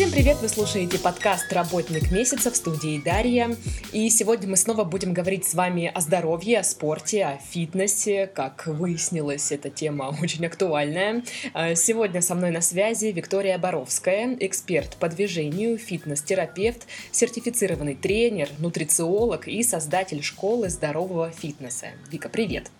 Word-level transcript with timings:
Всем 0.00 0.12
привет! 0.12 0.38
Вы 0.40 0.48
слушаете 0.48 0.98
подкаст 0.98 1.52
«Работник 1.52 2.10
месяца» 2.10 2.50
в 2.50 2.56
студии 2.56 3.02
Дарья. 3.04 3.54
И 3.92 4.08
сегодня 4.08 4.48
мы 4.48 4.56
снова 4.56 4.84
будем 4.84 5.12
говорить 5.12 5.44
с 5.44 5.52
вами 5.52 5.92
о 5.94 6.00
здоровье, 6.00 6.60
о 6.60 6.64
спорте, 6.64 7.22
о 7.26 7.36
фитнесе. 7.36 8.26
Как 8.26 8.66
выяснилось, 8.66 9.52
эта 9.52 9.68
тема 9.68 10.16
очень 10.22 10.46
актуальная. 10.46 11.22
А, 11.52 11.74
сегодня 11.74 12.22
со 12.22 12.34
мной 12.34 12.50
на 12.50 12.62
связи 12.62 13.08
Виктория 13.08 13.58
Боровская, 13.58 14.38
эксперт 14.40 14.96
по 14.96 15.10
движению, 15.10 15.76
фитнес-терапевт, 15.76 16.86
сертифицированный 17.12 17.94
тренер, 17.94 18.48
нутрициолог 18.58 19.48
и 19.48 19.62
создатель 19.62 20.22
школы 20.22 20.70
здорового 20.70 21.30
фитнеса. 21.30 21.88
Вика, 22.10 22.30
привет! 22.30 22.70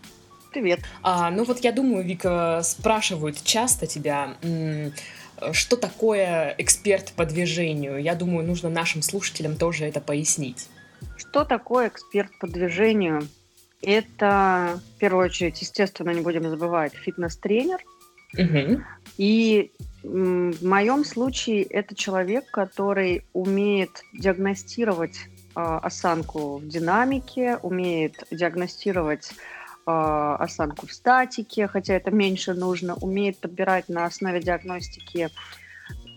Привет. 0.52 0.80
А, 1.02 1.30
ну 1.30 1.44
вот 1.44 1.60
я 1.60 1.70
думаю, 1.70 2.02
Вика, 2.02 2.62
спрашивают 2.64 3.40
часто 3.44 3.86
тебя, 3.86 4.36
что 5.52 5.76
такое 5.76 6.54
эксперт 6.58 7.12
по 7.12 7.24
движению? 7.24 8.00
Я 8.02 8.14
думаю, 8.14 8.46
нужно 8.46 8.68
нашим 8.70 9.02
слушателям 9.02 9.56
тоже 9.56 9.84
это 9.84 10.00
пояснить. 10.00 10.68
Что 11.16 11.44
такое 11.44 11.88
эксперт 11.88 12.30
по 12.38 12.46
движению? 12.46 13.26
Это, 13.82 14.80
в 14.96 14.98
первую 14.98 15.26
очередь, 15.26 15.60
естественно, 15.60 16.10
не 16.10 16.20
будем 16.20 16.48
забывать, 16.48 16.94
фитнес-тренер. 16.94 17.80
Угу. 18.38 18.82
И 19.16 19.70
в 20.02 20.66
моем 20.66 21.04
случае 21.04 21.62
это 21.62 21.94
человек, 21.94 22.50
который 22.50 23.24
умеет 23.32 24.02
диагностировать 24.12 25.16
э, 25.16 25.60
осанку 25.60 26.58
в 26.58 26.68
динамике, 26.68 27.56
умеет 27.62 28.24
диагностировать 28.30 29.32
э, 29.32 29.59
осанку 29.86 30.86
в 30.86 30.92
статике, 30.92 31.66
хотя 31.66 31.94
это 31.94 32.10
меньше 32.10 32.54
нужно, 32.54 32.94
умеет 32.94 33.38
подбирать 33.38 33.88
на 33.88 34.04
основе 34.04 34.40
диагностики 34.40 35.30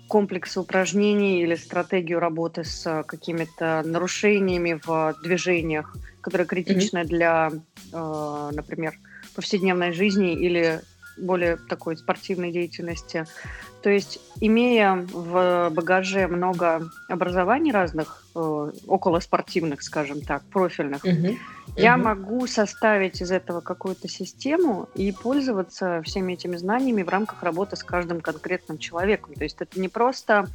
комплексы 0.07 0.59
упражнений 0.59 1.41
или 1.41 1.55
стратегию 1.55 2.19
работы 2.19 2.63
с 2.63 3.03
какими-то 3.07 3.81
нарушениями 3.83 4.79
в 4.85 5.15
движениях, 5.23 5.95
которые 6.21 6.45
критичны 6.45 6.99
mm-hmm. 6.99 7.05
для, 7.05 7.51
э, 7.91 8.49
например, 8.53 8.93
повседневной 9.35 9.91
жизни 9.91 10.33
или 10.33 10.81
более 11.17 11.57
такой 11.57 11.97
спортивной 11.97 12.51
деятельности. 12.51 13.25
То 13.81 13.89
есть, 13.89 14.19
имея 14.39 14.95
в 14.95 15.69
багаже 15.71 16.27
много 16.27 16.89
образований 17.09 17.71
разных, 17.71 18.25
э, 18.35 18.71
около 18.87 19.19
спортивных, 19.19 19.81
скажем 19.83 20.21
так, 20.21 20.43
профильных, 20.43 21.03
uh-huh. 21.03 21.37
Я 21.75 21.95
uh-huh. 21.95 22.03
могу 22.03 22.47
составить 22.47 23.21
из 23.21 23.31
этого 23.31 23.61
какую-то 23.61 24.07
систему 24.07 24.89
и 24.95 25.11
пользоваться 25.11 26.01
всеми 26.03 26.33
этими 26.33 26.55
знаниями 26.55 27.03
в 27.03 27.09
рамках 27.09 27.43
работы 27.43 27.75
с 27.75 27.83
каждым 27.83 28.21
конкретным 28.21 28.77
человеком. 28.77 29.33
То 29.33 29.43
есть 29.43 29.57
это 29.59 29.79
не 29.79 29.89
просто 29.89 30.47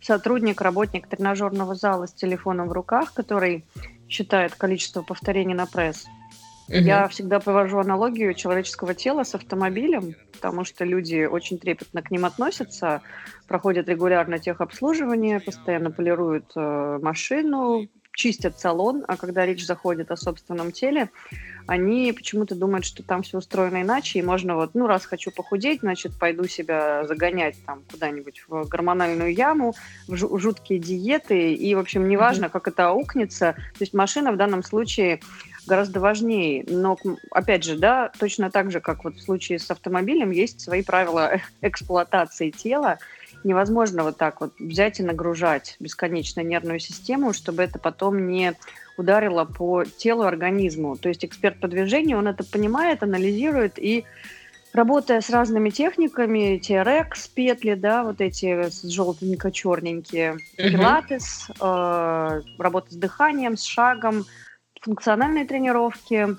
сотрудник, 0.00 0.60
работник 0.60 1.06
тренажерного 1.06 1.74
зала 1.74 2.06
с 2.06 2.12
телефоном 2.12 2.68
в 2.68 2.72
руках, 2.72 3.12
который 3.12 3.64
считает 4.08 4.54
количество 4.54 5.02
повторений 5.02 5.54
на 5.54 5.66
пресс, 5.66 6.06
Угу. 6.68 6.78
Я 6.78 7.08
всегда 7.08 7.40
провожу 7.40 7.78
аналогию 7.78 8.32
человеческого 8.32 8.94
тела 8.94 9.24
с 9.24 9.34
автомобилем, 9.34 10.14
потому 10.32 10.64
что 10.64 10.84
люди 10.84 11.26
очень 11.26 11.58
трепетно 11.58 12.00
к 12.02 12.10
ним 12.10 12.24
относятся, 12.24 13.02
проходят 13.46 13.88
регулярно 13.88 14.38
техобслуживание, 14.38 15.40
постоянно 15.40 15.90
полируют 15.90 16.52
э, 16.56 16.98
машину, 17.02 17.88
чистят 18.14 18.58
салон, 18.58 19.04
а 19.08 19.16
когда 19.16 19.44
речь 19.44 19.66
заходит 19.66 20.10
о 20.10 20.16
собственном 20.16 20.72
теле, 20.72 21.10
они 21.66 22.12
почему-то 22.12 22.54
думают, 22.54 22.84
что 22.84 23.02
там 23.02 23.22
все 23.22 23.38
устроено 23.38 23.82
иначе, 23.82 24.18
и 24.18 24.22
можно 24.22 24.54
вот, 24.56 24.74
ну, 24.74 24.86
раз 24.86 25.06
хочу 25.06 25.30
похудеть, 25.30 25.80
значит, 25.80 26.12
пойду 26.18 26.46
себя 26.46 27.06
загонять 27.06 27.56
там 27.66 27.82
куда-нибудь 27.90 28.44
в 28.48 28.68
гормональную 28.68 29.34
яму, 29.34 29.74
в 30.06 30.38
жуткие 30.38 30.78
диеты, 30.78 31.54
и, 31.54 31.74
в 31.74 31.78
общем, 31.78 32.08
неважно, 32.08 32.46
mm-hmm. 32.46 32.50
как 32.50 32.68
это 32.68 32.88
аукнется. 32.88 33.54
То 33.54 33.80
есть 33.80 33.94
машина 33.94 34.32
в 34.32 34.36
данном 34.36 34.62
случае 34.62 35.20
гораздо 35.66 36.00
важнее. 36.00 36.64
Но, 36.68 36.98
опять 37.30 37.64
же, 37.64 37.76
да, 37.76 38.10
точно 38.18 38.50
так 38.50 38.70
же, 38.70 38.80
как 38.80 39.04
вот 39.04 39.16
в 39.16 39.22
случае 39.22 39.58
с 39.58 39.70
автомобилем, 39.70 40.30
есть 40.30 40.60
свои 40.60 40.82
правила 40.82 41.40
эксплуатации 41.62 42.50
тела. 42.50 42.98
Невозможно 43.44 44.02
вот 44.02 44.16
так 44.16 44.40
вот 44.40 44.52
взять 44.58 45.00
и 45.00 45.02
нагружать 45.02 45.76
бесконечно 45.78 46.40
нервную 46.40 46.80
систему, 46.80 47.32
чтобы 47.32 47.62
это 47.62 47.78
потом 47.78 48.26
не 48.26 48.54
ударило 48.96 49.44
по 49.44 49.84
телу, 49.84 50.22
организму. 50.22 50.96
То 50.96 51.08
есть 51.08 51.24
эксперт 51.24 51.60
по 51.60 51.68
движению, 51.68 52.18
он 52.18 52.28
это 52.28 52.42
понимает, 52.42 53.02
анализирует 53.02 53.78
и 53.78 54.04
работая 54.72 55.20
с 55.20 55.30
разными 55.30 55.70
техниками, 55.70 56.58
TRX, 56.58 57.30
петли, 57.34 57.74
да, 57.74 58.02
вот 58.02 58.20
эти 58.20 58.70
желтенько-черненькие, 58.86 60.38
пилатес, 60.56 61.48
э, 61.60 62.40
работа 62.58 62.92
с 62.92 62.96
дыханием, 62.96 63.56
с 63.56 63.64
шагом, 63.64 64.24
функциональные 64.80 65.46
тренировки 65.46 66.36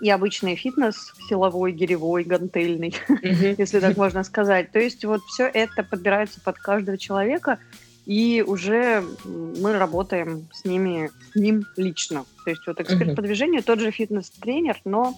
и 0.00 0.10
обычный 0.10 0.56
фитнес, 0.56 1.12
силовой, 1.28 1.72
гиревой, 1.72 2.24
гантельный, 2.24 2.94
mm-hmm. 3.08 3.54
если 3.58 3.80
так 3.80 3.96
можно 3.96 4.24
сказать. 4.24 4.70
То 4.72 4.78
есть 4.78 5.04
вот 5.04 5.22
все 5.24 5.46
это 5.46 5.82
подбирается 5.82 6.40
под 6.40 6.58
каждого 6.58 6.98
человека, 6.98 7.58
и 8.06 8.44
уже 8.46 9.02
мы 9.24 9.72
работаем 9.78 10.48
с 10.52 10.64
ними, 10.64 11.10
с 11.32 11.36
ним 11.36 11.64
лично. 11.76 12.24
То 12.44 12.50
есть 12.50 12.66
вот 12.66 12.80
эксперт 12.80 13.10
mm-hmm. 13.10 13.16
по 13.16 13.22
движению, 13.22 13.62
тот 13.62 13.80
же 13.80 13.90
фитнес-тренер, 13.90 14.80
но 14.84 15.14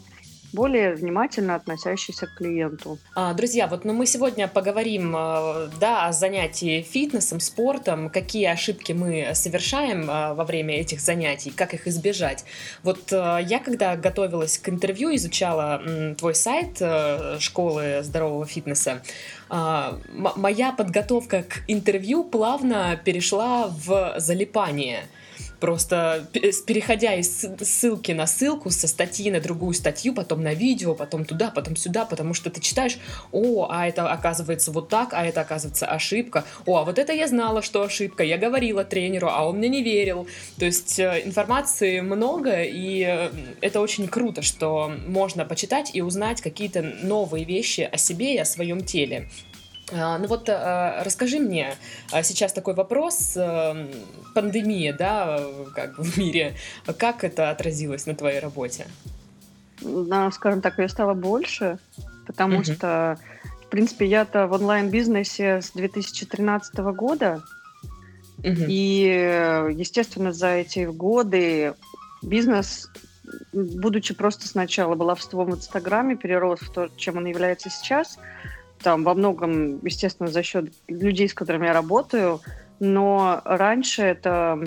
более 0.53 0.95
внимательно 0.95 1.55
относящийся 1.55 2.27
к 2.27 2.35
клиенту. 2.37 2.99
А, 3.15 3.35
друзья, 3.35 3.67
вот 3.67 3.85
ну, 3.85 3.93
мы 3.93 4.07
сегодня 4.07 4.49
поговорим 4.49 5.15
э, 5.17 5.69
да, 5.81 6.07
о 6.07 6.13
занятии 6.13 6.83
фитнесом, 6.83 7.41
спортом, 7.41 8.11
какие 8.11 8.47
ошибки 8.47 8.93
мы 8.93 9.31
совершаем 9.35 10.11
э, 10.11 10.35
во 10.35 10.45
время 10.45 10.81
этих 10.81 11.01
занятий, 11.01 11.51
как 11.51 11.75
их 11.75 11.87
избежать. 11.87 12.45
Вот 12.83 13.13
э, 13.13 13.41
я, 13.47 13.59
когда 13.59 13.97
готовилась 13.97 14.59
к 14.59 14.69
интервью, 14.69 15.15
изучала 15.15 15.83
твой 16.19 16.35
сайт 16.35 16.83
школы 17.39 18.01
здорового 18.03 18.47
фитнеса, 18.47 19.03
а, 19.49 19.99
моя 20.09 20.73
подготовка 20.73 21.43
к 21.43 21.63
интервью 21.69 22.25
плавно 22.25 23.01
перешла 23.05 23.69
в 23.69 24.15
залипание– 24.19 25.05
Просто 25.61 26.27
переходя 26.67 27.15
из 27.15 27.47
ссылки 27.61 28.13
на 28.13 28.27
ссылку, 28.27 28.71
со 28.71 28.87
статьи 28.87 29.31
на 29.31 29.41
другую 29.41 29.75
статью, 29.75 30.13
потом 30.13 30.43
на 30.43 30.55
видео, 30.55 30.95
потом 30.95 31.25
туда, 31.25 31.51
потом 31.51 31.77
сюда, 31.77 32.05
потому 32.05 32.35
что 32.35 32.51
ты 32.51 32.61
читаешь, 32.61 32.99
о, 33.33 33.69
а 33.71 33.87
это 33.87 34.11
оказывается 34.11 34.71
вот 34.71 34.89
так, 34.89 35.13
а 35.13 35.25
это 35.25 35.41
оказывается 35.41 35.87
ошибка, 35.87 36.45
о, 36.67 36.77
а 36.79 36.85
вот 36.85 36.99
это 36.99 37.13
я 37.13 37.27
знала, 37.27 37.63
что 37.63 37.83
ошибка, 37.83 38.23
я 38.23 38.37
говорила 38.39 38.85
тренеру, 38.85 39.29
а 39.31 39.49
он 39.49 39.59
мне 39.59 39.69
не 39.69 39.83
верил. 39.83 40.27
То 40.59 40.67
есть 40.67 40.99
э, 40.99 41.23
информации 41.25 42.01
много, 42.01 42.63
и 42.63 43.05
э, 43.07 43.31
это 43.61 43.81
очень 43.81 44.09
круто, 44.09 44.43
что 44.43 44.93
можно 45.07 45.45
почитать 45.45 45.91
и 45.95 46.03
узнать 46.03 46.41
какие-то 46.41 46.83
новые 46.83 47.45
вещи 47.45 47.89
о 47.91 47.97
себе 47.97 48.35
и 48.35 48.39
о 48.39 48.45
своем 48.45 48.83
теле. 48.83 49.29
А, 49.93 50.19
ну 50.19 50.27
вот 50.27 50.49
а, 50.49 51.03
расскажи 51.05 51.39
мне 51.39 51.75
а, 52.11 52.23
сейчас 52.23 52.53
такой 52.53 52.75
вопрос, 52.75 53.37
пандемия, 54.35 54.93
да, 54.93 55.41
как 55.75 55.99
в 55.99 56.19
мире, 56.19 56.57
как 56.99 57.23
это 57.23 57.51
отразилось 57.51 58.07
на 58.07 58.15
твоей 58.15 58.41
работе? 58.41 58.87
Ну, 59.81 60.31
скажем 60.33 60.61
так, 60.61 60.79
ее 60.79 60.89
стало 60.89 61.15
больше, 61.15 61.79
потому 62.27 62.61
uh-huh. 62.61 62.75
что, 62.75 63.19
в 63.63 63.69
принципе, 63.69 64.07
я-то 64.07 64.47
в 64.47 64.53
онлайн-бизнесе 64.53 65.61
с 65.61 65.71
2013 65.73 66.77
года, 66.79 67.43
uh-huh. 68.39 68.67
и, 68.69 69.73
естественно, 69.77 70.33
за 70.33 70.49
эти 70.49 70.87
годы 70.87 71.75
бизнес, 72.23 72.91
будучи 73.53 74.15
просто 74.15 74.49
сначала 74.49 74.95
баловством 74.95 75.51
в 75.51 75.55
Инстаграме, 75.57 76.17
перерос 76.17 76.61
в 76.61 76.73
то, 76.73 76.89
чем 76.97 77.19
он 77.19 77.27
является 77.27 77.71
сейчас– 77.71 78.19
там 78.83 79.05
во 79.05 79.15
многом, 79.15 79.85
естественно, 79.85 80.29
за 80.29 80.43
счет 80.43 80.73
людей, 80.89 81.29
с 81.29 81.35
которыми 81.35 81.67
я 81.67 81.73
работаю, 81.73 82.41
но 82.79 83.41
раньше 83.45 84.03
это 84.03 84.63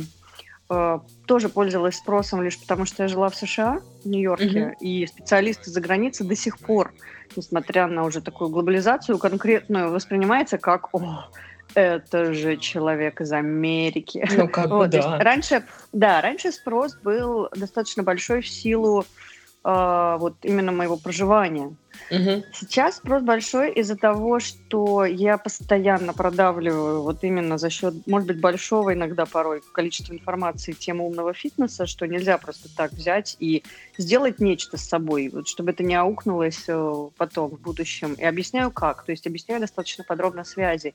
э, 0.69 0.99
тоже 1.25 1.49
пользовалась 1.49 1.97
спросом 1.97 2.41
лишь 2.41 2.59
потому, 2.59 2.85
что 2.85 3.03
я 3.03 3.09
жила 3.09 3.29
в 3.29 3.35
США, 3.35 3.79
в 4.03 4.07
Нью-Йорке, 4.07 4.59
mm-hmm. 4.59 4.75
и 4.81 5.07
специалисты 5.07 5.69
за 5.69 5.81
границей 5.81 6.27
до 6.27 6.35
сих 6.35 6.57
пор, 6.59 6.93
несмотря 7.35 7.87
на 7.87 8.03
уже 8.05 8.21
такую 8.21 8.49
глобализацию 8.49 9.17
конкретную, 9.17 9.91
воспринимается 9.91 10.57
как 10.57 10.93
«О, 10.93 11.29
это 11.75 12.33
же 12.33 12.57
человек 12.57 13.21
из 13.21 13.31
Америки». 13.31 14.27
Ну, 14.35 14.47
как 14.47 14.67
вот, 14.69 14.87
бы, 14.89 14.97
да. 14.97 15.19
Раньше, 15.19 15.63
да, 15.93 16.21
раньше 16.21 16.51
спрос 16.51 16.95
был 16.95 17.49
достаточно 17.55 18.03
большой 18.03 18.41
в 18.41 18.47
силу 18.47 19.05
э, 19.63 20.17
вот 20.19 20.35
именно 20.43 20.71
моего 20.71 20.97
проживания. 20.97 21.75
Угу. 22.11 22.43
Сейчас 22.53 22.97
спрос 22.97 23.21
большой 23.21 23.71
из-за 23.73 23.95
того, 23.95 24.39
что 24.39 25.05
я 25.05 25.37
постоянно 25.37 26.13
продавливаю 26.13 27.03
вот 27.03 27.23
именно 27.23 27.57
за 27.57 27.69
счет, 27.69 27.93
может 28.07 28.27
быть, 28.27 28.39
большого 28.39 28.93
иногда 28.93 29.25
порой 29.25 29.61
количества 29.73 30.13
информации 30.13 30.71
тему 30.71 31.07
умного 31.07 31.33
фитнеса, 31.33 31.85
что 31.85 32.07
нельзя 32.07 32.37
просто 32.37 32.69
так 32.75 32.93
взять 32.93 33.35
и 33.39 33.63
сделать 33.97 34.39
нечто 34.39 34.77
с 34.77 34.87
собой, 34.87 35.29
вот, 35.29 35.47
чтобы 35.47 35.71
это 35.71 35.83
не 35.83 35.95
аукнулось 35.95 36.63
э, 36.67 37.09
потом 37.17 37.51
в 37.51 37.59
будущем. 37.59 38.13
И 38.13 38.23
объясняю 38.23 38.71
как, 38.71 39.03
то 39.03 39.11
есть 39.11 39.27
объясняю 39.27 39.61
достаточно 39.61 40.03
подробно 40.03 40.43
связи. 40.43 40.93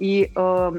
И 0.00 0.32
э, 0.34 0.72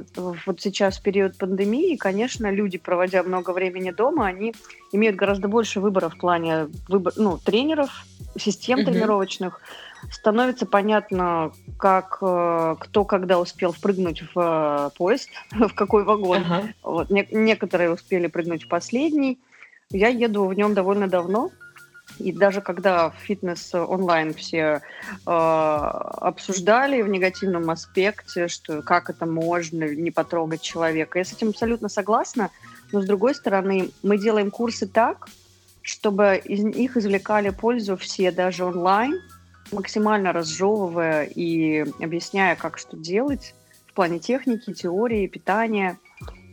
вот 0.47 0.61
сейчас, 0.61 0.97
в 0.97 1.03
период 1.03 1.37
пандемии, 1.37 1.95
конечно, 1.95 2.51
люди, 2.51 2.79
проводя 2.79 3.21
много 3.21 3.51
времени 3.51 3.91
дома, 3.91 4.25
они 4.25 4.55
имеют 4.91 5.15
гораздо 5.15 5.47
больше 5.47 5.79
выбора 5.79 6.09
в 6.09 6.17
плане 6.17 6.69
выбор, 6.87 7.13
ну, 7.15 7.37
тренеров, 7.37 8.03
систем 8.35 8.79
mm-hmm. 8.79 8.85
тренировочных. 8.85 9.61
Становится 10.09 10.65
понятно, 10.65 11.51
как 11.77 12.17
э, 12.23 12.75
кто 12.79 13.05
когда 13.05 13.39
успел 13.39 13.73
впрыгнуть 13.73 14.23
в 14.33 14.39
э, 14.39 14.89
поезд, 14.97 15.29
в 15.51 15.75
какой 15.75 16.03
вагон. 16.03 16.41
Uh-huh. 16.41 16.73
Вот, 16.81 17.11
не, 17.11 17.27
некоторые 17.29 17.93
успели 17.93 18.25
прыгнуть 18.25 18.63
в 18.63 18.69
последний. 18.69 19.37
Я 19.91 20.07
еду 20.07 20.45
в 20.45 20.53
нем 20.55 20.73
довольно 20.73 21.07
давно, 21.07 21.51
и 22.19 22.31
даже 22.31 22.61
когда 22.61 23.11
фитнес 23.11 23.73
онлайн 23.73 24.33
все 24.33 24.81
э, 25.25 25.31
обсуждали 25.31 27.01
в 27.01 27.07
негативном 27.07 27.69
аспекте, 27.69 28.47
что 28.47 28.81
как 28.81 29.09
это 29.09 29.25
можно 29.25 29.83
не 29.95 30.11
потрогать 30.11 30.61
человека, 30.61 31.19
я 31.19 31.25
с 31.25 31.33
этим 31.33 31.49
абсолютно 31.49 31.89
согласна. 31.89 32.51
Но 32.91 33.01
с 33.01 33.05
другой 33.05 33.35
стороны, 33.35 33.91
мы 34.03 34.17
делаем 34.17 34.51
курсы 34.51 34.87
так, 34.87 35.27
чтобы 35.81 36.41
из 36.43 36.63
них 36.63 36.97
извлекали 36.97 37.49
пользу 37.49 37.97
все, 37.97 38.31
даже 38.31 38.65
онлайн, 38.65 39.19
максимально 39.71 40.33
разжевывая 40.33 41.23
и 41.23 41.85
объясняя, 42.03 42.55
как 42.55 42.77
что 42.77 42.97
делать 42.97 43.55
в 43.87 43.93
плане 43.93 44.19
техники, 44.19 44.73
теории, 44.73 45.27
питания. 45.27 45.97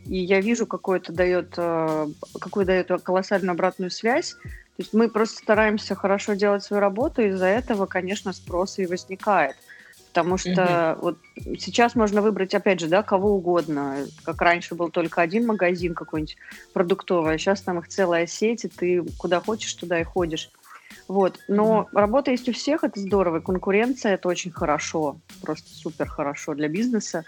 И 0.05 0.17
я 0.17 0.41
вижу, 0.41 0.65
какой 0.65 0.97
это 0.97 1.13
дает, 1.13 1.53
э, 1.57 2.07
какую 2.39 2.65
дает 2.65 2.89
колоссальную 3.03 3.51
обратную 3.51 3.91
связь 3.91 4.35
то 4.79 4.83
есть 4.83 4.93
мы 4.93 5.09
просто 5.09 5.39
стараемся 5.39 5.93
хорошо 5.93 6.35
делать 6.35 6.63
свою 6.63 6.79
работу, 6.79 7.21
и 7.21 7.27
из-за 7.27 7.47
этого, 7.47 7.85
конечно, 7.85 8.31
спрос 8.31 8.79
и 8.79 8.85
возникает. 8.85 9.57
Потому 10.07 10.37
что 10.37 10.95
угу. 10.97 11.01
вот 11.01 11.17
сейчас 11.59 11.95
можно 11.95 12.21
выбрать, 12.21 12.55
опять 12.55 12.79
же, 12.79 12.87
да, 12.87 13.03
кого 13.03 13.33
угодно. 13.33 13.97
Как 14.23 14.41
раньше 14.41 14.75
был 14.75 14.89
только 14.89 15.21
один 15.21 15.47
магазин 15.47 15.93
какой-нибудь 15.93 16.37
продуктовый, 16.71 17.35
а 17.35 17.37
сейчас 17.37 17.59
там 17.59 17.79
их 17.79 17.89
целая 17.89 18.25
сеть, 18.25 18.63
и 18.63 18.69
ты 18.69 19.03
куда 19.17 19.41
хочешь, 19.41 19.73
туда 19.73 19.99
и 19.99 20.05
ходишь. 20.05 20.49
Вот. 21.09 21.37
Но 21.49 21.79
угу. 21.79 21.89
работа 21.91 22.31
есть 22.31 22.47
у 22.47 22.53
всех, 22.53 22.85
это 22.85 23.01
здорово. 23.01 23.41
Конкуренция 23.41 24.13
это 24.13 24.29
очень 24.29 24.51
хорошо, 24.51 25.19
просто 25.41 25.67
супер 25.75 26.07
хорошо 26.07 26.55
для 26.55 26.69
бизнеса. 26.69 27.25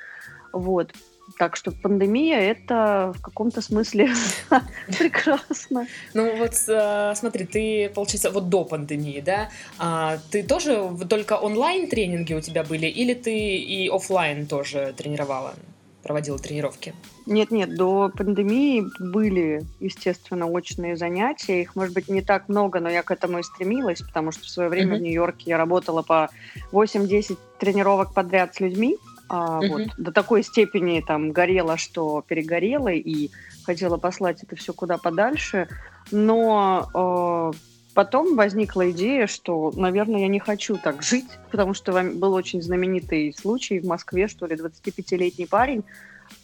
Вот. 0.53 0.94
Так 1.38 1.56
что 1.56 1.72
пандемия 1.72 2.39
это 2.39 3.13
в 3.18 3.22
каком-то 3.22 3.62
смысле 3.62 4.10
прекрасно. 5.00 5.88
Ну 6.13 6.38
вот 6.38 6.54
э, 6.68 7.13
смотри, 7.16 7.45
ты, 7.45 7.92
получается, 7.94 8.31
вот 8.31 8.50
до 8.50 8.63
пандемии, 8.66 9.22
да, 9.22 9.50
а, 9.78 10.18
ты 10.31 10.44
тоже 10.44 10.89
только 11.10 11.33
онлайн 11.33 11.89
тренинги 11.89 12.33
у 12.33 12.42
тебя 12.42 12.63
были 12.63 12.88
или 12.88 13.13
ты 13.13 13.57
и 13.57 13.89
офлайн 13.89 14.45
тоже 14.48 14.94
тренировала? 14.98 15.54
проводила 16.01 16.39
тренировки? 16.39 16.94
Нет, 17.25 17.51
нет, 17.51 17.75
до 17.75 18.12
пандемии 18.16 18.84
были, 19.00 19.63
естественно, 19.80 20.48
очные 20.48 20.98
занятия. 20.98 21.62
Их, 21.62 21.75
может 21.75 21.94
быть, 21.94 22.10
не 22.10 22.22
так 22.22 22.50
много, 22.50 22.80
но 22.80 22.89
я 22.89 23.04
к 23.04 23.12
этому 23.12 23.39
и 23.39 23.44
стремилась, 23.44 24.01
потому 24.01 24.31
что 24.31 24.44
в 24.44 24.50
свое 24.50 24.69
время 24.69 24.98
в 24.98 25.01
Нью-Йорке 25.01 25.51
я 25.51 25.57
работала 25.57 26.01
по 26.01 26.30
8-10 26.72 27.38
тренировок 27.60 28.13
подряд 28.13 28.56
с 28.56 28.60
людьми. 28.60 28.98
А, 29.33 29.60
угу. 29.60 29.68
вот, 29.68 29.81
до 29.98 30.12
такой 30.12 30.44
степени 30.44 31.00
там 31.00 31.31
горела, 31.31 31.78
что 31.78 32.22
перегорела, 32.28 32.89
и 32.89 33.30
хотела 33.63 33.95
послать 33.95 34.44
это 34.44 34.57
все 34.57 34.74
куда 34.74 34.98
подальше. 34.98 35.69
Но 36.12 37.54
э, 37.54 37.57
потом 37.94 38.36
возникла 38.36 38.92
идея, 38.92 39.28
что, 39.28 39.72
наверное, 39.74 40.19
я 40.19 40.28
не 40.28 40.39
хочу 40.39 40.75
так 40.75 41.01
жить, 41.01 41.30
потому 41.50 41.74
что 41.74 41.94
был 42.13 42.33
очень 42.33 42.62
знаменитый 42.62 43.33
случай 43.33 43.80
в 43.80 43.86
Москве, 43.86 44.28
что 44.28 44.48
ли, 44.48 44.57
25-летний 44.57 45.45
парень, 45.45 45.86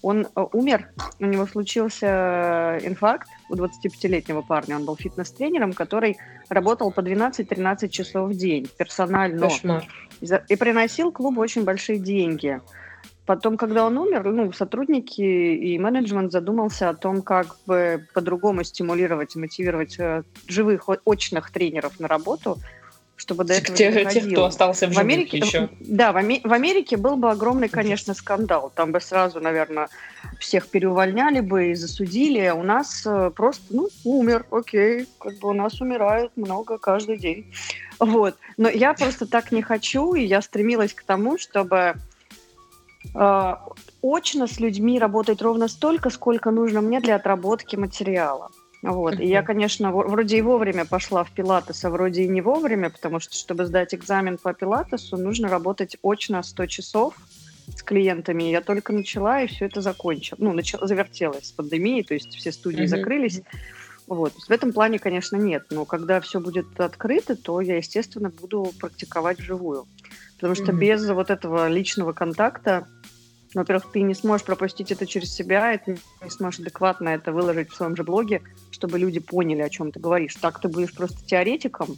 он 0.02 0.28
э, 0.36 0.46
умер, 0.54 0.90
у 1.20 1.26
него 1.26 1.46
случился 1.48 2.80
инфаркт 2.82 3.28
у 3.50 3.56
25-летнего 3.56 4.42
парня, 4.42 4.78
он 4.78 4.86
был 4.86 4.96
фитнес-тренером, 4.96 5.74
который 5.74 6.18
работал 6.50 6.92
по 6.92 7.02
12-13 7.02 7.90
часов 7.90 8.30
в 8.30 8.36
день 8.36 8.68
персонально. 8.78 9.42
Кошмар. 9.42 9.86
И 10.22 10.56
приносил 10.56 11.12
клубу 11.12 11.42
очень 11.42 11.64
большие 11.64 12.00
деньги. 12.00 12.60
Потом, 13.28 13.58
когда 13.58 13.86
он 13.86 13.98
умер, 13.98 14.24
ну, 14.32 14.54
сотрудники 14.54 15.22
и 15.22 15.78
менеджмент 15.78 16.32
задумался 16.32 16.88
о 16.88 16.94
том, 16.94 17.22
как 17.22 17.58
бы 17.66 18.08
по-другому 18.14 18.64
стимулировать 18.64 19.36
и 19.36 19.40
мотивировать 19.40 20.00
э, 20.00 20.24
живых, 20.48 20.88
очных 21.04 21.52
тренеров 21.52 22.00
на 22.00 22.08
работу, 22.08 22.58
чтобы 23.18 23.44
до 23.44 23.56
этого 23.56 23.76
тех, 23.76 23.96
не 23.96 24.06
тех, 24.06 24.32
кто 24.32 24.46
остался 24.46 24.88
в, 24.88 24.94
в 24.94 25.00
Америке 25.00 25.40
еще. 25.40 25.70
Да, 25.80 26.12
в, 26.14 26.18
Ами- 26.18 26.42
в 26.44 26.54
Америке 26.54 26.98
был 26.98 27.18
бы 27.18 27.32
огромный, 27.32 27.68
конечно, 27.68 28.14
скандал. 28.14 28.72
Там 28.74 28.92
бы 28.92 29.02
сразу, 29.02 29.42
наверное, 29.42 29.90
всех 30.40 30.68
переувольняли 30.68 31.40
бы 31.40 31.72
и 31.72 31.76
засудили. 31.76 32.40
А 32.42 32.54
у 32.54 32.62
нас 32.62 33.04
э, 33.08 33.32
просто, 33.36 33.64
ну, 33.72 33.90
умер, 34.04 34.46
окей, 34.52 35.08
как 35.20 35.40
бы 35.40 35.50
у 35.50 35.54
нас 35.54 35.82
умирают 35.82 36.32
много 36.38 36.78
каждый 36.78 37.18
день. 37.18 37.52
Вот. 38.00 38.38
Но 38.56 38.70
я 38.70 38.94
просто 38.94 39.26
так 39.26 39.52
не 39.52 39.64
хочу, 39.64 40.14
и 40.14 40.24
я 40.24 40.42
стремилась 40.44 40.94
к 40.94 41.02
тому, 41.02 41.40
чтобы 41.40 41.96
э, 43.16 43.56
очно 44.04 44.46
с 44.46 44.60
людьми 44.60 45.00
работать 45.00 45.42
ровно 45.42 45.68
столько, 45.68 46.12
сколько 46.12 46.52
нужно 46.52 46.82
мне 46.82 47.00
для 47.00 47.16
отработки 47.16 47.76
материала. 47.76 48.52
Вот. 48.82 49.20
И 49.20 49.28
я, 49.28 49.42
конечно, 49.42 49.92
вроде 49.92 50.38
и 50.38 50.42
вовремя 50.42 50.86
пошла 50.86 51.24
в 51.24 51.32
пилатес, 51.32 51.84
а 51.84 51.90
вроде 51.90 52.24
и 52.24 52.28
не 52.28 52.42
вовремя, 52.42 52.90
потому 52.90 53.20
что, 53.20 53.36
чтобы 53.36 53.66
сдать 53.66 53.96
экзамен 53.96 54.38
по 54.38 54.54
пилатесу, 54.54 55.18
нужно 55.18 55.50
работать 55.50 55.98
очно 56.04 56.44
100 56.44 56.66
часов 56.68 57.16
с 57.76 57.82
клиентами. 57.82 58.44
Я 58.44 58.62
только 58.62 58.94
начала, 58.94 59.42
и 59.42 59.48
все 59.48 59.66
это 59.66 59.82
закончила. 59.82 60.38
Ну, 60.40 60.54
начала, 60.54 60.86
завертелась 60.88 61.48
с 61.48 61.52
пандемией, 61.52 62.04
то 62.04 62.14
есть 62.14 62.36
все 62.36 62.52
студии 62.52 62.84
mm-hmm. 62.84 62.88
закрылись. 62.88 63.42
Вот. 64.06 64.34
В 64.34 64.52
этом 64.52 64.72
плане, 64.72 65.00
конечно, 65.00 65.36
нет. 65.36 65.66
Но 65.70 65.84
когда 65.84 66.22
все 66.22 66.40
будет 66.40 66.80
открыто, 66.80 67.36
то 67.36 67.60
я, 67.60 67.78
естественно, 67.78 68.30
буду 68.30 68.72
практиковать 68.80 69.40
вживую. 69.40 69.86
Потому 70.36 70.56
что 70.56 70.72
mm-hmm. 70.72 70.80
без 70.80 71.10
вот 71.10 71.30
этого 71.30 71.68
личного 71.68 72.14
контакта 72.14 72.88
во-первых, 73.54 73.92
ты 73.92 74.02
не 74.02 74.14
сможешь 74.14 74.46
пропустить 74.46 74.92
это 74.92 75.06
через 75.06 75.34
себя, 75.34 75.74
и 75.74 75.78
ты 75.78 75.98
не 76.24 76.30
сможешь 76.30 76.60
адекватно 76.60 77.10
это 77.10 77.32
выложить 77.32 77.70
в 77.72 77.76
своем 77.76 77.96
же 77.96 78.04
блоге, 78.04 78.42
чтобы 78.72 79.00
люди 79.00 79.20
поняли, 79.20 79.62
о 79.62 79.70
чем 79.70 79.92
ты 79.92 80.00
говоришь. 80.00 80.36
Так 80.36 80.60
ты 80.60 80.68
будешь 80.68 80.94
просто 80.94 81.26
теоретиком, 81.26 81.98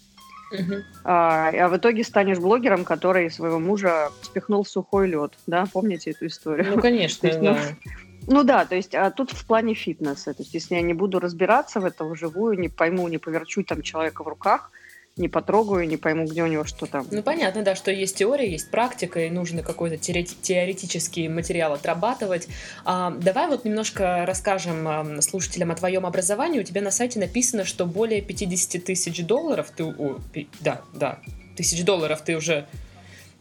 Uh-huh. 0.51 0.81
А, 1.03 1.49
а 1.49 1.69
в 1.69 1.77
итоге 1.77 2.03
станешь 2.03 2.39
блогером, 2.39 2.83
который 2.83 3.29
своего 3.29 3.59
мужа 3.59 4.09
спихнул 4.23 4.63
в 4.63 4.67
сухой 4.67 5.07
лед, 5.07 5.33
да? 5.45 5.67
Помните 5.71 6.09
эту 6.09 6.25
историю? 6.25 6.75
Ну, 6.75 6.81
конечно, 6.81 7.27
есть, 7.27 7.39
да. 7.39 7.53
Ну, 7.53 7.93
ну 8.27 8.43
да, 8.43 8.65
то 8.65 8.75
есть 8.75 8.95
а 8.95 9.11
тут 9.11 9.31
в 9.31 9.45
плане 9.45 9.75
фитнеса. 9.75 10.33
То 10.33 10.41
есть 10.41 10.53
если 10.53 10.75
я 10.75 10.81
не 10.81 10.93
буду 10.93 11.19
разбираться 11.19 11.79
в 11.79 11.85
этом 11.85 12.11
вживую, 12.11 12.59
не 12.59 12.67
пойму, 12.67 13.07
не 13.07 13.19
поверчу 13.19 13.63
там 13.63 13.81
человека 13.81 14.23
в 14.23 14.27
руках, 14.27 14.71
не 15.19 15.27
потрогаю, 15.27 15.87
не 15.87 15.97
пойму, 15.97 16.25
где 16.25 16.43
у 16.43 16.47
него 16.47 16.63
что 16.63 16.85
там. 16.85 17.05
Ну, 17.11 17.21
понятно, 17.21 17.61
да, 17.61 17.75
что 17.75 17.91
есть 17.91 18.17
теория, 18.17 18.49
есть 18.49 18.71
практика, 18.71 19.19
и 19.25 19.29
нужно 19.29 19.61
какой-то 19.61 19.97
теоретический 19.97 21.27
материал 21.27 21.73
отрабатывать. 21.73 22.47
А, 22.85 23.11
давай 23.11 23.47
вот 23.47 23.65
немножко 23.65 24.25
расскажем 24.25 25.21
слушателям 25.21 25.71
о 25.71 25.75
твоем 25.75 26.05
образовании. 26.05 26.59
У 26.59 26.63
тебя 26.63 26.81
на 26.81 26.91
сайте 26.91 27.19
написано, 27.19 27.65
что 27.65 27.85
более 27.85 28.21
50 28.21 28.83
тысяч 28.83 29.25
долларов 29.25 29.71
ты... 29.75 29.83
О, 29.83 30.19
да, 30.61 30.81
да, 30.93 31.19
тысяч 31.55 31.83
долларов 31.83 32.21
ты 32.21 32.37
уже 32.37 32.65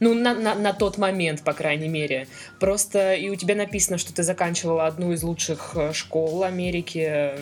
ну, 0.01 0.15
на, 0.15 0.35
на, 0.35 0.55
на 0.55 0.73
тот 0.73 0.99
момент, 0.99 1.43
по 1.43 1.53
крайней 1.53 1.89
мере. 1.89 2.29
Просто 2.61 3.15
и 3.15 3.29
у 3.29 3.37
тебя 3.37 3.55
написано, 3.55 3.99
что 3.99 4.13
ты 4.13 4.23
заканчивала 4.23 4.87
одну 4.87 5.13
из 5.13 5.23
лучших 5.23 5.73
э, 5.75 5.93
школ 5.93 6.45
Америки 6.45 7.33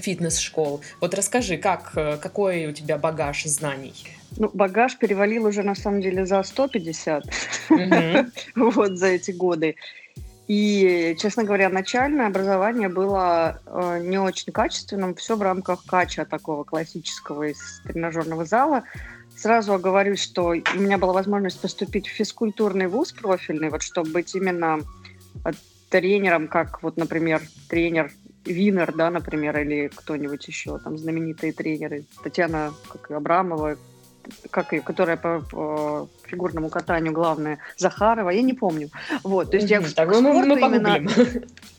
фитнес-школ. 0.00 0.80
Вот 1.00 1.14
расскажи, 1.14 1.56
как, 1.56 1.92
э, 1.96 2.16
какой 2.16 2.66
у 2.66 2.72
тебя 2.72 2.98
багаж 2.98 3.44
знаний? 3.44 3.94
Ну, 4.36 4.50
багаж 4.52 4.96
перевалил 4.96 5.46
уже 5.46 5.62
на 5.62 5.74
самом 5.74 6.00
деле 6.00 6.26
за 6.26 6.42
150 6.42 7.24
вот 8.56 8.98
за 8.98 9.06
эти 9.06 9.30
годы. 9.32 9.76
И, 10.48 11.14
честно 11.20 11.44
говоря, 11.44 11.68
начальное 11.68 12.26
образование 12.26 12.88
было 12.88 13.60
э, 13.66 14.00
не 14.02 14.18
очень 14.18 14.52
качественным, 14.52 15.14
все 15.14 15.36
в 15.36 15.42
рамках 15.42 15.84
кача 15.84 16.24
такого 16.24 16.64
классического 16.64 17.44
из 17.44 17.80
тренажерного 17.84 18.44
зала. 18.44 18.82
Сразу 19.36 19.74
оговорюсь, 19.74 20.20
что 20.20 20.46
у 20.48 20.80
меня 20.80 20.98
была 20.98 21.12
возможность 21.12 21.60
поступить 21.60 22.08
в 22.08 22.12
физкультурный 22.12 22.88
вуз 22.88 23.12
профильный, 23.12 23.70
вот 23.70 23.82
чтобы 23.82 24.10
быть 24.10 24.34
именно 24.34 24.80
э, 25.44 25.52
тренером, 25.88 26.48
как 26.48 26.82
вот, 26.82 26.96
например, 26.96 27.42
тренер 27.68 28.10
Винер, 28.44 28.94
да, 28.94 29.10
например, 29.10 29.58
или 29.58 29.88
кто-нибудь 29.88 30.46
еще, 30.48 30.78
там, 30.78 30.96
знаменитые 30.96 31.52
тренеры. 31.52 32.04
Татьяна 32.22 32.72
как 32.88 33.10
и 33.10 33.14
Абрамова, 33.14 33.76
как 34.50 34.72
и, 34.72 34.80
которая 34.80 35.16
по, 35.16 35.40
по 35.40 36.08
фигурному 36.24 36.68
катанию 36.68 37.12
главная, 37.12 37.58
Захарова, 37.76 38.30
я 38.30 38.42
не 38.42 38.54
помню. 38.54 38.90
Вот, 39.22 39.50
то 39.50 39.56
есть 39.56 39.70
я 39.70 39.80
так, 39.80 40.08
ну, 40.08 40.20
мы, 40.20 40.46
мы 40.46 40.60
именно... 40.60 41.08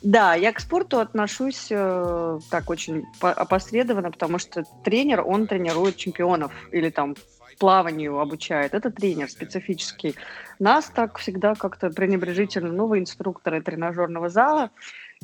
Да, 0.02 0.34
я 0.34 0.52
к 0.52 0.60
спорту 0.60 0.98
отношусь 0.98 1.68
э, 1.70 2.38
так 2.50 2.70
очень 2.70 3.04
опосредованно, 3.20 4.10
потому 4.10 4.38
что 4.38 4.64
тренер, 4.84 5.22
он 5.24 5.46
тренирует 5.46 5.96
чемпионов 5.96 6.52
или 6.72 6.90
там 6.90 7.14
плаванию 7.58 8.18
обучает. 8.18 8.74
Это 8.74 8.90
тренер 8.90 9.30
специфический. 9.30 10.16
Нас 10.58 10.86
так 10.86 11.18
всегда 11.18 11.54
как-то 11.54 11.90
пренебрежительно, 11.90 12.72
новые 12.72 13.02
инструкторы 13.02 13.62
тренажерного 13.62 14.28
зала, 14.28 14.70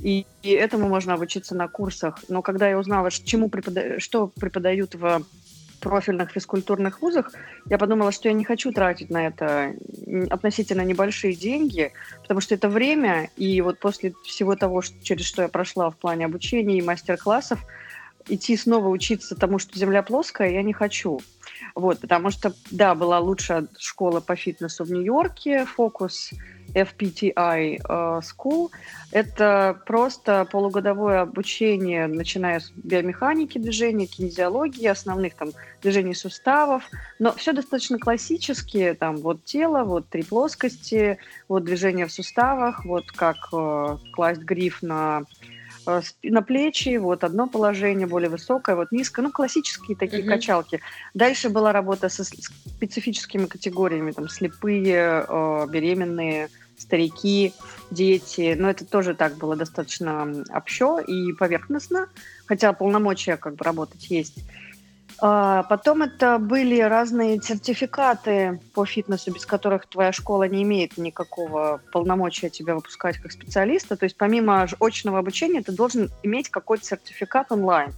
и, 0.03 0.27
и 0.43 0.51
этому 0.51 0.89
можно 0.89 1.15
обучиться 1.15 1.55
на 1.55 1.69
курсах. 1.69 2.19
Но 2.29 2.43
когда 2.43 2.69
я 2.69 2.79
узнала, 2.79 3.11
чему 3.11 3.49
препода... 3.49 4.01
что 4.01 4.29
преподают 4.29 4.95
в 4.95 5.23
профильных 5.81 6.31
физкультурных 6.33 7.01
вузах, 7.01 7.33
я 7.67 7.79
подумала, 7.79 8.13
что 8.13 8.29
я 8.29 8.35
не 8.35 8.45
хочу 8.45 8.73
тратить 8.73 9.11
на 9.11 9.27
это 9.27 9.75
относительно 10.31 10.83
небольшие 10.83 11.35
деньги, 11.35 11.93
потому 12.23 12.41
что 12.41 12.55
это 12.55 12.69
время, 12.69 13.31
и 13.37 13.61
вот 13.61 13.79
после 13.79 14.13
всего 14.25 14.57
того, 14.57 14.83
через 15.03 15.25
что 15.25 15.43
я 15.43 15.49
прошла 15.49 15.91
в 15.91 15.97
плане 15.97 16.25
обучения 16.25 16.79
и 16.79 16.83
мастер-классов, 16.83 17.61
идти 18.29 18.57
снова 18.57 18.89
учиться 18.89 19.35
тому, 19.35 19.59
что 19.59 19.79
Земля 19.79 20.03
плоская, 20.03 20.51
я 20.51 20.63
не 20.63 20.73
хочу. 20.73 21.21
Вот, 21.75 22.01
потому 22.01 22.31
что, 22.31 22.53
да, 22.71 22.95
была 22.95 23.19
лучшая 23.19 23.67
школа 23.79 24.21
по 24.21 24.37
фитнесу 24.37 24.85
в 24.85 24.93
Нью-Йорке, 24.93 25.67
Focus 25.77 26.35
FPTI 26.75 27.33
э, 27.35 28.21
School. 28.21 28.71
Это 29.11 29.81
просто 29.87 30.47
полугодовое 30.51 31.23
обучение, 31.23 32.07
начиная 32.07 32.61
с 32.61 32.71
биомеханики 32.71 33.59
движения, 33.59 34.07
кинезиологии, 34.07 34.87
основных 34.87 35.35
там 35.35 35.51
движений 35.83 36.15
суставов, 36.15 36.85
но 37.19 37.33
все 37.33 37.53
достаточно 37.53 37.99
классические, 37.99 38.95
там 38.95 39.17
вот 39.17 39.45
тело, 39.45 39.85
вот 39.85 40.09
три 40.09 40.23
плоскости, 40.23 41.19
вот 41.49 41.65
движение 41.65 42.07
в 42.07 42.13
суставах, 42.13 42.85
вот 42.85 43.11
как 43.13 43.37
э, 43.53 43.97
класть 44.13 44.43
гриф 44.43 44.83
на 44.83 45.23
на 46.23 46.43
плечи, 46.43 46.97
вот 46.97 47.25
одно 47.25 47.47
положение 47.49 48.07
более 48.07 48.31
высокое, 48.31 48.77
вот 48.77 48.93
низкое, 48.93 49.25
ну, 49.25 49.33
классические 49.33 49.97
такие 49.97 50.23
mm-hmm. 50.23 50.29
качалки. 50.29 50.81
Дальше 51.15 51.49
была 51.49 51.73
работа 51.73 52.09
со 52.09 52.25
специфическими 52.25 53.47
категориями, 53.47 54.13
там, 54.13 54.29
слепые, 54.29 55.25
э, 55.29 55.67
беременные, 55.71 56.49
старики, 56.79 57.53
дети, 57.91 58.55
но 58.59 58.71
это 58.71 58.85
тоже 58.85 59.15
так 59.15 59.37
было 59.37 59.57
достаточно 59.57 60.45
общо 60.51 60.99
и 60.99 61.33
поверхностно, 61.33 62.09
хотя 62.47 62.73
полномочия 62.73 63.37
как 63.37 63.57
бы 63.57 63.65
работать 63.65 64.11
есть. 64.11 64.39
А, 65.21 65.65
потом 65.65 66.03
это 66.03 66.39
были 66.39 66.81
разные 66.81 67.41
сертификаты 67.43 68.61
по 68.73 68.87
фитнесу, 68.87 69.33
без 69.33 69.45
которых 69.47 69.87
твоя 69.87 70.13
школа 70.13 70.45
не 70.45 70.63
имеет 70.63 70.97
никакого 70.97 71.81
полномочия 71.93 72.51
тебя 72.51 72.75
выпускать 72.75 73.19
как 73.19 73.33
специалиста. 73.33 73.97
То 73.97 74.05
есть 74.05 74.17
помимо 74.17 74.67
очного 74.81 75.19
обучения 75.19 75.63
ты 75.63 75.73
должен 75.73 76.11
иметь 76.23 76.51
какой-то 76.51 76.85
сертификат 76.85 77.51
онлайн. 77.51 77.93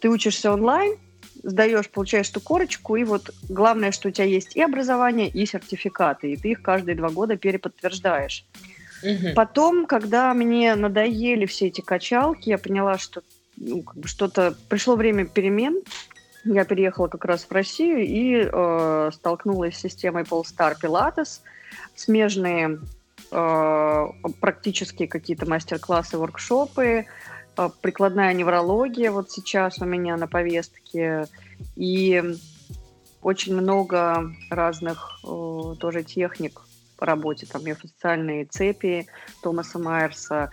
Ты 0.00 0.08
учишься 0.08 0.52
онлайн, 0.52 0.96
сдаешь, 1.42 1.90
получаешь 1.90 2.30
эту 2.30 2.40
корочку, 2.40 2.96
и 2.96 3.04
вот 3.04 3.30
главное, 3.48 3.92
что 3.92 4.08
у 4.08 4.10
тебя 4.10 4.24
есть 4.24 4.56
и 4.56 4.62
образование, 4.62 5.28
и 5.28 5.44
сертификаты, 5.44 6.32
и 6.32 6.36
ты 6.36 6.52
их 6.52 6.62
каждые 6.62 6.94
два 6.94 7.10
года 7.10 7.36
переподтверждаешь. 7.36 8.46
Угу. 9.02 9.34
Потом, 9.34 9.86
когда 9.86 10.32
мне 10.32 10.74
надоели 10.74 11.44
все 11.46 11.66
эти 11.66 11.80
качалки, 11.80 12.48
я 12.48 12.58
поняла, 12.58 12.98
что 12.98 13.22
ну, 13.56 13.82
как 13.82 13.96
бы 13.96 14.08
что-то 14.08 14.56
пришло 14.68 14.96
время 14.96 15.26
перемен, 15.26 15.82
я 16.44 16.64
переехала 16.64 17.08
как 17.08 17.24
раз 17.24 17.44
в 17.44 17.52
Россию 17.52 18.00
и 18.00 18.48
э, 18.50 19.10
столкнулась 19.12 19.76
с 19.76 19.80
системой 19.80 20.24
Polestar 20.24 20.74
Pilates, 20.82 21.40
смежные 21.94 22.80
э, 23.30 24.06
практически 24.40 25.06
какие-то 25.06 25.48
мастер-классы, 25.48 26.18
воркшопы, 26.18 27.06
э, 27.56 27.68
прикладная 27.80 28.32
неврология 28.34 29.10
вот 29.10 29.30
сейчас 29.30 29.78
у 29.78 29.84
меня 29.84 30.16
на 30.16 30.26
повестке, 30.26 31.26
и 31.76 32.22
очень 33.22 33.54
много 33.54 34.32
разных 34.50 35.20
э, 35.24 35.74
тоже 35.78 36.02
техник 36.02 36.60
по 36.96 37.06
работе, 37.06 37.46
там 37.46 37.64
миофасциальные 37.64 38.46
цепи 38.46 39.06
Томаса 39.42 39.78
Майерса, 39.78 40.50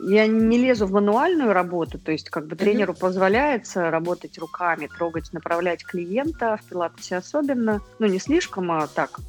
я 0.00 0.26
не 0.26 0.58
лезу 0.58 0.86
в 0.86 0.92
мануальную 0.92 1.52
работу, 1.52 1.98
то 1.98 2.12
есть 2.12 2.30
как 2.30 2.46
бы 2.46 2.56
тренеру 2.56 2.92
mm-hmm. 2.92 3.00
позволяется 3.00 3.90
работать 3.90 4.38
руками, 4.38 4.88
трогать, 4.88 5.32
направлять 5.32 5.84
клиента 5.84 6.58
в 6.62 6.68
пилатесе 6.68 7.16
особенно, 7.16 7.80
ну 7.98 8.06
не 8.06 8.18
слишком, 8.18 8.70
а 8.72 8.86
так, 8.86 9.20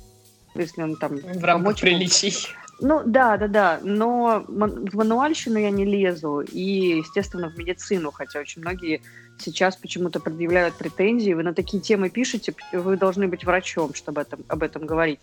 если 0.56 0.82
он 0.82 0.96
там 0.96 1.18
в 1.18 1.44
рамках 1.44 1.80
приличий. 1.80 2.56
Ну 2.82 3.02
да, 3.06 3.38
да, 3.38 3.48
да, 3.48 3.80
но 3.84 4.44
в 4.48 4.96
мануальщину 4.96 5.58
я 5.58 5.70
не 5.70 5.86
лезу 5.86 6.42
и, 6.42 6.98
естественно, 6.98 7.50
в 7.50 7.58
медицину, 7.58 8.12
хотя 8.12 8.40
очень 8.40 8.62
многие 8.62 9.02
сейчас 9.38 9.78
почему-то 9.78 10.20
предъявляют 10.20 10.76
претензии. 10.76 11.34
Вы 11.34 11.44
на 11.44 11.54
такие 11.54 11.82
темы 11.82 12.10
пишете, 12.10 12.54
вы 12.74 12.98
должны 12.98 13.28
быть 13.28 13.46
врачом, 13.46 13.94
чтобы 13.94 14.22
это, 14.22 14.38
об 14.48 14.62
этом 14.62 14.86
говорить. 14.86 15.20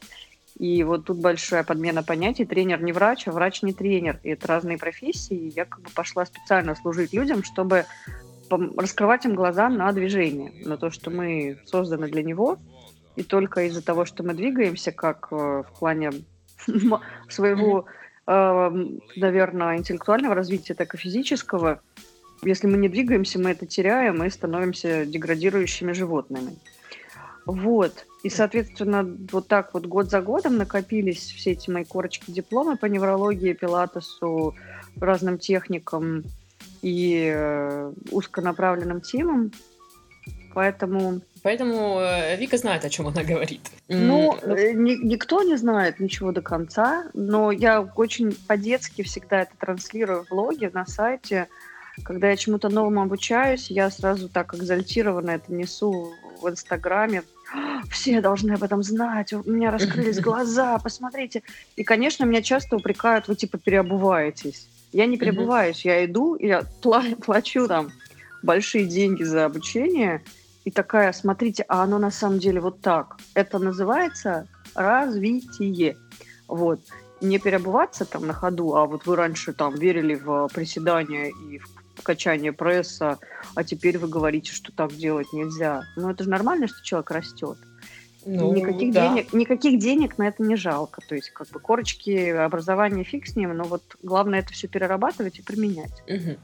И 0.59 0.85
вот 0.85 1.07
тут 1.07 1.19
большая 1.19 1.65
подмена 1.65 2.03
понятий. 2.03 2.45
Тренер 2.45 2.83
не 2.83 2.93
врач, 2.93 3.27
а 3.27 3.33
врач 3.33 3.63
не 3.63 3.73
тренер. 3.73 4.21
И 4.23 4.31
это 4.31 4.47
разные 4.49 4.79
профессии. 4.79 5.53
я 5.55 5.65
как 5.65 5.81
бы 5.81 5.91
пошла 5.91 6.25
специально 6.27 6.75
служить 6.75 7.13
людям, 7.13 7.43
чтобы 7.43 7.87
раскрывать 8.77 9.25
им 9.25 9.35
глаза 9.35 9.69
на 9.69 9.91
движение, 9.93 10.53
на 10.67 10.77
то, 10.77 10.91
что 10.91 11.11
мы 11.11 11.59
созданы 11.65 12.09
для 12.09 12.23
него. 12.23 12.59
И 13.17 13.23
только 13.23 13.63
из-за 13.67 13.83
того, 13.83 14.05
что 14.05 14.23
мы 14.23 14.35
двигаемся, 14.35 14.93
как 14.93 15.29
э, 15.31 15.35
в 15.35 15.79
плане 15.79 16.13
своего, 17.29 17.87
э, 18.27 18.71
наверное, 19.17 19.77
интеллектуального 19.77 20.35
развития, 20.35 20.75
так 20.75 20.95
и 20.95 20.99
физического, 20.99 21.81
если 22.43 22.67
мы 22.67 22.77
не 22.77 22.89
двигаемся, 22.89 23.39
мы 23.39 23.51
это 23.51 23.67
теряем 23.67 24.23
и 24.25 24.31
становимся 24.31 25.07
деградирующими 25.07 25.93
животными. 25.93 26.57
Вот. 27.47 28.07
И, 28.23 28.31
соответственно, 28.31 29.05
вот 29.33 29.49
так 29.49 29.75
вот 29.75 29.87
год 29.87 30.09
за 30.11 30.21
годом 30.21 30.57
накопились 30.57 31.33
все 31.33 31.53
эти 31.53 31.71
мои 31.71 31.85
корочки 31.85 32.31
дипломы 32.31 32.77
по 32.77 32.87
неврологии, 32.87 33.53
пилатесу, 33.53 34.55
разным 35.01 35.39
техникам 35.39 36.23
и 36.83 37.33
э, 37.35 37.93
узконаправленным 38.11 39.01
темам. 39.01 39.51
Поэтому... 40.55 41.21
Поэтому 41.43 41.99
э, 41.99 42.37
Вика 42.37 42.59
знает, 42.59 42.85
о 42.85 42.91
чем 42.91 43.09
она 43.09 43.25
говорит. 43.25 43.63
Ну, 43.89 44.37
э, 44.43 44.73
ни, 44.73 45.05
никто 45.05 45.43
не 45.43 45.57
знает 45.57 45.99
ничего 45.99 46.31
до 46.31 46.43
конца, 46.43 47.07
но 47.15 47.51
я 47.51 47.81
очень 47.83 48.33
по-детски 48.47 49.03
всегда 49.03 49.43
это 49.43 49.53
транслирую 49.59 50.25
в 50.25 50.29
блоге, 50.29 50.71
на 50.73 50.87
сайте. 50.87 51.49
Когда 52.05 52.31
я 52.31 52.37
чему-то 52.37 52.69
новому 52.69 53.03
обучаюсь, 53.03 53.71
я 53.71 53.91
сразу 53.91 54.29
так 54.29 54.55
экзальтированно 54.55 55.33
это 55.33 55.53
несу 55.53 56.13
в 56.41 56.49
Инстаграме, 56.49 57.23
все 57.91 58.21
должны 58.21 58.53
об 58.53 58.63
этом 58.63 58.83
знать, 58.83 59.33
у 59.33 59.43
меня 59.45 59.71
раскрылись 59.71 60.21
глаза, 60.21 60.79
посмотрите. 60.79 61.43
И, 61.77 61.85
конечно, 61.85 62.25
меня 62.25 62.43
часто 62.43 62.77
упрекают, 62.77 63.29
вы 63.29 63.37
типа 63.37 63.59
переобуваетесь. 63.59 64.69
Я 64.93 65.07
не 65.07 65.17
переобуваюсь, 65.17 65.85
я 65.85 66.05
иду, 66.05 66.37
я 66.37 66.65
плачу 67.25 67.67
там 67.67 67.91
большие 68.43 68.85
деньги 68.87 69.23
за 69.23 69.47
обучение, 69.47 70.23
и 70.65 70.71
такая, 70.71 71.13
смотрите, 71.13 71.65
а 71.69 71.83
оно 71.83 71.99
на 71.99 72.11
самом 72.11 72.39
деле 72.39 72.61
вот 72.61 72.81
так. 72.81 73.17
Это 73.35 73.59
называется 73.59 74.47
развитие. 74.75 75.97
Вот. 76.47 76.81
Не 77.21 77.39
переобуваться 77.39 78.05
там 78.05 78.27
на 78.27 78.33
ходу, 78.33 78.77
а 78.77 78.87
вот 78.87 79.07
вы 79.07 79.17
раньше 79.17 79.53
там 79.53 79.75
верили 79.75 80.15
в 80.15 80.49
приседания 80.53 81.29
и 81.29 81.59
в 81.59 81.82
качание 82.03 82.53
пресса, 82.53 83.19
а 83.55 83.65
теперь 83.65 83.99
вы 83.99 84.09
говорите, 84.09 84.53
что 84.53 84.73
так 84.73 84.95
делать 84.95 85.33
нельзя. 85.33 85.83
Ну, 85.97 86.11
это 86.11 86.25
же 86.25 86.31
нормально, 86.31 86.69
что 86.69 86.83
человек 86.83 87.11
растет. 87.11 87.59
Ну, 88.25 88.53
никаких, 88.55 88.93
да. 88.93 89.09
денег, 89.09 89.33
никаких 89.33 89.79
денег 89.81 90.19
на 90.19 90.29
это 90.29 90.43
не 90.43 90.57
жалко. 90.57 91.01
То 91.09 91.15
есть, 91.15 91.31
как 91.31 91.49
бы 91.49 91.59
корочки, 91.59 92.29
образование 92.29 93.05
фиг 93.05 93.27
с 93.27 93.37
ним, 93.37 93.57
но 93.57 93.65
вот 93.65 93.83
главное 94.03 94.41
это 94.41 94.53
все 94.53 94.69
перерабатывать 94.69 95.39
и 95.39 95.43
применять. 95.43 95.93
Угу. 96.07 96.37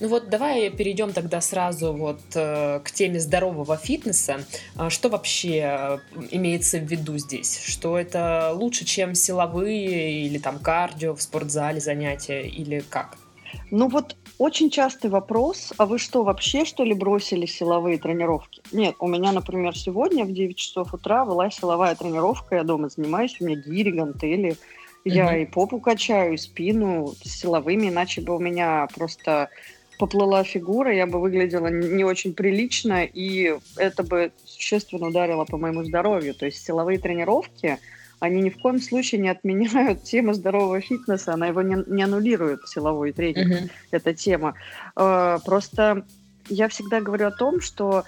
Ну 0.00 0.08
вот 0.08 0.30
давай 0.30 0.70
перейдем 0.70 1.12
тогда 1.12 1.40
сразу 1.40 1.92
вот 1.92 2.20
э, 2.34 2.80
к 2.80 2.90
теме 2.92 3.20
здорового 3.20 3.76
фитнеса. 3.76 4.40
А 4.76 4.90
что 4.90 5.08
вообще 5.10 5.58
э, 5.58 5.98
имеется 6.30 6.78
в 6.78 6.84
виду 6.84 7.18
здесь? 7.18 7.62
Что 7.62 7.98
это 7.98 8.52
лучше, 8.54 8.84
чем 8.84 9.14
силовые 9.14 10.26
или 10.26 10.38
там 10.38 10.58
кардио 10.58 11.14
в 11.14 11.20
спортзале 11.20 11.80
занятия 11.80 12.46
или 12.46 12.82
как? 12.88 13.16
Ну 13.70 13.88
вот 13.88 14.16
очень 14.38 14.70
частый 14.70 15.10
вопрос, 15.10 15.72
а 15.76 15.86
вы 15.86 15.98
что, 15.98 16.22
вообще 16.22 16.64
что 16.64 16.84
ли 16.84 16.94
бросили 16.94 17.44
силовые 17.46 17.98
тренировки? 17.98 18.62
Нет, 18.72 18.94
у 19.00 19.08
меня, 19.08 19.32
например, 19.32 19.76
сегодня 19.76 20.24
в 20.24 20.32
9 20.32 20.56
часов 20.56 20.94
утра 20.94 21.24
была 21.24 21.50
силовая 21.50 21.94
тренировка, 21.94 22.56
я 22.56 22.64
дома 22.64 22.88
занимаюсь, 22.88 23.36
у 23.40 23.44
меня 23.44 23.56
гири, 23.56 23.90
гантели, 23.90 24.56
я 25.04 25.36
и 25.36 25.46
попу 25.46 25.80
качаю, 25.80 26.34
и 26.34 26.36
спину 26.36 27.14
силовыми, 27.22 27.88
иначе 27.88 28.20
бы 28.20 28.36
у 28.36 28.38
меня 28.38 28.86
просто 28.94 29.48
поплыла 29.98 30.44
фигура, 30.44 30.94
я 30.94 31.06
бы 31.06 31.20
выглядела 31.20 31.68
не 31.68 32.04
очень 32.04 32.32
прилично, 32.32 33.04
и 33.04 33.56
это 33.76 34.02
бы 34.04 34.30
существенно 34.44 35.08
ударило 35.08 35.44
по 35.44 35.56
моему 35.56 35.82
здоровью. 35.84 36.34
То 36.34 36.46
есть 36.46 36.64
силовые 36.64 36.98
тренировки 36.98 37.78
они 38.20 38.40
ни 38.42 38.50
в 38.50 38.58
коем 38.58 38.80
случае 38.80 39.20
не 39.20 39.28
отменяют 39.28 40.02
тему 40.02 40.34
здорового 40.34 40.80
фитнеса, 40.80 41.34
она 41.34 41.46
его 41.46 41.62
не, 41.62 41.76
не 41.86 42.02
аннулирует, 42.02 42.68
силовой 42.68 43.12
тренинг, 43.12 43.52
mm-hmm. 43.52 43.70
эта 43.90 44.14
тема. 44.14 44.54
Э, 44.96 45.38
просто 45.44 46.04
я 46.48 46.68
всегда 46.68 47.00
говорю 47.00 47.26
о 47.26 47.30
том, 47.30 47.60
что 47.60 48.04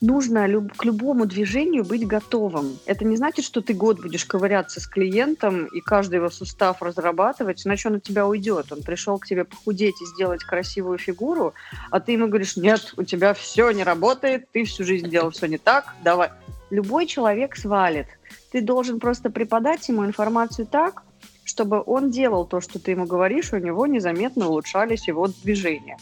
нужно 0.00 0.46
люб- 0.46 0.76
к 0.76 0.84
любому 0.84 1.26
движению 1.26 1.84
быть 1.84 2.06
готовым. 2.06 2.78
Это 2.86 3.04
не 3.04 3.16
значит, 3.16 3.44
что 3.44 3.60
ты 3.60 3.74
год 3.74 4.00
будешь 4.00 4.24
ковыряться 4.24 4.80
с 4.80 4.86
клиентом 4.86 5.66
и 5.66 5.80
каждый 5.80 6.16
его 6.16 6.30
сустав 6.30 6.82
разрабатывать, 6.82 7.66
иначе 7.66 7.88
он 7.88 7.96
от 7.96 8.02
тебя 8.02 8.26
уйдет. 8.26 8.70
Он 8.70 8.82
пришел 8.82 9.18
к 9.18 9.26
тебе 9.26 9.44
похудеть 9.44 10.00
и 10.02 10.06
сделать 10.06 10.44
красивую 10.44 10.98
фигуру, 10.98 11.54
а 11.90 12.00
ты 12.00 12.12
ему 12.12 12.28
говоришь, 12.28 12.56
нет, 12.56 12.94
у 12.96 13.02
тебя 13.02 13.34
все 13.34 13.70
не 13.70 13.84
работает, 13.84 14.50
ты 14.52 14.64
всю 14.64 14.84
жизнь 14.84 15.08
делал 15.08 15.30
все 15.30 15.46
не 15.46 15.58
так, 15.58 15.94
давай. 16.02 16.30
Любой 16.70 17.06
человек 17.06 17.56
свалит. 17.56 18.06
Ты 18.54 18.60
должен 18.60 19.00
просто 19.00 19.30
преподать 19.30 19.88
ему 19.88 20.06
информацию 20.06 20.64
так, 20.64 21.02
чтобы 21.42 21.82
он 21.84 22.10
делал 22.10 22.46
то, 22.46 22.60
что 22.60 22.78
ты 22.78 22.92
ему 22.92 23.04
говоришь, 23.04 23.52
у 23.52 23.58
него 23.58 23.84
незаметно 23.88 24.46
улучшались 24.46 25.08
его 25.08 25.26
движения. 25.26 25.96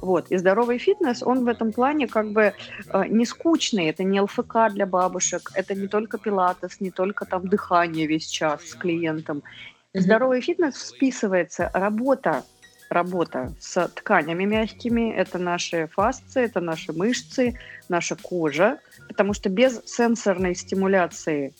Вот. 0.00 0.30
И 0.30 0.38
здоровый 0.38 0.78
фитнес, 0.78 1.22
он 1.22 1.44
в 1.44 1.48
этом 1.48 1.70
плане 1.70 2.06
как 2.06 2.32
бы 2.32 2.54
э, 2.94 3.04
не 3.08 3.26
скучный, 3.26 3.90
это 3.90 4.04
не 4.04 4.22
ЛФК 4.22 4.70
для 4.70 4.86
бабушек, 4.86 5.50
это 5.52 5.74
не 5.74 5.86
только 5.86 6.16
пилатес, 6.16 6.80
не 6.80 6.90
только 6.90 7.26
там 7.26 7.46
дыхание 7.46 8.06
весь 8.06 8.26
час 8.26 8.62
с 8.62 8.74
клиентом. 8.74 9.42
Здоровый 9.92 10.40
фитнес 10.40 10.76
списывается 10.76 11.70
работа 11.74 12.42
работа 12.88 13.52
с 13.60 13.86
тканями 13.88 14.46
мягкими, 14.46 15.12
это 15.12 15.36
наши 15.36 15.88
фасции, 15.88 16.42
это 16.42 16.60
наши 16.60 16.94
мышцы, 16.94 17.58
наша 17.90 18.16
кожа, 18.16 18.78
потому 19.08 19.34
что 19.34 19.50
без 19.50 19.82
сенсорной 19.84 20.54
стимуляции 20.54 21.52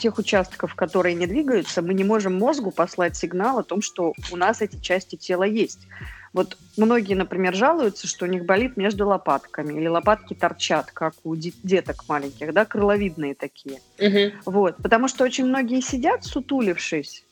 тех 0.00 0.18
участков, 0.18 0.74
которые 0.74 1.14
не 1.14 1.26
двигаются, 1.26 1.82
мы 1.82 1.94
не 1.94 2.04
можем 2.04 2.38
мозгу 2.38 2.70
послать 2.70 3.16
сигнал 3.16 3.58
о 3.58 3.62
том, 3.62 3.82
что 3.82 4.14
у 4.30 4.36
нас 4.36 4.60
эти 4.60 4.80
части 4.80 5.16
тела 5.16 5.44
есть. 5.44 5.86
Вот 6.32 6.56
многие, 6.78 7.14
например, 7.14 7.54
жалуются, 7.54 8.06
что 8.06 8.24
у 8.24 8.28
них 8.28 8.46
болит 8.46 8.76
между 8.78 9.06
лопатками, 9.06 9.74
или 9.74 9.86
лопатки 9.86 10.34
торчат, 10.34 10.90
как 10.90 11.14
у 11.24 11.36
деток 11.36 12.08
маленьких, 12.08 12.54
да, 12.54 12.64
крыловидные 12.64 13.34
такие. 13.34 13.80
Угу. 13.98 14.50
Вот, 14.50 14.76
потому 14.76 15.08
что 15.08 15.24
очень 15.24 15.44
многие 15.44 15.82
сидят, 15.82 16.24
сутулившись, 16.24 17.24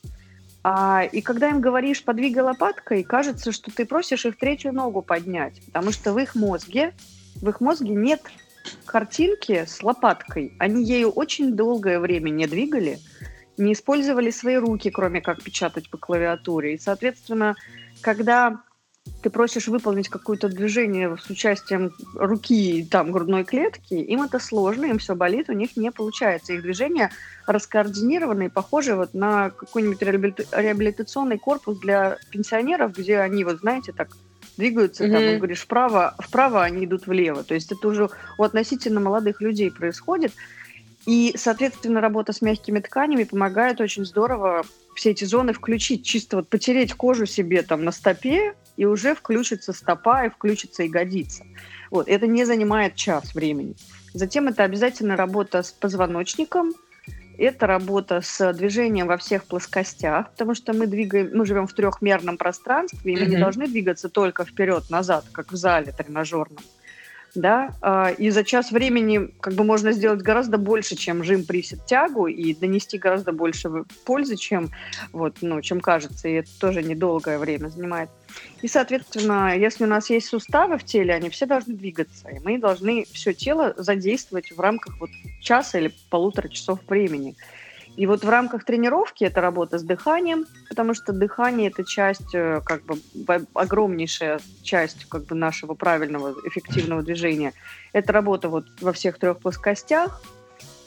а, 0.63 1.03
и 1.11 1.21
когда 1.21 1.49
им 1.49 1.59
говоришь 1.59 2.03
«подвигай 2.03 2.43
лопаткой», 2.43 3.03
кажется, 3.03 3.51
что 3.51 3.71
ты 3.71 3.85
просишь 3.85 4.25
их 4.25 4.37
третью 4.37 4.73
ногу 4.73 5.01
поднять, 5.01 5.59
потому 5.65 5.91
что 5.91 6.13
в 6.13 6.19
их 6.19 6.35
мозге, 6.35 6.93
в 7.35 7.49
их 7.49 7.61
мозге 7.61 7.89
нет 7.89 8.21
картинки 8.85 9.65
с 9.65 9.83
лопаткой. 9.83 10.53
Они 10.59 10.83
ею 10.83 11.09
очень 11.09 11.55
долгое 11.55 11.99
время 11.99 12.29
не 12.29 12.47
двигали, 12.47 12.99
не 13.57 13.73
использовали 13.73 14.31
свои 14.31 14.55
руки, 14.55 14.89
кроме 14.89 15.21
как 15.21 15.43
печатать 15.43 15.89
по 15.89 15.97
клавиатуре. 15.97 16.75
И, 16.75 16.79
соответственно, 16.79 17.55
когда 18.01 18.61
ты 19.23 19.29
просишь 19.29 19.67
выполнить 19.67 20.09
какое-то 20.09 20.47
движение 20.47 21.17
с 21.17 21.29
участием 21.29 21.91
руки 22.15 22.87
там 22.89 23.11
грудной 23.11 23.43
клетки, 23.43 23.95
им 23.95 24.23
это 24.23 24.39
сложно, 24.39 24.85
им 24.85 24.99
все 24.99 25.15
болит, 25.15 25.49
у 25.49 25.53
них 25.53 25.75
не 25.75 25.91
получается. 25.91 26.53
Их 26.53 26.61
движения 26.61 27.11
раскоординированы 27.47 28.45
и 28.45 28.49
похожи 28.49 28.95
вот 28.95 29.13
на 29.13 29.49
какой-нибудь 29.49 30.01
реабилитационный 30.01 31.39
корпус 31.39 31.79
для 31.79 32.17
пенсионеров, 32.29 32.95
где 32.95 33.19
они, 33.19 33.43
вот 33.43 33.59
знаете, 33.59 33.91
так 33.91 34.09
двигаются, 34.61 35.05
mm-hmm. 35.05 35.11
там, 35.29 35.37
говоришь, 35.37 35.61
вправо, 35.61 36.15
вправо, 36.19 36.63
они 36.63 36.85
идут 36.85 37.07
влево. 37.07 37.43
То 37.43 37.55
есть 37.55 37.71
это 37.71 37.87
уже 37.87 38.09
у 38.37 38.43
относительно 38.43 38.99
молодых 38.99 39.41
людей 39.41 39.71
происходит. 39.71 40.33
И, 41.07 41.33
соответственно, 41.35 41.99
работа 41.99 42.31
с 42.31 42.41
мягкими 42.41 42.79
тканями 42.79 43.23
помогает 43.23 43.81
очень 43.81 44.05
здорово 44.05 44.63
все 44.95 45.11
эти 45.11 45.25
зоны 45.25 45.53
включить, 45.53 46.05
чисто 46.05 46.37
вот 46.37 46.47
потереть 46.47 46.93
кожу 46.93 47.25
себе 47.25 47.63
там 47.63 47.83
на 47.83 47.91
стопе, 47.91 48.53
и 48.77 48.85
уже 48.85 49.15
включится 49.15 49.73
стопа, 49.73 50.25
и 50.25 50.29
включится 50.29 50.83
ягодица. 50.83 51.43
Вот, 51.89 52.07
это 52.07 52.27
не 52.27 52.45
занимает 52.45 52.95
час 52.95 53.33
времени. 53.33 53.75
Затем 54.13 54.47
это 54.47 54.63
обязательно 54.63 55.15
работа 55.15 55.63
с 55.63 55.71
позвоночником– 55.71 56.73
это 57.41 57.67
работа 57.67 58.21
с 58.21 58.53
движением 58.53 59.07
во 59.07 59.17
всех 59.17 59.45
плоскостях, 59.45 60.31
потому 60.31 60.55
что 60.55 60.73
мы 60.73 60.87
двигаем, 60.87 61.31
мы 61.33 61.45
живем 61.45 61.67
в 61.67 61.73
трехмерном 61.73 62.37
пространстве, 62.37 63.13
и 63.13 63.15
мы 63.15 63.23
mm-hmm. 63.23 63.29
не 63.29 63.37
должны 63.37 63.67
двигаться 63.67 64.09
только 64.09 64.45
вперед-назад, 64.45 65.25
как 65.31 65.51
в 65.51 65.55
зале 65.55 65.91
тренажерном 65.91 66.63
да, 67.35 67.73
а, 67.81 68.09
и 68.09 68.29
за 68.29 68.43
час 68.43 68.71
времени 68.71 69.29
как 69.39 69.53
бы 69.53 69.63
можно 69.63 69.91
сделать 69.91 70.21
гораздо 70.21 70.57
больше, 70.57 70.95
чем 70.95 71.23
жим, 71.23 71.45
присед, 71.45 71.85
тягу, 71.85 72.27
и 72.27 72.53
донести 72.53 72.97
гораздо 72.97 73.31
больше 73.31 73.69
пользы, 74.05 74.35
чем, 74.35 74.69
вот, 75.11 75.37
ну, 75.41 75.61
чем 75.61 75.81
кажется, 75.81 76.27
и 76.27 76.33
это 76.33 76.49
тоже 76.59 76.83
недолгое 76.83 77.39
время 77.39 77.69
занимает. 77.69 78.09
И, 78.61 78.67
соответственно, 78.67 79.57
если 79.57 79.85
у 79.85 79.87
нас 79.87 80.09
есть 80.09 80.27
суставы 80.27 80.77
в 80.77 80.83
теле, 80.83 81.13
они 81.13 81.29
все 81.29 81.45
должны 81.45 81.73
двигаться, 81.73 82.29
и 82.29 82.39
мы 82.39 82.57
должны 82.57 83.05
все 83.11 83.33
тело 83.33 83.73
задействовать 83.77 84.51
в 84.51 84.59
рамках 84.59 84.99
вот 84.99 85.09
часа 85.41 85.79
или 85.79 85.93
полутора 86.09 86.47
часов 86.49 86.79
времени. 86.87 87.35
И 87.97 88.05
вот 88.05 88.23
в 88.23 88.29
рамках 88.29 88.63
тренировки 88.63 89.23
это 89.25 89.41
работа 89.41 89.77
с 89.77 89.83
дыханием, 89.83 90.45
потому 90.69 90.93
что 90.93 91.11
дыхание 91.11 91.69
это 91.69 91.83
часть, 91.83 92.33
э, 92.33 92.61
как 92.63 92.83
бы 92.83 92.97
огромнейшая 93.53 94.39
часть 94.63 95.05
как 95.09 95.25
бы 95.25 95.35
нашего 95.35 95.73
правильного 95.73 96.33
эффективного 96.45 97.03
движения. 97.03 97.53
Это 97.91 98.13
работа 98.13 98.47
вот 98.47 98.65
во 98.79 98.93
всех 98.93 99.19
трех 99.19 99.39
плоскостях, 99.39 100.21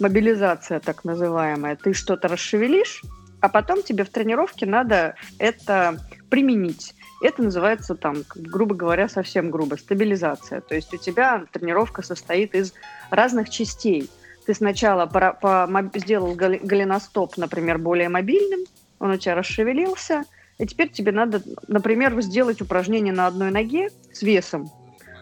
мобилизация 0.01 0.81
так 0.81 1.05
называемая. 1.05 1.77
Ты 1.77 1.93
что-то 1.93 2.29
расшевелишь, 2.29 3.03
а 3.41 3.51
потом 3.51 3.83
тебе 3.83 4.05
в 4.05 4.11
тренировке 4.11 4.65
надо 4.65 5.15
это 5.39 5.99
применить. 6.31 6.95
Это 7.23 7.43
называется 7.43 7.95
там, 7.95 8.25
грубо 8.35 8.75
говоря, 8.75 9.09
совсем 9.09 9.51
грубо, 9.51 9.77
стабилизация. 9.77 10.63
То 10.63 10.75
есть 10.75 10.93
у 10.95 10.97
тебя 10.97 11.45
тренировка 11.53 12.03
состоит 12.03 12.55
из 12.55 12.73
разных 13.11 13.51
частей– 13.51 14.11
ты 14.47 14.55
сначала 14.55 15.07
по, 15.07 15.33
по, 15.33 15.91
сделал 15.95 16.35
голеностоп, 16.35 17.37
например, 17.37 17.79
более 17.79 18.09
мобильным, 18.09 18.61
он 18.99 19.11
у 19.11 19.17
тебя 19.17 19.35
расшевелился, 19.35 20.25
и 20.59 20.67
теперь 20.67 20.91
тебе 20.91 21.13
надо, 21.13 21.43
например, 21.67 22.21
сделать 22.23 22.61
упражнение 22.61 23.13
на 23.13 23.27
одной 23.27 23.51
ноге 23.51 23.91
с 24.13 24.23
весом, 24.23 24.71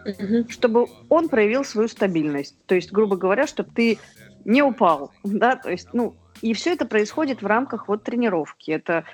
угу. 0.05 0.49
чтобы 0.49 0.87
он 1.09 1.29
проявил 1.29 1.65
свою 1.65 1.87
стабильность. 1.87 2.55
То 2.65 2.75
есть, 2.75 2.91
грубо 2.91 3.15
говоря, 3.15 3.47
чтобы 3.47 3.69
ты 3.73 3.99
не 4.45 4.61
упал, 4.61 5.11
да, 5.23 5.55
то 5.55 5.71
есть, 5.71 5.89
ну, 5.93 6.15
и 6.41 6.53
все 6.53 6.73
это 6.73 6.85
происходит 6.85 7.41
в 7.41 7.45
рамках 7.45 7.87
вот 7.87 8.03
тренировки. 8.03 8.71
Это 8.71 9.05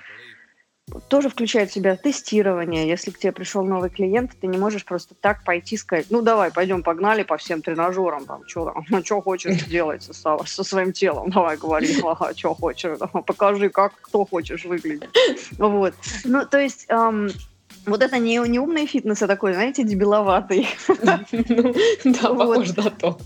тоже 1.07 1.29
включает 1.29 1.71
в 1.71 1.73
себя 1.73 1.95
тестирование. 1.95 2.87
Если 2.87 3.11
к 3.11 3.19
тебе 3.19 3.31
пришел 3.31 3.63
новый 3.63 3.89
клиент, 3.89 4.31
ты 4.39 4.47
не 4.47 4.57
можешь 4.57 4.85
просто 4.85 5.15
так 5.19 5.43
пойти 5.43 5.77
сказать, 5.77 6.07
ну 6.09 6.21
давай, 6.21 6.51
пойдем, 6.51 6.83
погнали 6.83 7.23
по 7.23 7.37
всем 7.37 7.61
тренажерам, 7.61 8.25
там, 8.25 8.47
что 8.47 8.65
там, 8.65 8.85
ну, 8.89 9.03
что 9.03 9.21
хочешь 9.21 9.63
делать 9.67 10.03
со, 10.03 10.37
со 10.45 10.63
своим 10.63 10.93
телом, 10.93 11.29
давай 11.29 11.57
говори, 11.57 11.95
ага, 12.03 12.33
что 12.35 12.53
хочешь, 12.53 12.97
покажи, 13.25 13.69
как, 13.69 13.93
кто 14.01 14.25
хочешь 14.25 14.65
выглядеть. 14.65 15.09
Вот. 15.57 15.93
Ну, 16.23 16.45
то 16.45 16.59
есть, 16.59 16.85
эм, 16.89 17.29
вот 17.85 18.01
это 18.01 18.17
не, 18.17 18.37
не 18.47 18.59
умный 18.59 18.85
фитнес, 18.85 19.21
а 19.21 19.27
такой, 19.27 19.53
знаете, 19.53 19.83
дебиловатый. 19.83 20.67
Да, 20.97 22.33
похоже 22.33 22.73
на 22.75 22.89
то. 22.89 23.17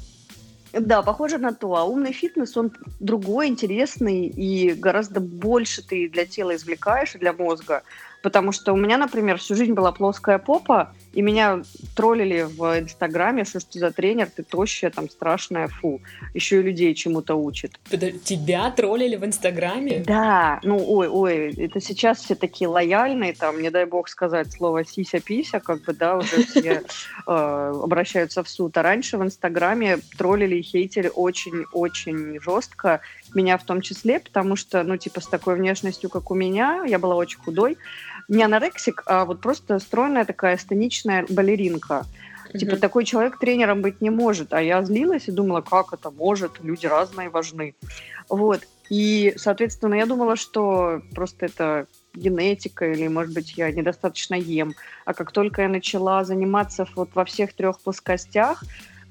Да, 0.74 1.04
похоже 1.04 1.38
на 1.38 1.54
то. 1.54 1.76
А 1.76 1.84
умный 1.84 2.12
фитнес, 2.12 2.58
он 2.58 2.72
другой, 3.00 3.48
интересный, 3.48 4.26
и 4.26 4.74
гораздо 4.74 5.20
больше 5.20 5.86
ты 5.86 6.10
для 6.10 6.26
тела 6.26 6.56
извлекаешь, 6.56 7.14
для 7.14 7.32
мозга. 7.32 7.84
Потому 8.24 8.54
что 8.54 8.72
у 8.72 8.78
меня, 8.78 8.98
например, 8.98 9.38
всю 9.38 9.54
жизнь 9.54 9.74
была 9.74 9.92
плоская 9.92 10.40
попа, 10.40 10.94
и 11.12 11.22
меня 11.22 11.62
троллили 11.94 12.44
в 12.44 12.80
Инстаграме, 12.80 13.44
что 13.44 13.60
ж 13.60 13.66
ты 13.66 13.80
за 13.80 13.92
тренер, 13.92 14.30
ты 14.34 14.44
тощая, 14.44 14.92
там, 14.92 15.10
страшная, 15.10 15.68
фу. 15.68 16.02
Еще 16.34 16.60
и 16.60 16.64
людей 16.64 16.96
чему-то 16.96 17.36
учит. 17.36 17.80
Тебя 18.24 18.72
троллили 18.72 19.18
в 19.18 19.26
Инстаграме? 19.26 20.04
Да, 20.08 20.62
ну, 20.64 20.82
ой, 20.88 21.10
ой, 21.10 21.54
это 21.58 21.82
сейчас 21.82 22.20
все 22.20 22.36
такие 22.36 22.70
лояльные, 22.70 23.34
там, 23.34 23.62
не 23.62 23.70
дай 23.70 23.86
бог 23.86 24.08
сказать 24.08 24.52
слово 24.54 24.86
сися-пися, 24.86 25.60
как 25.60 25.82
бы, 25.84 25.94
да, 25.94 26.16
уже 26.16 26.46
все 26.46 26.82
э, 27.28 27.74
обращаются 27.84 28.42
в 28.42 28.48
суд. 28.48 28.78
А 28.78 28.84
раньше 28.84 29.18
в 29.18 29.24
Инстаграме 29.24 30.00
троллили 30.18 30.56
и 30.56 30.62
хейтили 30.62 31.12
очень-очень 31.14 32.40
жестко, 32.40 33.02
меня 33.36 33.58
в 33.58 33.64
том 33.64 33.82
числе, 33.82 34.20
потому 34.20 34.56
что, 34.56 34.84
ну, 34.84 34.98
типа, 34.98 35.22
с 35.22 35.28
такой 35.28 35.56
внешностью, 35.56 36.10
как 36.10 36.32
у 36.32 36.36
меня, 36.36 36.84
я 36.86 37.00
была 37.00 37.16
очень 37.16 37.40
худой, 37.40 37.78
не 38.28 38.44
анорексик, 38.44 39.04
а 39.06 39.26
вот 39.26 39.42
просто 39.42 39.80
стройная 39.80 40.26
такая 40.26 40.58
станичная 40.58 41.26
балеринка. 41.30 42.06
Mm-hmm. 42.54 42.58
Типа 42.58 42.78
такой 42.78 43.06
человек 43.06 43.40
тренером 43.40 43.82
быть 43.82 44.02
не 44.02 44.10
может. 44.10 44.54
А 44.54 44.62
я 44.62 44.84
злилась 44.84 45.28
и 45.28 45.32
думала, 45.32 45.62
как 45.62 45.94
это 45.94 46.12
может, 46.12 46.64
люди 46.64 46.86
разные 46.86 47.30
важны. 47.30 47.76
Вот. 48.30 48.62
И, 48.90 49.34
соответственно, 49.38 49.96
я 49.96 50.06
думала, 50.06 50.36
что 50.36 51.02
просто 51.16 51.48
это 51.48 51.88
генетика 52.14 52.86
или, 52.92 53.08
может 53.08 53.34
быть, 53.34 53.58
я 53.58 53.72
недостаточно 53.72 54.36
ем. 54.36 54.76
А 55.06 55.14
как 55.14 55.32
только 55.32 55.64
я 55.64 55.68
начала 55.68 56.24
заниматься 56.24 56.88
вот 56.96 57.10
во 57.16 57.26
всех 57.26 57.54
трех 57.54 57.80
плоскостях, 57.80 58.64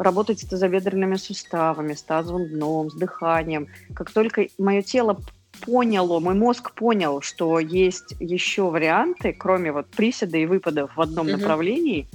работать 0.03 0.41
с 0.41 0.45
тазобедренными 0.45 1.17
суставами, 1.17 1.95
с 1.95 2.03
тазовым 2.03 2.49
дном, 2.49 2.91
с 2.91 2.95
дыханием, 2.95 3.69
как 3.95 4.11
только 4.11 4.49
мое 4.59 4.83
тело 4.83 5.21
поняло, 5.65 6.21
мой 6.21 6.35
мозг 6.35 6.73
понял, 6.73 7.21
что 7.21 7.59
есть 7.59 8.15
еще 8.21 8.71
варианты, 8.71 9.33
кроме 9.33 9.73
вот 9.73 9.87
приседа 9.89 10.39
и 10.39 10.47
выпадов 10.47 10.97
в 10.97 11.01
одном 11.01 11.29
mm-hmm. 11.29 11.37
направлении. 11.37 12.09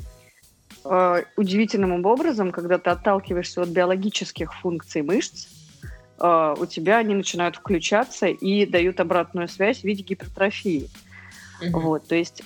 Э, 0.83 1.23
удивительным 1.35 2.05
образом, 2.05 2.51
когда 2.51 2.77
ты 2.77 2.89
отталкиваешься 2.89 3.61
от 3.61 3.69
биологических 3.69 4.53
функций 4.53 5.01
мышц, 5.01 5.47
э, 6.19 6.55
у 6.57 6.65
тебя 6.65 6.97
они 6.97 7.15
начинают 7.15 7.55
включаться 7.57 8.27
и 8.27 8.65
дают 8.65 8.99
обратную 8.99 9.47
связь 9.47 9.81
в 9.81 9.83
виде 9.83 10.03
гипертрофии. 10.03 10.89
Mm-hmm. 11.61 11.69
Вот, 11.71 12.07
то 12.07 12.15
есть 12.15 12.43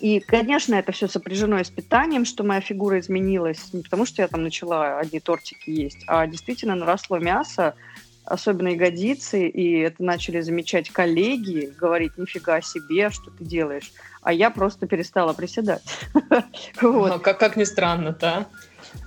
и, 0.00 0.20
конечно, 0.20 0.74
это 0.74 0.92
все 0.92 1.08
сопряжено 1.08 1.58
и 1.58 1.64
с 1.64 1.70
питанием, 1.70 2.24
что 2.24 2.44
моя 2.44 2.60
фигура 2.60 2.98
изменилась. 2.98 3.72
Не 3.72 3.82
потому, 3.82 4.06
что 4.06 4.22
я 4.22 4.28
там 4.28 4.42
начала 4.42 4.98
одни 4.98 5.20
тортики 5.20 5.70
есть, 5.70 6.04
а 6.06 6.26
действительно 6.26 6.74
наросло 6.74 7.18
мясо, 7.18 7.74
особенно 8.24 8.68
ягодицы, 8.68 9.48
и 9.48 9.78
это 9.80 10.02
начали 10.02 10.40
замечать 10.40 10.90
коллеги, 10.90 11.72
говорить, 11.78 12.16
нифига 12.16 12.60
себе, 12.60 13.10
что 13.10 13.30
ты 13.30 13.44
делаешь. 13.44 13.92
А 14.22 14.32
я 14.32 14.50
просто 14.50 14.86
перестала 14.86 15.32
приседать. 15.34 15.82
как, 17.18 17.38
как 17.38 17.56
ни 17.56 17.64
странно, 17.64 18.16
да? 18.18 18.46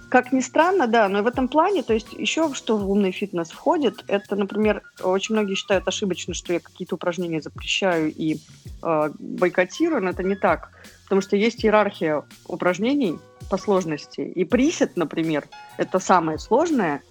Как 0.09 0.31
ни 0.31 0.39
странно, 0.39 0.87
да, 0.87 1.09
но 1.09 1.21
в 1.21 1.27
этом 1.27 1.49
плане, 1.49 1.83
то 1.83 1.93
есть 1.93 2.13
еще 2.13 2.53
что 2.53 2.77
в 2.77 2.89
умный 2.89 3.11
фитнес 3.11 3.49
входит, 3.49 4.05
это, 4.07 4.35
например, 4.35 4.83
очень 5.03 5.35
многие 5.35 5.55
считают 5.55 5.87
ошибочно, 5.87 6.33
что 6.33 6.53
я 6.53 6.59
какие-то 6.59 6.95
упражнения 6.95 7.41
запрещаю 7.41 8.13
и 8.13 8.37
э, 8.83 9.09
бойкотирую, 9.19 10.01
но 10.01 10.11
это 10.11 10.23
не 10.23 10.35
так, 10.35 10.69
потому 11.03 11.21
что 11.21 11.35
есть 11.35 11.65
иерархия 11.65 12.23
упражнений 12.47 13.19
по 13.49 13.57
сложности, 13.57 14.21
и 14.21 14.45
присед, 14.45 14.95
например, 14.95 15.47
это 15.77 15.99
самое 15.99 16.39
сложное 16.39 17.01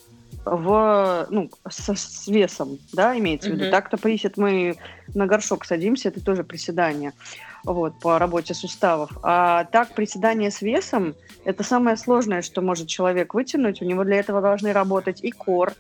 в, 0.47 1.27
ну, 1.31 1.51
с, 1.69 1.95
с 1.95 2.29
весом, 2.29 2.79
да, 2.93 3.19
имеется 3.19 3.51
mm-hmm. 3.51 3.53
в 3.53 3.57
виду. 3.57 3.71
Так-то 3.71 3.97
присед 3.97 4.37
мы 4.37 4.77
на 5.15 5.27
горшок 5.27 5.65
садимся, 5.65 6.09
это 6.09 6.25
тоже 6.25 6.45
приседание 6.45 7.13
вот, 7.67 7.99
по 8.01 8.19
работе 8.19 8.55
суставов. 8.55 9.11
А 9.23 9.65
так, 9.65 9.95
приседание 9.95 10.51
с 10.51 10.63
весом– 10.63 11.15
это 11.45 11.63
самое 11.65 11.97
сложное, 11.97 12.43
что 12.43 12.63
может 12.63 12.87
человек 12.87 13.35
вытянуть. 13.35 13.83
У 13.83 13.85
него 13.85 14.05
для 14.05 14.17
этого 14.17 14.41
должны 14.41 14.73
работать 14.73 15.23
и 15.23 15.31
кор, 15.31 15.75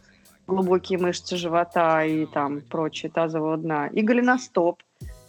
глубокие 0.46 0.99
мышцы 0.99 1.37
живота 1.37 2.05
и 2.05 2.27
там 2.27 2.61
прочее, 2.61 3.11
тазового 3.11 3.57
дна, 3.57 3.87
и 3.87 4.03
голеностоп, 4.03 4.83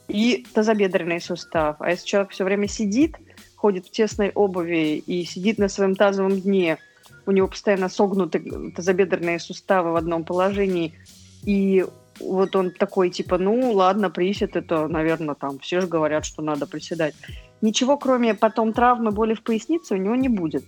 и 0.08 0.46
тазобедренный 0.54 1.22
сустав. 1.22 1.78
А 1.80 1.92
если 1.92 2.06
человек 2.06 2.32
все 2.32 2.44
время 2.44 2.68
сидит, 2.68 3.16
ходит 3.56 3.88
в 3.88 3.92
тесной 3.92 4.32
обуви 4.34 4.98
и 4.98 5.24
сидит 5.26 5.58
на 5.58 5.70
своем 5.70 5.96
тазовом 5.96 6.40
дне, 6.40 6.78
у 7.26 7.32
него 7.32 7.48
постоянно 7.48 7.90
согнуты 7.90 8.72
тазобедренные 8.76 9.40
суставы 9.40 9.92
в 9.92 9.96
одном 9.96 10.24
положении, 10.24 10.94
и 11.44 11.86
вот 12.20 12.56
он 12.56 12.72
такой, 12.72 13.10
типа, 13.10 13.38
ну, 13.38 13.72
ладно, 13.72 14.10
присед, 14.10 14.56
это, 14.56 14.88
наверное, 14.88 15.36
там, 15.36 15.60
все 15.60 15.82
же 15.82 15.88
говорят, 15.88 16.26
что 16.26 16.42
надо 16.42 16.68
приседать. 16.68 17.16
Ничего, 17.62 17.98
кроме 17.98 18.34
потом 18.34 18.74
травмы, 18.74 19.12
боли 19.12 19.34
в 19.34 19.44
пояснице, 19.44 19.96
у 19.96 19.98
него 19.98 20.16
не 20.16 20.30
будет. 20.30 20.64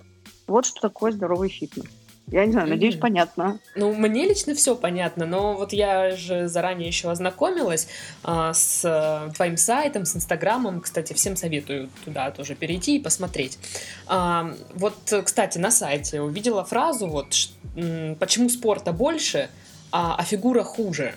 Вот 0.47 0.65
что 0.65 0.81
такое 0.81 1.11
здоровый 1.11 1.49
фитнес. 1.49 1.85
Я 2.31 2.45
не 2.45 2.51
знаю, 2.51 2.69
надеюсь, 2.69 2.95
mm-hmm. 2.95 2.99
понятно. 2.99 3.59
Ну, 3.75 3.93
мне 3.93 4.27
лично 4.27 4.53
все 4.53 4.75
понятно, 4.75 5.25
но 5.25 5.55
вот 5.55 5.73
я 5.73 6.15
же 6.15 6.47
заранее 6.47 6.87
еще 6.87 7.09
ознакомилась 7.09 7.87
а, 8.23 8.53
с 8.53 8.83
а, 8.85 9.31
твоим 9.31 9.57
сайтом, 9.57 10.05
с 10.05 10.15
Инстаграмом. 10.15 10.81
Кстати, 10.81 11.13
всем 11.13 11.35
советую 11.35 11.89
туда 12.05 12.29
тоже 12.29 12.53
перейти 12.53 12.97
и 12.97 12.99
посмотреть. 13.01 13.57
А, 14.05 14.53
вот, 14.75 14.95
кстати, 15.25 15.57
на 15.57 15.71
сайте 15.71 16.21
увидела 16.21 16.63
фразу 16.63 17.07
вот 17.07 17.33
«Почему 18.19 18.49
спорта 18.49 18.93
больше, 18.93 19.49
а, 19.91 20.15
а 20.15 20.23
фигура 20.23 20.63
хуже?» 20.63 21.15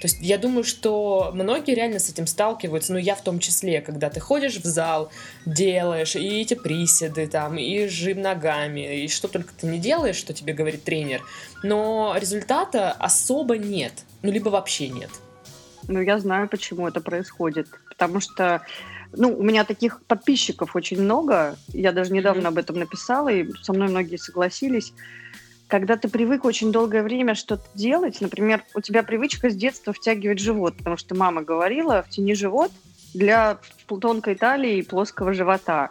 То 0.00 0.06
есть 0.08 0.18
я 0.20 0.38
думаю, 0.38 0.64
что 0.64 1.30
многие 1.32 1.74
реально 1.74 1.98
с 1.98 2.10
этим 2.10 2.26
сталкиваются, 2.26 2.92
ну 2.92 2.98
я 2.98 3.14
в 3.14 3.22
том 3.22 3.38
числе, 3.38 3.80
когда 3.80 4.10
ты 4.10 4.20
ходишь 4.20 4.56
в 4.56 4.64
зал, 4.64 5.10
делаешь 5.46 6.16
и 6.16 6.40
эти 6.40 6.54
приседы 6.54 7.26
там, 7.26 7.56
и 7.56 7.86
жим 7.86 8.20
ногами, 8.20 9.04
и 9.04 9.08
что 9.08 9.28
только 9.28 9.54
ты 9.54 9.66
не 9.66 9.78
делаешь, 9.78 10.16
что 10.16 10.34
тебе 10.34 10.52
говорит 10.52 10.84
тренер, 10.84 11.22
но 11.62 12.14
результата 12.18 12.92
особо 12.92 13.56
нет, 13.56 13.92
ну 14.22 14.30
либо 14.30 14.48
вообще 14.50 14.88
нет. 14.88 15.10
Ну 15.86 16.00
я 16.00 16.18
знаю, 16.18 16.48
почему 16.48 16.88
это 16.88 17.00
происходит, 17.00 17.68
потому 17.88 18.20
что 18.20 18.62
ну, 19.16 19.36
у 19.36 19.42
меня 19.42 19.64
таких 19.64 20.02
подписчиков 20.02 20.74
очень 20.74 21.00
много. 21.00 21.56
Я 21.68 21.92
даже 21.92 22.12
недавно 22.12 22.46
mm-hmm. 22.46 22.48
об 22.48 22.58
этом 22.58 22.78
написала, 22.78 23.28
и 23.28 23.48
со 23.62 23.72
мной 23.72 23.88
многие 23.88 24.16
согласились 24.16 24.92
когда 25.68 25.96
ты 25.96 26.08
привык 26.08 26.44
очень 26.44 26.72
долгое 26.72 27.02
время 27.02 27.34
что-то 27.34 27.64
делать, 27.74 28.20
например, 28.20 28.62
у 28.74 28.80
тебя 28.80 29.02
привычка 29.02 29.50
с 29.50 29.56
детства 29.56 29.92
втягивать 29.92 30.38
живот, 30.38 30.76
потому 30.76 30.96
что 30.96 31.14
мама 31.14 31.42
говорила, 31.42 32.02
втяни 32.02 32.34
живот 32.34 32.70
для 33.14 33.58
тонкой 33.86 34.34
талии 34.34 34.78
и 34.78 34.82
плоского 34.82 35.32
живота. 35.32 35.90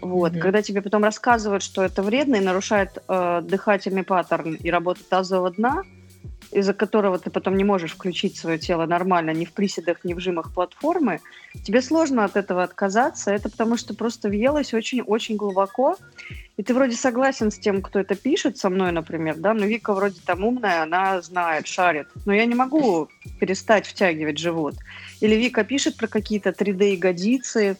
Вот. 0.00 0.32
Mm-hmm. 0.32 0.40
Когда 0.40 0.62
тебе 0.62 0.82
потом 0.82 1.04
рассказывают, 1.04 1.62
что 1.62 1.82
это 1.82 2.02
вредно 2.02 2.36
и 2.36 2.40
нарушает 2.40 3.02
э, 3.08 3.40
дыхательный 3.42 4.04
паттерн 4.04 4.54
и 4.54 4.70
работу 4.70 5.00
тазового 5.08 5.50
дна, 5.50 5.82
из-за 6.52 6.74
которого 6.74 7.18
ты 7.18 7.30
потом 7.30 7.56
не 7.56 7.64
можешь 7.64 7.92
включить 7.92 8.36
свое 8.36 8.58
тело 8.58 8.86
нормально 8.86 9.30
ни 9.30 9.44
в 9.44 9.52
приседах, 9.52 10.04
ни 10.04 10.14
в 10.14 10.20
жимах 10.20 10.52
платформы, 10.52 11.20
тебе 11.64 11.80
сложно 11.82 12.24
от 12.24 12.36
этого 12.36 12.62
отказаться. 12.62 13.30
Это 13.30 13.48
потому 13.48 13.76
что 13.76 13.94
просто 13.94 14.28
въелось 14.28 14.74
очень-очень 14.74 15.36
глубоко. 15.36 15.96
И 16.56 16.62
ты 16.62 16.74
вроде 16.74 16.96
согласен 16.96 17.50
с 17.50 17.58
тем, 17.58 17.80
кто 17.82 17.98
это 17.98 18.14
пишет 18.14 18.58
со 18.58 18.68
мной, 18.68 18.92
например, 18.92 19.36
да, 19.36 19.54
но 19.54 19.64
Вика 19.64 19.94
вроде 19.94 20.20
там 20.24 20.44
умная, 20.44 20.82
она 20.82 21.22
знает, 21.22 21.66
шарит. 21.66 22.08
Но 22.26 22.34
я 22.34 22.44
не 22.44 22.54
могу 22.54 23.08
перестать 23.38 23.86
втягивать 23.86 24.38
живот. 24.38 24.74
Или 25.20 25.36
Вика 25.36 25.64
пишет 25.64 25.96
про 25.96 26.06
какие-то 26.06 26.50
3D-ягодицы, 26.50 27.76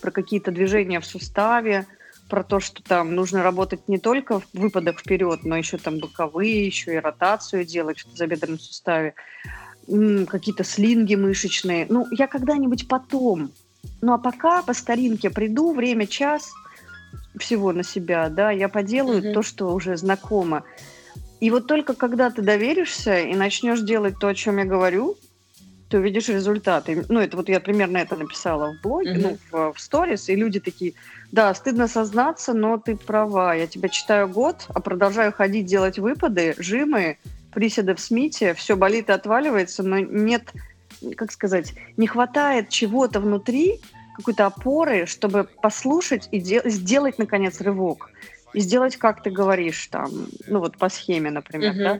про 0.00 0.10
какие-то 0.10 0.50
движения 0.50 1.00
в 1.00 1.06
суставе, 1.06 1.86
про 2.28 2.42
то, 2.42 2.60
что 2.60 2.82
там 2.82 3.14
нужно 3.14 3.42
работать 3.42 3.88
не 3.88 3.98
только 3.98 4.40
в 4.40 4.46
выпадах 4.52 5.00
вперед, 5.00 5.44
но 5.44 5.56
еще 5.56 5.78
там 5.78 5.98
боковые, 5.98 6.66
еще 6.66 6.94
и 6.94 6.98
ротацию 6.98 7.64
делать 7.64 8.04
в 8.04 8.16
забедренном 8.16 8.58
суставе, 8.58 9.14
какие-то 9.86 10.64
слинги 10.64 11.14
мышечные. 11.14 11.86
Ну, 11.88 12.06
я 12.10 12.26
когда-нибудь 12.26 12.88
потом. 12.88 13.52
Ну, 14.02 14.12
а 14.12 14.18
пока 14.18 14.62
по 14.62 14.74
старинке 14.74 15.30
приду, 15.30 15.72
время 15.72 16.06
час 16.06 16.52
всего 17.38 17.72
на 17.72 17.84
себя, 17.84 18.28
да, 18.28 18.50
я 18.50 18.68
поделаю 18.68 19.22
mm-hmm. 19.22 19.32
то, 19.32 19.42
что 19.42 19.72
уже 19.72 19.96
знакомо. 19.96 20.64
И 21.38 21.50
вот 21.50 21.66
только 21.66 21.94
когда 21.94 22.30
ты 22.30 22.42
доверишься 22.42 23.20
и 23.20 23.34
начнешь 23.34 23.80
делать 23.80 24.18
то, 24.18 24.28
о 24.28 24.34
чем 24.34 24.58
я 24.58 24.64
говорю, 24.64 25.16
ты 25.88 25.98
увидишь 25.98 26.28
результаты. 26.28 27.04
Ну, 27.08 27.20
это 27.20 27.36
вот 27.36 27.48
я 27.48 27.60
примерно 27.60 27.98
это 27.98 28.16
написала 28.16 28.74
в 28.74 28.82
блоге, 28.82 29.12
mm-hmm. 29.12 29.22
ну, 29.22 29.38
в, 29.50 29.74
в 29.74 29.80
сторис, 29.80 30.28
и 30.28 30.34
люди 30.34 30.58
такие, 30.58 30.94
да, 31.32 31.52
стыдно 31.54 31.88
сознаться, 31.88 32.54
но 32.54 32.78
ты 32.78 32.96
права. 32.96 33.54
Я 33.54 33.66
тебя 33.66 33.88
читаю 33.88 34.28
год, 34.28 34.66
а 34.68 34.80
продолжаю 34.80 35.32
ходить, 35.32 35.66
делать 35.66 35.98
выпады, 35.98 36.54
жимы, 36.58 37.18
приседы 37.52 37.94
в 37.94 38.00
смите, 38.00 38.54
все 38.54 38.76
болит 38.76 39.08
и 39.08 39.12
отваливается, 39.12 39.82
но 39.82 39.98
нет, 39.98 40.52
как 41.16 41.32
сказать, 41.32 41.72
не 41.96 42.06
хватает 42.06 42.68
чего-то 42.68 43.20
внутри, 43.20 43.80
какой-то 44.14 44.46
опоры, 44.46 45.06
чтобы 45.06 45.44
послушать 45.44 46.28
и 46.32 46.40
де- 46.40 46.62
сделать, 46.64 47.18
наконец, 47.18 47.60
рывок. 47.60 48.10
И 48.54 48.60
сделать, 48.60 48.96
как 48.96 49.22
ты 49.22 49.30
говоришь, 49.30 49.86
там, 49.88 50.10
ну 50.46 50.60
вот 50.60 50.78
по 50.78 50.88
схеме, 50.88 51.30
например, 51.30 51.74
mm-hmm. 51.74 51.82
да. 51.82 51.98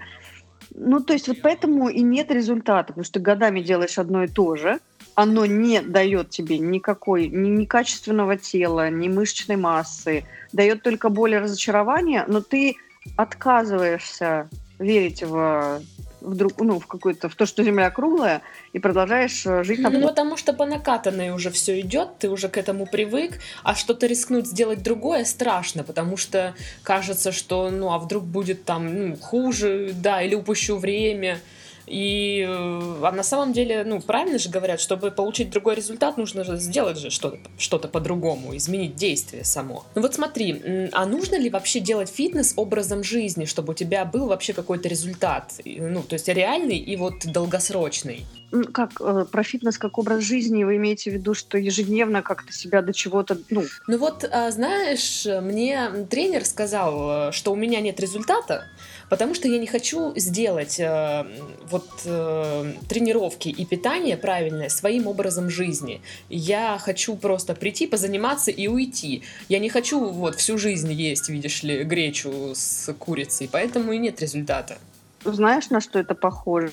Ну, 0.75 1.01
то 1.01 1.12
есть 1.12 1.29
вот 1.29 1.43
поэтому 1.43 1.89
и 1.89 2.01
нет 2.01 2.31
результата, 2.31 2.89
потому 2.89 3.05
что 3.05 3.21
годами 3.21 3.61
делаешь 3.61 3.99
одно 3.99 4.25
и 4.25 4.29
то 4.29 4.57
же, 4.57 4.81
оно 5.16 5.46
не 5.46 5.81
дает 5.81 6.31
тебе 6.31 6.59
никакой, 6.59 7.29
ни, 7.29 7.48
ни 7.48 7.64
качественного 7.64 8.37
тела, 8.37 8.90
ни 8.90 9.09
мышечной 9.09 9.57
массы, 9.57 10.24
дает 10.52 10.83
только 10.83 11.09
боль 11.09 11.35
и 11.35 11.38
разочарование, 11.38 12.24
но 12.29 12.40
ты 12.40 12.76
отказываешься 13.16 14.48
верить 14.79 15.22
в 15.22 15.81
в, 16.26 16.35
друг, 16.35 16.61
ну, 16.61 16.81
в 16.81 16.87
какую-то, 16.87 17.29
в 17.29 17.35
то, 17.37 17.46
что 17.46 17.62
Земля 17.62 17.90
круглая, 17.90 18.42
и 18.72 18.79
продолжаешь 18.79 19.46
э, 19.46 19.62
жить 19.62 19.83
там. 19.83 19.92
Ну, 19.92 20.09
потому 20.09 20.37
что 20.37 20.52
по 20.52 20.66
накатанной 20.66 21.31
уже 21.31 21.50
все 21.50 21.81
идет, 21.81 22.18
ты 22.18 22.29
уже 22.29 22.48
к 22.48 22.59
этому 22.59 22.87
привык, 22.87 23.38
а 23.62 23.74
что-то 23.74 24.07
рискнуть 24.07 24.46
сделать 24.46 24.83
другое 24.83 25.24
страшно, 25.24 25.85
потому 25.85 26.16
что 26.16 26.55
кажется, 26.83 27.31
что, 27.31 27.70
ну, 27.70 27.92
а 27.92 27.98
вдруг 27.98 28.24
будет 28.24 28.64
там 28.64 29.09
ну, 29.09 29.16
хуже, 29.16 29.92
да, 29.94 30.20
или 30.20 30.35
упущу 30.35 30.76
время. 30.76 31.38
И 31.87 32.44
э, 32.46 33.01
а 33.03 33.12
на 33.12 33.22
самом 33.22 33.53
деле, 33.53 33.85
ну, 33.85 34.01
правильно 34.01 34.38
же 34.38 34.49
говорят, 34.49 34.81
чтобы 34.81 35.11
получить 35.11 35.51
другой 35.51 35.77
результат, 35.77 36.16
нужно 36.16 36.42
же 36.44 36.57
сделать 36.57 36.99
же 36.99 37.11
что-то 37.11 37.38
что 37.59 37.79
по-другому, 37.79 38.57
изменить 38.57 38.96
действие 38.96 39.44
само. 39.44 39.85
Ну 39.94 40.03
вот 40.03 40.14
смотри, 40.14 40.90
а 40.92 41.07
нужно 41.07 41.38
ли 41.38 41.51
вообще 41.51 41.81
делать 41.81 42.09
фитнес 42.09 42.55
образом 42.57 43.05
жизни, 43.05 43.44
чтобы 43.44 43.72
у 43.72 43.75
тебя 43.75 44.05
был 44.05 44.27
вообще 44.27 44.53
какой-то 44.53 44.88
результат? 44.88 45.53
Ну, 45.64 46.03
то 46.03 46.14
есть 46.14 46.29
реальный 46.29 46.79
и 46.79 46.96
вот 46.96 47.27
долгосрочный? 47.27 48.27
Как 48.72 49.01
э, 49.01 49.27
про 49.31 49.42
фитнес 49.42 49.77
как 49.79 49.99
образ 49.99 50.22
жизни 50.22 50.64
вы 50.64 50.77
имеете 50.77 51.11
в 51.11 51.14
виду, 51.14 51.35
что 51.35 51.59
ежедневно 51.59 52.22
как-то 52.22 52.53
себя 52.53 52.83
до 52.83 52.92
чего-то, 52.92 53.38
ну... 53.51 53.64
Ну 53.87 53.99
вот, 53.99 54.25
а, 54.31 54.51
знаешь, 54.51 55.27
мне 55.27 56.07
тренер 56.09 56.44
сказал, 56.44 57.29
э, 57.29 57.33
что 57.33 57.53
у 57.53 57.57
меня 57.57 57.81
нет 57.81 58.01
результата, 58.01 58.64
потому 59.11 59.35
что 59.35 59.49
я 59.49 59.59
не 59.59 59.66
хочу 59.66 60.12
сделать 60.16 60.81
вот 61.70 61.76
вот 61.77 62.03
э, 62.07 62.73
тренировки 62.89 63.49
и 63.49 63.65
питание 63.67 64.17
правильное 64.17 64.69
своим 64.69 65.07
образом 65.07 65.51
жизни. 65.51 66.01
Я 66.29 66.79
хочу 66.79 67.17
просто 67.17 67.55
прийти, 67.55 67.87
позаниматься 67.87 68.51
и 68.51 68.67
уйти. 68.69 69.23
Я 69.49 69.59
не 69.59 69.69
хочу 69.69 70.01
вот 70.01 70.37
всю 70.37 70.59
жизнь 70.59 70.93
есть, 70.93 71.29
видишь 71.29 71.62
ли, 71.62 71.85
гречу 71.85 72.53
с 72.55 72.93
курицей, 72.95 73.49
поэтому 73.53 73.93
и 73.93 73.99
нет 73.99 74.21
результата. 74.21 74.79
Знаешь, 75.25 75.71
на 75.71 75.81
что 75.81 75.99
это 75.99 76.15
похоже? 76.15 76.73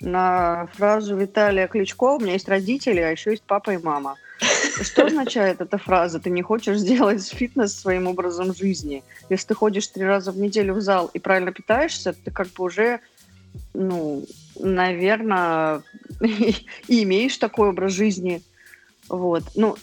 На 0.00 0.68
фразу 0.74 1.16
Виталия 1.16 1.66
Кличко 1.66 2.16
«У 2.16 2.20
меня 2.20 2.34
есть 2.34 2.48
родители, 2.48 3.00
а 3.00 3.10
еще 3.10 3.30
есть 3.30 3.42
папа 3.46 3.70
и 3.70 3.78
мама». 3.78 4.16
Что 4.82 5.06
означает 5.06 5.60
эта 5.60 5.78
фраза? 5.78 6.20
Ты 6.20 6.30
не 6.30 6.42
хочешь 6.42 6.78
сделать 6.78 7.26
фитнес 7.26 7.74
своим 7.74 8.06
образом 8.06 8.54
жизни. 8.54 9.02
Если 9.30 9.48
ты 9.48 9.54
ходишь 9.54 9.86
три 9.86 10.04
раза 10.04 10.32
в 10.32 10.38
неделю 10.38 10.74
в 10.74 10.80
зал 10.80 11.10
и 11.14 11.18
правильно 11.18 11.52
питаешься, 11.52 12.12
ты 12.12 12.30
как 12.30 12.48
бы 12.48 12.64
уже, 12.64 13.00
ну, 13.74 14.24
наверное, 14.58 15.82
и 16.20 17.02
имеешь 17.02 17.36
такой 17.36 17.70
образ 17.70 17.92
жизни. 17.92 18.42
Вот. 19.08 19.44
Ну, 19.54 19.76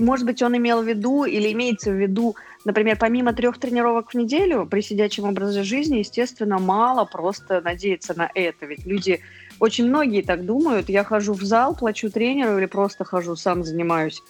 может 0.00 0.24
быть, 0.24 0.42
он 0.42 0.56
имел 0.56 0.82
в 0.82 0.88
виду 0.88 1.24
или 1.24 1.52
имеется 1.52 1.90
в 1.90 2.00
виду, 2.00 2.36
например, 2.64 2.96
помимо 2.98 3.32
трех 3.32 3.58
тренировок 3.58 4.10
в 4.10 4.14
неделю 4.14 4.66
при 4.66 4.80
сидячем 4.80 5.24
образе 5.24 5.62
жизни, 5.62 5.98
естественно, 5.98 6.58
мало 6.58 7.04
просто 7.04 7.60
надеяться 7.60 8.14
на 8.16 8.30
это. 8.34 8.66
Ведь 8.66 8.86
люди 8.86 9.20
очень 9.60 9.88
многие 9.88 10.22
так 10.22 10.46
думают. 10.46 10.88
Я 10.88 11.04
хожу 11.04 11.34
в 11.34 11.42
зал, 11.42 11.76
плачу 11.76 12.10
тренеру 12.10 12.58
или 12.58 12.66
просто 12.66 13.04
хожу, 13.04 13.36
сам 13.36 13.62
занимаюсь. 13.62 14.22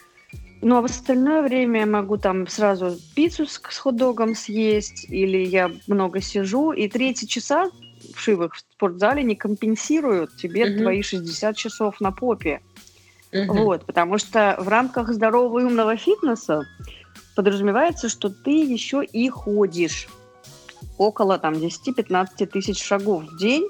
Ну, 0.63 0.77
а 0.77 0.81
в 0.81 0.87
остальное 0.87 1.43
время 1.43 1.81
я 1.81 1.87
могу 1.87 2.17
там 2.17 2.49
сразу 2.49 2.97
пиццу 3.15 3.47
с, 3.47 3.61
с 3.69 3.79
хот-догом 3.79 4.35
съесть, 4.35 5.07
или 5.09 5.45
я 5.45 5.71
много 5.87 6.21
сижу, 6.21 6.73
и 6.73 6.89
третий 6.89 7.29
часа 7.29 7.71
вшивых 8.17 8.55
в 8.55 8.59
спортзале 8.59 9.23
не 9.23 9.37
компенсируют 9.37 10.37
тебе 10.37 10.71
угу. 10.71 10.83
твои 10.83 11.03
60 11.03 11.57
часов 11.57 12.01
на 12.01 12.13
попе. 12.13 12.61
Угу. 13.33 13.53
Вот, 13.53 13.85
потому 13.85 14.19
что 14.19 14.57
в 14.59 14.69
рамках 14.69 15.13
здорового 15.13 15.61
и 15.61 15.65
умного 15.65 15.97
фитнеса 15.97 16.67
подразумевается, 17.35 18.09
что 18.09 18.31
ты 18.31 18.65
еще 18.65 19.05
и 19.05 19.29
ходишь 19.29 20.09
около 20.99 21.39
там 21.39 21.55
10-15 21.55 22.47
тысяч 22.47 22.83
шагов 22.83 23.25
в 23.25 23.37
день, 23.39 23.69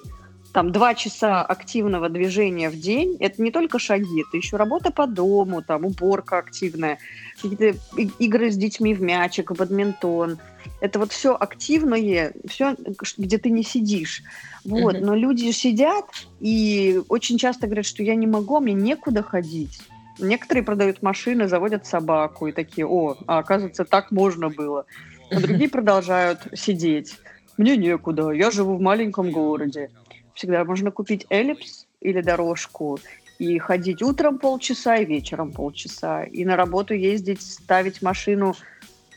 там 0.56 0.72
два 0.72 0.94
часа 0.94 1.42
активного 1.42 2.08
движения 2.08 2.70
в 2.70 2.80
день, 2.80 3.18
это 3.20 3.42
не 3.42 3.50
только 3.50 3.78
шаги, 3.78 4.22
это 4.26 4.38
еще 4.38 4.56
работа 4.56 4.90
по 4.90 5.06
дому, 5.06 5.60
там 5.60 5.84
уборка 5.84 6.38
активная, 6.38 6.96
какие-то 7.34 7.78
игры 8.18 8.50
с 8.50 8.56
детьми 8.56 8.94
в 8.94 9.02
мячик, 9.02 9.50
в 9.50 9.56
бадминтон. 9.56 10.38
Это 10.80 10.98
вот 10.98 11.12
все 11.12 11.36
активное, 11.38 12.32
все, 12.48 12.74
где 13.18 13.36
ты 13.36 13.50
не 13.50 13.62
сидишь. 13.64 14.22
Вот, 14.64 14.94
uh-huh. 14.94 15.04
но 15.04 15.14
люди 15.14 15.50
сидят 15.50 16.06
и 16.40 17.02
очень 17.10 17.36
часто 17.36 17.66
говорят, 17.66 17.84
что 17.84 18.02
я 18.02 18.14
не 18.14 18.26
могу, 18.26 18.56
а 18.56 18.60
мне 18.60 18.72
некуда 18.72 19.22
ходить. 19.22 19.78
Некоторые 20.18 20.64
продают 20.64 21.02
машины, 21.02 21.48
заводят 21.48 21.84
собаку 21.84 22.46
и 22.46 22.52
такие, 22.52 22.86
о, 22.86 23.18
а 23.26 23.40
оказывается, 23.40 23.84
так 23.84 24.10
можно 24.10 24.48
было. 24.48 24.86
А 25.30 25.38
другие 25.38 25.68
продолжают 25.78 26.46
сидеть. 26.54 27.18
Мне 27.58 27.76
некуда, 27.76 28.30
я 28.30 28.50
живу 28.50 28.78
в 28.78 28.80
маленьком 28.80 29.30
городе 29.30 29.90
всегда 30.36 30.64
можно 30.64 30.90
купить 30.92 31.26
эллипс 31.30 31.86
или 32.00 32.20
дорожку 32.20 33.00
и 33.38 33.58
ходить 33.58 34.02
утром 34.02 34.38
полчаса 34.38 34.96
и 34.96 35.04
вечером 35.04 35.50
полчаса. 35.50 36.24
И 36.24 36.44
на 36.44 36.56
работу 36.56 36.94
ездить, 36.94 37.42
ставить 37.42 38.02
машину 38.02 38.54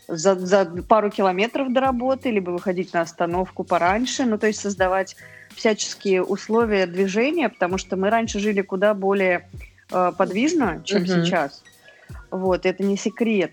за, 0.08 0.36
за 0.36 0.65
пару 0.65 1.12
километров 1.12 1.71
до 1.71 1.82
работы, 1.82 2.32
либо 2.32 2.49
выходить 2.51 2.93
на 2.93 3.01
остановку 3.01 3.63
пораньше. 3.63 4.25
Ну, 4.25 4.38
то 4.38 4.47
есть 4.47 4.60
создавать 4.60 5.15
всяческие 5.55 6.23
условия 6.23 6.88
движения, 6.88 7.49
потому 7.49 7.77
что 7.77 7.95
мы 7.95 8.10
раньше 8.10 8.39
жили 8.39 8.62
куда 8.62 8.93
более 8.93 9.49
э, 9.91 10.12
подвижно, 10.17 10.82
чем 10.84 11.03
uh-huh. 11.03 11.25
сейчас. 11.25 11.63
Вот, 12.32 12.65
это 12.65 12.84
не 12.84 12.97
секрет. 12.97 13.51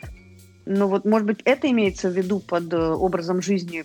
Но 0.67 0.89
вот, 0.89 1.05
может 1.05 1.27
быть, 1.27 1.41
это 1.45 1.71
имеется 1.71 2.09
в 2.09 2.13
виду 2.13 2.41
под 2.41 2.73
э, 2.73 2.77
образом 2.77 3.43
жизни 3.43 3.85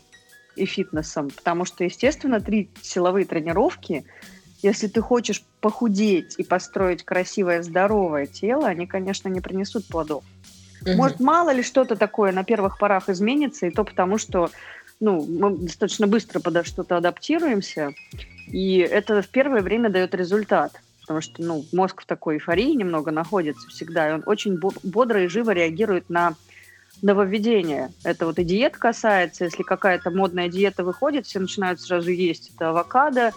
и 0.56 0.66
фитнесом, 0.66 1.30
потому 1.30 1.66
что, 1.66 1.84
естественно, 1.84 2.40
три 2.40 2.70
силовые 2.82 3.26
тренировки, 3.26 4.06
если 4.62 4.88
ты 4.88 5.02
хочешь 5.02 5.44
похудеть 5.60 6.36
и 6.38 6.44
построить 6.44 7.04
красивое, 7.04 7.64
здоровое 7.64 8.28
тело, 8.28 8.68
они, 8.68 8.86
конечно, 8.86 9.28
не 9.28 9.42
принесут 9.42 9.88
плодов. 9.88 10.24
Угу. 10.82 10.92
Может, 10.94 11.20
мало 11.20 11.52
ли 11.52 11.64
что-то 11.64 11.96
такое 11.96 12.32
на 12.32 12.44
первых 12.44 12.78
порах 12.78 13.10
изменится, 13.10 13.68
и 13.68 13.72
то 13.72 13.84
потому, 13.84 14.18
что 14.18 14.50
ну, 15.00 15.26
мы 15.26 15.58
достаточно 15.58 16.08
быстро 16.08 16.40
подо 16.40 16.64
что-то 16.64 16.98
адаптируемся, 16.98 17.92
и 18.48 18.78
это 18.78 19.22
в 19.22 19.30
первое 19.30 19.62
время 19.62 19.90
дает 19.90 20.14
результат. 20.14 20.80
Потому 21.02 21.22
что 21.22 21.42
ну, 21.42 21.66
мозг 21.74 22.04
в 22.04 22.06
такой 22.06 22.36
эйфории 22.36 22.76
немного 22.76 23.12
находится 23.12 23.68
всегда, 23.70 24.10
и 24.10 24.14
он 24.14 24.24
очень 24.28 24.60
бодро 24.84 25.24
и 25.24 25.28
живо 25.28 25.52
реагирует 25.52 26.10
на 26.10 26.36
нововведения. 27.02 27.92
Это 28.04 28.26
вот 28.26 28.40
и 28.40 28.44
диет 28.44 28.78
касается. 28.78 29.46
Если 29.46 29.64
какая-то 29.64 30.12
модная 30.12 30.50
диета 30.50 30.84
выходит, 30.84 31.26
все 31.26 31.40
начинают 31.40 31.82
сразу 31.82 32.12
есть 32.12 32.52
это 32.56 32.70
авокадо, 32.70 33.32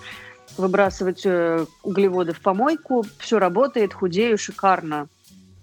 выбрасывать 0.57 1.25
э, 1.25 1.65
углеводы 1.83 2.33
в 2.33 2.41
помойку. 2.41 3.05
Все 3.19 3.39
работает, 3.39 3.95
худею, 3.95 4.39
шикарно. 4.39 5.09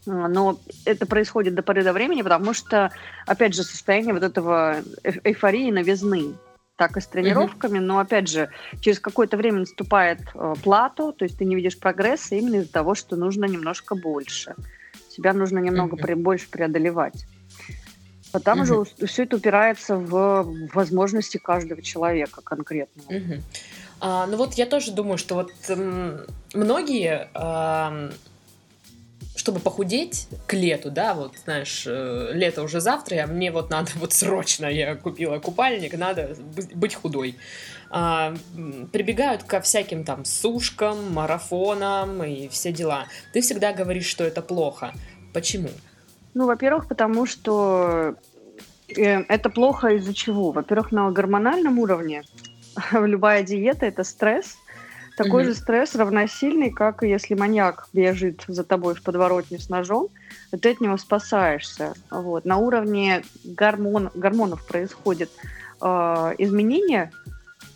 А, 0.07 0.27
но 0.27 0.59
это 0.85 1.05
происходит 1.05 1.55
до 1.55 1.61
поры 1.61 1.83
до 1.83 1.93
времени, 1.93 2.21
потому 2.21 2.53
что, 2.53 2.91
опять 3.25 3.53
же, 3.55 3.63
состояние 3.63 4.13
вот 4.13 4.23
этого 4.23 4.77
эйфории 5.23 5.71
новизны. 5.71 6.33
Так 6.77 6.97
и 6.97 7.01
с 7.01 7.05
тренировками, 7.05 7.77
mm-hmm. 7.77 7.81
но 7.81 7.99
опять 7.99 8.27
же, 8.27 8.49
через 8.79 8.99
какое-то 8.99 9.37
время 9.37 9.59
наступает 9.59 10.21
э, 10.33 10.55
плату, 10.63 11.13
то 11.13 11.25
есть 11.25 11.37
ты 11.37 11.45
не 11.45 11.55
видишь 11.55 11.77
прогресса 11.77 12.35
именно 12.35 12.55
из-за 12.55 12.71
того, 12.71 12.95
что 12.95 13.15
нужно 13.15 13.45
немножко 13.45 13.93
больше. 13.93 14.55
Себя 15.07 15.33
нужно 15.33 15.59
немного 15.59 15.95
mm-hmm. 15.95 16.15
больше 16.15 16.49
преодолевать. 16.49 17.27
А 18.33 18.39
там 18.39 18.61
угу. 18.61 18.81
уже 18.81 19.07
все 19.07 19.23
это 19.23 19.35
упирается 19.35 19.97
в 19.97 20.45
возможности 20.73 21.37
каждого 21.37 21.81
человека 21.81 22.41
конкретного. 22.41 23.07
Угу. 23.07 23.41
А, 23.99 24.25
ну 24.27 24.37
вот 24.37 24.53
я 24.55 24.65
тоже 24.65 24.91
думаю, 24.91 25.17
что 25.17 25.35
вот 25.35 25.51
многие, 26.53 27.29
чтобы 29.35 29.59
похудеть 29.59 30.27
к 30.47 30.53
лету, 30.53 30.91
да, 30.91 31.13
вот 31.13 31.33
знаешь, 31.43 31.83
э, 31.87 32.31
лето 32.33 32.63
уже 32.63 32.79
завтра, 32.79 33.23
а 33.23 33.27
мне 33.27 33.51
вот 33.51 33.69
надо 33.69 33.91
вот 33.95 34.13
срочно, 34.13 34.65
я 34.65 34.95
купила 34.95 35.39
купальник, 35.39 35.97
надо 35.97 36.35
быть 36.73 36.95
худой. 36.95 37.37
А, 37.89 38.33
прибегают 38.91 39.43
ко 39.43 39.59
всяким 39.61 40.03
там 40.03 40.25
сушкам, 40.25 41.11
марафонам 41.11 42.23
и 42.23 42.47
все 42.47 42.71
дела. 42.71 43.05
Ты 43.33 43.41
всегда 43.41 43.73
говоришь, 43.73 44.05
что 44.05 44.23
это 44.23 44.41
плохо. 44.41 44.93
Почему? 45.33 45.69
Ну, 46.33 46.45
во-первых, 46.45 46.87
потому 46.87 47.25
что 47.25 48.15
э, 48.87 49.23
это 49.27 49.49
плохо 49.49 49.89
из-за 49.95 50.13
чего? 50.13 50.51
Во-первых, 50.51 50.91
на 50.91 51.11
гормональном 51.11 51.79
уровне 51.79 52.23
любая 52.91 53.43
диета 53.43 53.85
это 53.85 54.03
стресс. 54.03 54.57
Такой 55.17 55.43
mm-hmm. 55.43 55.47
же 55.47 55.55
стресс 55.55 55.95
равносильный, 55.95 56.71
как 56.71 57.03
если 57.03 57.35
маньяк 57.35 57.89
бежит 57.91 58.43
за 58.47 58.63
тобой 58.63 58.95
в 58.95 59.03
подворотне 59.03 59.59
с 59.59 59.69
ножом, 59.69 60.07
ты 60.61 60.71
от 60.71 60.81
него 60.81 60.97
спасаешься. 60.97 61.93
Вот. 62.09 62.45
На 62.45 62.57
уровне 62.57 63.23
гормон, 63.43 64.09
гормонов 64.15 64.65
происходит 64.65 65.29
э, 65.81 65.85
изменение 66.37 67.11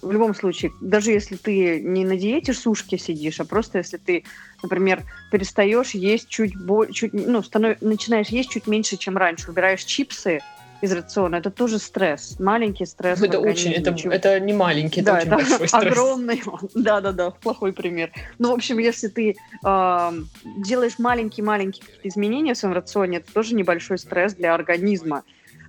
в 0.01 0.11
любом 0.11 0.35
случае, 0.35 0.71
даже 0.81 1.11
если 1.11 1.35
ты 1.35 1.81
не 1.81 2.05
на 2.05 2.17
диете 2.17 2.53
сушки 2.53 2.97
сидишь, 2.97 3.39
а 3.39 3.45
просто 3.45 3.79
если 3.79 3.97
ты, 3.97 4.23
например, 4.61 5.03
перестаешь 5.31 5.91
есть 5.91 6.29
чуть, 6.29 6.53
чуть 6.91 7.13
ну, 7.13 7.41
станов, 7.43 7.81
начинаешь 7.81 8.27
есть 8.27 8.49
чуть 8.49 8.67
меньше, 8.67 8.97
чем 8.97 9.17
раньше, 9.17 9.51
убираешь 9.51 9.83
чипсы 9.83 10.41
из 10.81 10.91
рациона, 10.91 11.37
это 11.37 11.51
тоже 11.51 11.79
стресс, 11.79 12.39
маленький 12.39 12.85
стресс. 12.85 13.21
Это 13.21 13.39
очень, 13.39 13.71
это, 13.71 13.95
это 14.09 14.39
не 14.39 14.53
маленький, 14.53 15.01
это 15.01 15.11
да, 15.11 15.17
очень 15.17 15.27
это 15.27 15.35
большой 15.35 15.67
стресс. 15.67 15.73
огромный, 15.73 16.43
да-да-да, 16.75 17.31
плохой 17.31 17.73
пример. 17.73 18.11
Ну, 18.39 18.51
в 18.51 18.53
общем, 18.53 18.77
если 18.77 19.07
ты 19.07 19.35
э, 19.63 20.11
делаешь 20.57 20.99
маленькие-маленькие 20.99 21.85
изменения 22.03 22.53
в 22.53 22.57
своем 22.57 22.75
рационе, 22.75 23.17
это 23.17 23.33
тоже 23.33 23.55
небольшой 23.55 23.97
стресс 23.97 24.33
для 24.33 24.53
организма. 24.53 25.23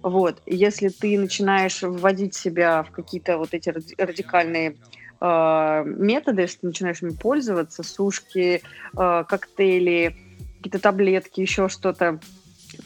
Вот. 0.07 0.41
Если 0.47 0.89
ты 0.89 1.19
начинаешь 1.19 1.83
вводить 1.83 2.33
себя 2.33 2.85
в 2.85 2.93
какие-то 2.93 3.39
вот 3.39 3.49
эти 3.55 3.71
радикальные 3.71 4.77
э, 5.21 5.83
методы, 5.85 6.43
если 6.43 6.59
ты 6.59 6.67
начинаешь 6.69 7.03
ими 7.03 7.11
пользоваться, 7.11 7.83
сушки, 7.83 8.63
э, 8.97 9.25
коктейли, 9.29 10.17
какие-то 10.59 10.79
таблетки, 10.79 11.41
еще 11.41 11.69
что-то, 11.69 12.21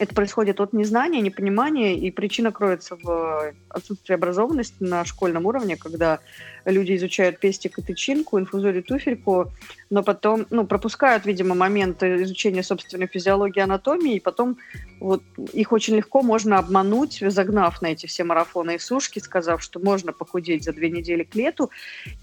это 0.01 0.15
происходит 0.15 0.59
от 0.59 0.73
незнания, 0.73 1.21
непонимания, 1.21 1.93
и 1.93 2.09
причина 2.09 2.51
кроется 2.51 2.97
в 3.03 3.53
отсутствии 3.69 4.15
образованности 4.15 4.77
на 4.79 5.05
школьном 5.05 5.45
уровне, 5.45 5.77
когда 5.77 6.19
люди 6.65 6.95
изучают 6.95 7.39
пестик 7.39 7.77
и 7.77 7.83
тычинку, 7.83 8.39
инфузорию 8.39 8.81
туфельку, 8.81 9.51
но 9.91 10.01
потом, 10.01 10.47
ну, 10.49 10.65
пропускают, 10.65 11.27
видимо, 11.27 11.53
момент 11.53 12.01
изучения 12.01 12.63
собственной 12.63 13.05
физиологии, 13.05 13.59
анатомии, 13.59 14.15
и 14.15 14.19
потом 14.19 14.57
вот 14.99 15.21
их 15.53 15.71
очень 15.71 15.97
легко 15.97 16.23
можно 16.23 16.57
обмануть, 16.57 17.23
загнав 17.27 17.79
на 17.83 17.87
эти 17.91 18.07
все 18.07 18.23
марафоны 18.23 18.77
и 18.77 18.79
сушки, 18.79 19.19
сказав, 19.19 19.61
что 19.61 19.79
можно 19.79 20.13
похудеть 20.13 20.63
за 20.63 20.73
две 20.73 20.89
недели 20.89 21.21
к 21.21 21.35
лету, 21.35 21.69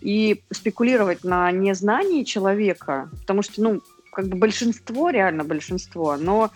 и 0.01 0.43
спекулировать 0.51 1.23
на 1.23 1.53
незнании 1.53 2.25
человека, 2.25 3.09
потому 3.21 3.43
что, 3.43 3.62
ну, 3.62 3.83
как 4.11 4.27
бы 4.27 4.37
большинство, 4.37 5.11
реально 5.11 5.45
большинство, 5.45 6.17
но 6.17 6.51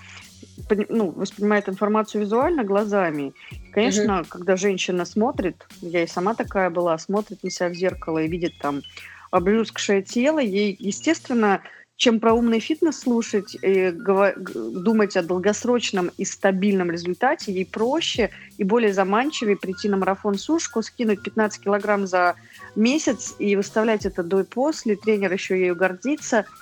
ну, 0.89 1.11
воспринимает 1.11 1.69
информацию 1.69 2.23
визуально 2.23 2.65
глазами. 2.65 3.35
Конечно, 3.73 4.21
угу. 4.21 4.29
когда 4.29 4.57
женщина 4.57 5.05
смотрит, 5.05 5.67
я 5.81 6.03
и 6.03 6.07
сама 6.07 6.35
такая 6.35 6.71
была, 6.71 6.97
смотрит 6.99 7.43
на 7.43 7.51
себя 7.51 7.69
в 7.69 7.75
зеркало 7.75 8.19
и 8.19 8.29
видит 8.29 8.55
там 8.61 8.83
обрюзгшее 9.31 10.03
тело, 10.03 10.39
ей, 10.39 10.77
естественно, 10.79 11.63
чем 11.97 12.21
про 12.21 12.35
умный 12.35 12.59
фитнес 12.59 12.99
слушать 12.99 13.57
и 13.63 13.93
думать 13.93 15.17
о 15.17 15.23
долгосрочном 15.23 16.11
и 16.19 16.25
стабильном 16.25 16.91
результате, 16.91 17.53
ей 17.53 17.65
проще 17.65 18.31
и 18.59 18.65
более 18.65 18.93
заманчивее 18.93 19.57
прийти 19.57 19.89
на 19.89 19.97
марафон 19.97 20.37
сушку, 20.37 20.83
скинуть 20.83 21.23
15 21.23 21.63
килограмм 21.63 22.07
за 22.07 22.35
месяц 22.75 23.35
и 23.39 23.57
выставлять 23.57 24.05
это 24.05 24.23
до 24.23 24.41
и 24.41 24.45
после. 24.45 24.97
Тренер 24.97 25.33
еще 25.33 25.59
ею 25.59 25.77
гордится– 25.77 26.45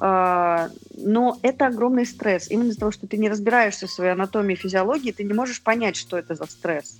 но 0.00 1.38
это 1.42 1.66
огромный 1.66 2.06
стресс. 2.06 2.50
Именно 2.50 2.70
из-за 2.70 2.80
того, 2.80 2.92
что 2.92 3.06
ты 3.06 3.16
не 3.16 3.28
разбираешься 3.28 3.86
в 3.86 3.90
своей 3.90 4.12
анатомии 4.12 4.54
и 4.54 4.58
физиологии, 4.58 5.12
ты 5.12 5.24
не 5.24 5.34
можешь 5.34 5.62
понять, 5.62 5.96
что 5.96 6.18
это 6.18 6.34
за 6.34 6.46
стресс. 6.46 6.98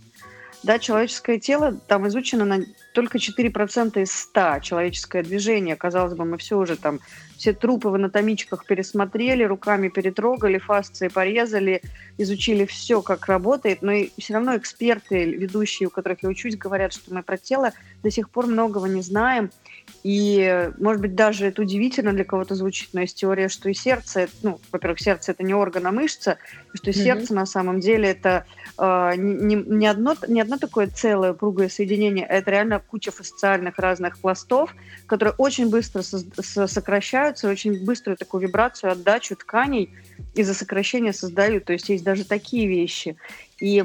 Да, 0.65 0.79
человеческое 0.79 1.39
тело 1.39 1.79
там 1.89 2.09
изучено 2.09 2.47
на 2.47 2.61
только 2.95 3.19
4% 3.19 4.01
из 4.01 4.13
100. 4.13 4.61
Человеческое 4.63 5.23
движение, 5.23 5.77
казалось 5.77 6.15
бы, 6.15 6.25
мы 6.25 6.39
все 6.39 6.57
уже 6.57 6.77
там, 6.77 7.01
все 7.37 7.53
трупы 7.53 7.91
в 7.91 7.97
анатомичках 7.97 8.65
пересмотрели, 8.65 9.45
руками 9.45 9.89
перетрогали, 9.89 10.57
фасции 10.57 11.09
порезали, 11.09 11.83
изучили 12.17 12.65
все, 12.65 13.03
как 13.03 13.27
работает, 13.27 13.83
но 13.83 13.93
и 13.93 14.11
все 14.17 14.33
равно 14.35 14.57
эксперты, 14.57 15.33
ведущие, 15.33 15.89
у 15.89 15.91
которых 15.91 16.23
я 16.23 16.31
учусь, 16.31 16.57
говорят, 16.57 16.95
что 16.95 17.13
мы 17.13 17.23
про 17.23 17.37
тело 17.37 17.73
до 18.03 18.11
сих 18.11 18.31
пор 18.31 18.47
многого 18.47 18.87
не 18.87 19.03
знаем, 19.03 19.51
и, 20.05 20.71
может 20.79 21.01
быть, 21.01 21.15
даже 21.15 21.47
это 21.47 21.63
удивительно 21.63 22.13
для 22.13 22.25
кого-то 22.25 22.55
звучит, 22.55 22.91
но 22.93 23.01
есть 23.01 23.17
теория, 23.17 23.49
что 23.49 23.71
и 23.71 23.75
сердце, 23.75 24.29
ну, 24.43 24.61
во-первых, 24.71 25.01
сердце 25.01 25.33
это 25.33 25.43
не 25.43 25.55
орган, 25.55 25.87
а 25.87 25.93
мышца, 25.93 26.37
и 26.75 26.77
что 26.77 26.91
mm-hmm. 26.91 27.05
сердце 27.05 27.35
на 27.35 27.47
самом 27.47 27.81
деле 27.81 28.11
это 28.11 28.45
э, 28.77 29.13
не, 29.17 29.55
не, 29.55 29.87
одно, 29.87 30.15
не 30.29 30.43
одно 30.43 30.59
такое 30.59 30.89
целое 30.89 31.33
упругое 31.33 31.71
соединение, 31.71 32.27
а 32.27 32.35
это 32.35 32.51
реально 32.51 32.81
куча 32.81 33.13
фасциальных 33.13 33.79
разных 33.79 34.19
пластов, 34.19 34.77
которые 35.07 35.35
очень 35.39 35.71
быстро 35.71 36.03
со- 36.03 36.67
сокращаются, 36.67 37.49
очень 37.49 37.83
быструю 37.83 38.19
такую 38.19 38.43
вибрацию, 38.43 38.93
отдачу 38.93 39.37
тканей 39.37 39.89
из-за 40.35 40.53
сокращения 40.53 41.15
создают. 41.15 41.65
То 41.65 41.73
есть 41.73 41.89
есть 41.89 42.05
даже 42.05 42.27
такие 42.27 42.69
вещи. 42.69 43.17
И 43.59 43.83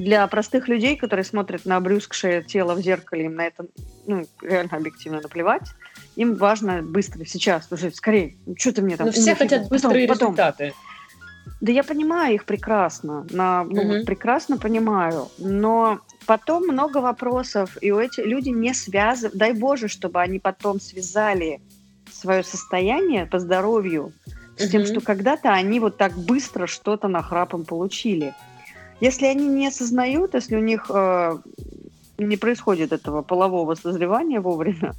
для 0.00 0.26
простых 0.26 0.68
людей, 0.68 0.96
которые 0.96 1.24
смотрят 1.24 1.64
на 1.66 1.76
обрюзгшее 1.76 2.42
тело 2.42 2.74
в 2.74 2.80
зеркале, 2.80 3.26
им 3.26 3.34
на 3.34 3.46
это 3.46 3.66
ну, 4.06 4.24
реально 4.42 4.78
объективно 4.78 5.20
наплевать. 5.20 5.68
Им 6.16 6.34
важно 6.34 6.82
быстро, 6.82 7.24
сейчас, 7.24 7.68
уже 7.70 7.90
скорее. 7.92 8.36
Ну, 8.46 8.54
что 8.58 8.72
ты 8.72 8.82
мне 8.82 8.96
там... 8.96 9.06
Но 9.06 9.12
все 9.12 9.34
хотят 9.34 9.68
быстрые 9.68 10.08
потом, 10.08 10.28
результаты. 10.28 10.72
Да 11.60 11.72
я 11.72 11.84
понимаю 11.84 12.34
их 12.34 12.44
прекрасно, 12.46 13.26
на, 13.30 13.64
ну, 13.64 13.82
угу. 13.82 14.06
прекрасно 14.06 14.56
понимаю, 14.56 15.28
но 15.36 16.00
потом 16.26 16.64
много 16.64 16.98
вопросов, 16.98 17.76
и 17.82 17.90
у 17.90 17.98
этих 17.98 18.24
люди 18.24 18.48
не 18.48 18.72
связывают, 18.72 19.36
дай 19.36 19.52
Боже, 19.52 19.88
чтобы 19.88 20.20
они 20.20 20.38
потом 20.38 20.80
связали 20.80 21.60
свое 22.10 22.42
состояние 22.42 23.26
по 23.26 23.38
здоровью 23.38 24.12
с 24.56 24.64
угу. 24.64 24.72
тем, 24.72 24.86
что 24.86 25.00
когда-то 25.00 25.52
они 25.52 25.80
вот 25.80 25.98
так 25.98 26.16
быстро 26.16 26.66
что-то 26.66 27.08
нахрапом 27.08 27.64
получили. 27.64 28.34
Если 29.00 29.26
они 29.26 29.46
не 29.48 29.68
осознают, 29.68 30.34
если 30.34 30.56
у 30.56 30.60
них 30.60 30.90
э, 30.90 31.38
не 32.26 32.36
происходит 32.36 32.92
этого 32.92 33.22
полового 33.22 33.74
созревания 33.74 34.40
вовремя, 34.40 34.94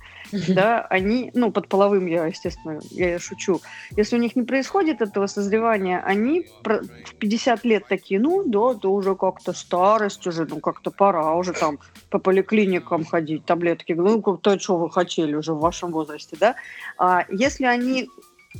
да, 0.47 0.81
они, 0.89 1.31
ну, 1.33 1.51
под 1.51 1.67
половым 1.67 2.07
я, 2.07 2.25
естественно, 2.25 2.79
я 2.89 3.19
шучу, 3.19 3.61
если 3.95 4.15
у 4.15 4.19
них 4.19 4.35
не 4.35 4.43
происходит 4.43 5.01
этого 5.01 5.27
созревания, 5.27 6.01
они 6.03 6.47
в 6.63 7.15
50 7.19 7.63
лет 7.65 7.87
такие, 7.87 8.19
ну, 8.19 8.43
да, 8.43 8.77
это 8.77 8.89
уже 8.89 9.15
как-то 9.15 9.53
старость 9.53 10.25
уже, 10.27 10.45
ну, 10.45 10.59
как-то 10.59 10.91
пора 10.91 11.33
уже 11.35 11.53
там 11.53 11.79
по 12.09 12.19
поликлиникам 12.19 13.05
ходить, 13.05 13.45
таблетки, 13.45 13.93
ну, 13.93 14.21
как-то, 14.21 14.59
что 14.59 14.77
вы 14.77 14.89
хотели 14.89 15.35
уже 15.35 15.53
в 15.53 15.59
вашем 15.59 15.91
возрасте, 15.91 16.35
да, 16.39 16.55
а 16.97 17.25
если 17.29 17.65
они 17.65 18.09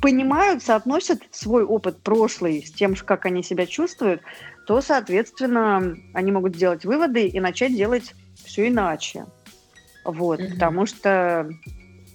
понимают, 0.00 0.62
соотносят 0.62 1.22
свой 1.30 1.64
опыт 1.64 2.00
прошлый 2.02 2.64
с 2.64 2.72
тем, 2.72 2.94
как 2.94 3.26
они 3.26 3.42
себя 3.42 3.66
чувствуют, 3.66 4.22
то, 4.66 4.80
соответственно, 4.80 5.96
они 6.14 6.32
могут 6.32 6.56
сделать 6.56 6.84
выводы 6.84 7.26
и 7.26 7.40
начать 7.40 7.74
делать 7.74 8.14
все 8.44 8.68
иначе. 8.68 9.26
Вот, 10.04 10.40
mm-hmm. 10.40 10.54
потому 10.54 10.86
что 10.86 11.50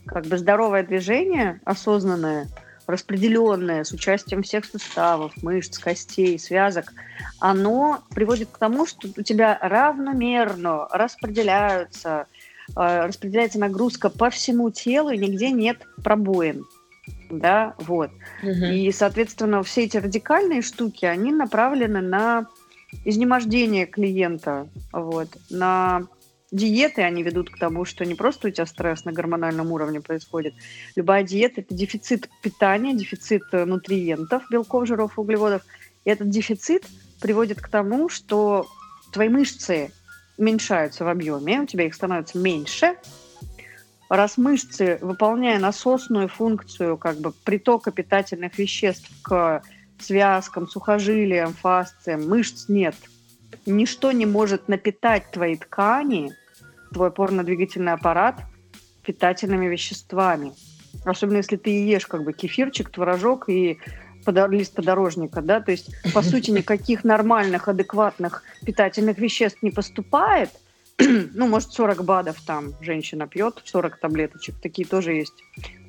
как 0.06 0.26
бы 0.26 0.38
здоровое 0.38 0.84
движение, 0.84 1.62
осознанное, 1.66 2.48
распределенное, 2.86 3.84
с 3.84 3.92
участием 3.92 4.44
всех 4.44 4.66
суставов, 4.66 5.34
мышц, 5.44 5.78
костей, 5.78 6.40
связок, 6.40 6.94
оно 7.40 8.02
приводит 8.12 8.50
к 8.50 8.58
тому, 8.58 8.86
что 8.86 9.10
у 9.16 9.22
тебя 9.22 9.58
равномерно 9.62 10.88
распределяются, 10.92 12.28
э, 12.76 13.06
распределяется 13.06 13.60
нагрузка 13.60 14.10
по 14.10 14.30
всему 14.30 14.72
телу, 14.72 15.10
и 15.10 15.18
нигде 15.18 15.52
нет 15.52 15.86
пробоин 16.04 16.66
да, 17.30 17.76
вот. 17.80 18.12
Угу. 18.44 18.66
И, 18.74 18.92
соответственно, 18.92 19.64
все 19.64 19.84
эти 19.84 19.98
радикальные 19.98 20.62
штуки, 20.62 21.06
они 21.06 21.32
направлены 21.32 22.02
на 22.02 22.48
изнемождение 23.06 23.86
клиента, 23.86 24.68
вот, 24.92 25.30
на 25.50 26.08
диеты, 26.52 27.02
они 27.02 27.24
ведут 27.24 27.50
к 27.50 27.58
тому, 27.58 27.86
что 27.86 28.06
не 28.06 28.16
просто 28.16 28.48
у 28.48 28.52
тебя 28.52 28.66
стресс 28.66 29.06
на 29.06 29.12
гормональном 29.12 29.72
уровне 29.72 30.00
происходит. 30.02 30.54
Любая 30.96 31.24
диета– 31.24 31.62
это 31.62 31.74
дефицит 31.74 32.30
питания, 32.42 32.94
дефицит 32.94 33.44
э, 33.52 33.66
нутриентов, 33.66 34.44
белков, 34.50 34.88
жиров, 34.88 35.20
углеводов. 35.20 35.64
И 36.06 36.10
этот 36.10 36.30
дефицит 36.30 36.86
приводит 37.20 37.62
к 37.62 37.68
тому, 37.68 38.08
что 38.08 38.66
твои 39.12 39.28
мышцы 39.28 39.92
уменьшаются 40.38 41.04
в 41.04 41.10
объеме, 41.10 41.62
у 41.62 41.66
тебя 41.66 41.86
их 41.86 41.96
становится 41.96 42.38
меньше, 42.38 42.96
раз 44.10 44.38
мышцы, 44.38 45.00
выполняя 45.02 45.60
насосную 45.60 46.28
функцию 46.28 46.98
как 46.98 47.18
бы 47.18 47.32
притока 47.32 47.92
питательных 47.92 48.58
веществ 48.58 49.10
к 49.22 49.62
связкам, 50.00 50.68
сухожилиям, 50.68 51.54
фасциям, 51.54 52.28
мышц 52.28 52.66
нет. 52.70 52.96
Ничто 53.66 54.12
не 54.12 54.26
может 54.26 54.68
напитать 54.68 55.32
твои 55.32 55.58
ткани, 55.58 56.34
твой 56.94 57.10
опорно-двигательный 57.10 57.94
аппарат 57.94 58.36
питательными 59.04 59.68
веществами. 59.68 60.54
Особенно 61.06 61.38
если 61.38 61.58
ты 61.58 61.70
ешь 61.70 62.08
как 62.08 62.24
бы 62.24 62.34
кефирчик, 62.34 62.90
творожок 62.90 63.50
и 63.50 63.80
лист 64.50 64.76
подорожника, 64.76 65.42
да, 65.42 65.62
то 65.62 65.72
есть, 65.72 65.90
по 66.14 66.22
сути, 66.24 66.52
никаких 66.52 67.04
нормальных, 67.04 67.68
адекватных 67.68 68.44
питательных 68.66 69.18
веществ 69.18 69.64
не 69.64 69.72
поступает– 69.72 70.50
ну, 71.34 71.48
может, 71.48 71.74
40 71.74 72.04
БАДов 72.04 72.42
там 72.42 72.74
женщина 72.82 73.28
пьет, 73.28 73.62
40 73.64 74.00
таблеточек, 74.00 74.56
такие 74.62 74.88
тоже 74.88 75.14
есть 75.14 75.34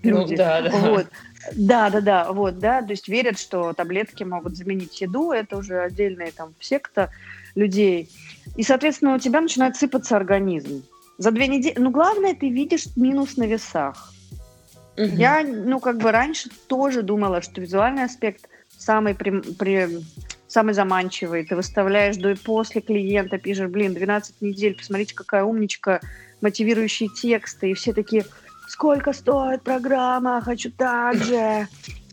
ну 0.02 0.10
люди. 0.10 0.32
Ну, 0.32 0.36
да, 0.36 0.62
да. 0.62 0.70
Вот. 0.70 1.06
Да, 1.54 1.90
да, 1.90 2.00
да, 2.00 2.32
вот, 2.32 2.58
да, 2.58 2.82
то 2.82 2.90
есть 2.90 3.08
верят, 3.08 3.38
что 3.38 3.72
таблетки 3.72 4.22
могут 4.24 4.56
заменить 4.56 5.00
еду, 5.00 5.32
это 5.32 5.56
уже 5.56 5.80
отдельная 5.80 6.30
там 6.30 6.54
секта 6.60 7.10
людей. 7.54 8.10
И, 8.56 8.62
соответственно, 8.62 9.14
у 9.14 9.18
тебя 9.18 9.40
начинает 9.40 9.76
сыпаться 9.76 10.16
организм. 10.16 10.84
За 11.16 11.30
две 11.30 11.48
недели, 11.48 11.74
ну, 11.78 11.90
главное, 11.90 12.34
ты 12.34 12.50
видишь 12.50 12.86
минус 12.96 13.36
на 13.36 13.44
весах. 13.44 14.12
Угу. 14.96 15.06
Я, 15.16 15.42
ну, 15.42 15.80
как 15.80 15.98
бы 15.98 16.12
раньше 16.12 16.50
тоже 16.66 17.02
думала, 17.02 17.40
что 17.40 17.60
визуальный 17.60 18.04
аспект 18.04 18.48
самый 18.78 19.14
при, 19.14 19.40
при, 19.40 20.02
самый 20.46 20.74
заманчивый. 20.74 21.44
Ты 21.44 21.56
выставляешь 21.56 22.16
до 22.16 22.30
и 22.30 22.34
после 22.34 22.80
клиента, 22.80 23.38
пишешь, 23.38 23.68
блин, 23.68 23.94
12 23.94 24.40
недель, 24.40 24.76
посмотрите, 24.76 25.14
какая 25.14 25.44
умничка, 25.44 26.00
мотивирующие 26.40 27.08
тексты, 27.08 27.70
и 27.70 27.74
все 27.74 27.92
такие, 27.92 28.24
сколько 28.68 29.12
стоит 29.12 29.62
программа, 29.62 30.40
хочу 30.40 30.70
так 30.70 31.16
же. 31.16 31.68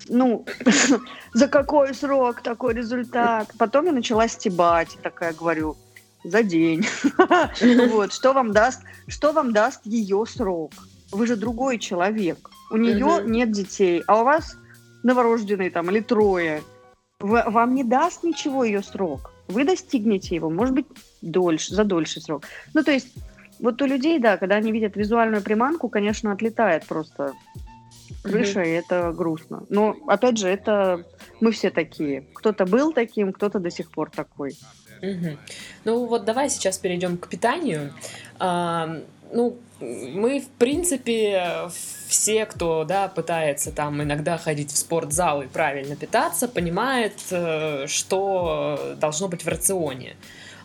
Ну, 0.10 0.46
за 1.34 1.48
какой 1.48 1.94
срок 1.94 2.42
такой 2.42 2.74
результат? 2.74 3.52
Потом 3.58 3.86
я 3.86 3.92
начала 3.92 4.28
стебать, 4.28 4.98
такая 5.02 5.34
говорю, 5.34 5.78
за 6.24 6.44
день. 6.44 6.86
Вот, 7.90 8.14
что 8.14 8.34
вам 8.34 8.52
даст, 8.52 8.82
что 9.08 9.32
вам 9.32 9.54
даст 9.54 9.82
ее 9.86 10.26
срок? 10.28 10.72
Вы 11.12 11.28
же 11.28 11.36
другой 11.36 11.78
человек. 11.78 12.50
У 12.72 12.78
нее 12.78 13.22
нет 13.24 13.52
детей, 13.52 14.04
а 14.08 14.22
у 14.22 14.26
вас 14.26 14.58
новорожденный 15.06 15.70
там 15.70 15.90
или 15.90 16.02
трое 16.02 16.62
вам 17.20 17.76
не 17.76 17.84
даст 17.84 18.24
ничего 18.24 18.64
ее 18.64 18.84
срок. 18.84 19.32
Вы 19.48 19.64
достигнете 19.64 20.36
его, 20.36 20.50
может 20.50 20.76
быть, 20.76 20.86
дольше, 21.22 21.74
за 21.74 21.84
дольший 21.84 22.22
срок. 22.22 22.44
Ну, 22.74 22.84
то 22.84 22.92
есть, 22.92 23.14
вот 23.60 23.82
у 23.82 23.86
людей, 23.86 24.20
да, 24.20 24.38
когда 24.38 24.56
они 24.56 24.72
видят 24.72 24.96
визуальную 24.96 25.42
приманку, 25.42 25.88
конечно, 25.88 26.32
отлетает 26.32 26.86
просто 26.86 27.34
крыша, 28.24 28.62
mm-hmm. 28.62 28.68
и 28.68 28.72
это 28.72 29.14
грустно. 29.14 29.64
Но, 29.70 29.96
опять 30.08 30.38
же, 30.38 30.48
это 30.48 31.06
мы 31.40 31.52
все 31.52 31.70
такие. 31.70 32.26
Кто-то 32.34 32.66
был 32.66 32.92
таким, 32.92 33.34
кто-то 33.34 33.60
до 33.60 33.70
сих 33.70 33.92
пор 33.92 34.10
такой. 34.10 34.58
Угу. 35.02 35.38
Ну 35.84 36.06
вот 36.06 36.24
давай 36.24 36.50
сейчас 36.50 36.78
перейдем 36.78 37.18
к 37.18 37.28
питанию. 37.28 37.94
А, 38.40 39.02
ну, 39.32 39.58
мы, 39.80 40.40
в 40.40 40.48
принципе, 40.48 41.70
все, 42.08 42.46
кто, 42.46 42.84
да, 42.86 43.08
пытается 43.08 43.72
там 43.72 44.02
иногда 44.02 44.38
ходить 44.38 44.72
в 44.72 44.78
спортзал 44.78 45.42
и 45.42 45.48
правильно 45.48 45.96
питаться, 45.96 46.48
понимает, 46.48 47.14
э, 47.32 47.86
что 47.88 48.96
должно 49.00 49.28
быть 49.28 49.44
в 49.44 49.48
рационе. 49.48 50.16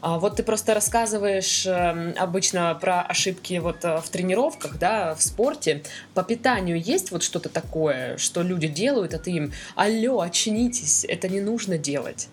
А 0.02 0.18
вот 0.18 0.36
ты 0.36 0.42
просто 0.42 0.72
рассказываешь 0.72 1.66
эм, 1.66 2.14
обычно 2.16 2.74
про 2.80 3.02
ошибки 3.02 3.58
вот 3.58 3.84
э, 3.84 4.00
в 4.00 4.08
тренировках, 4.08 4.78
да, 4.78 5.14
в 5.14 5.22
спорте. 5.22 5.82
По 6.14 6.22
питанию 6.22 6.80
есть 6.80 7.10
вот 7.10 7.22
что-то 7.22 7.50
такое, 7.50 8.16
что 8.16 8.42
люди 8.42 8.66
делают, 8.66 9.12
а 9.12 9.18
ты 9.18 9.32
им, 9.32 9.52
алло, 9.74 10.20
очнитесь, 10.20 11.04
это 11.04 11.28
не 11.28 11.40
нужно 11.40 11.76
делать. 11.76 12.28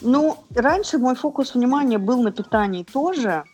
Ну, 0.00 0.38
раньше 0.54 0.96
мой 0.96 1.14
фокус 1.14 1.54
внимания 1.54 1.98
был 1.98 2.22
на 2.22 2.32
питании 2.32 2.84
тоже. 2.84 3.44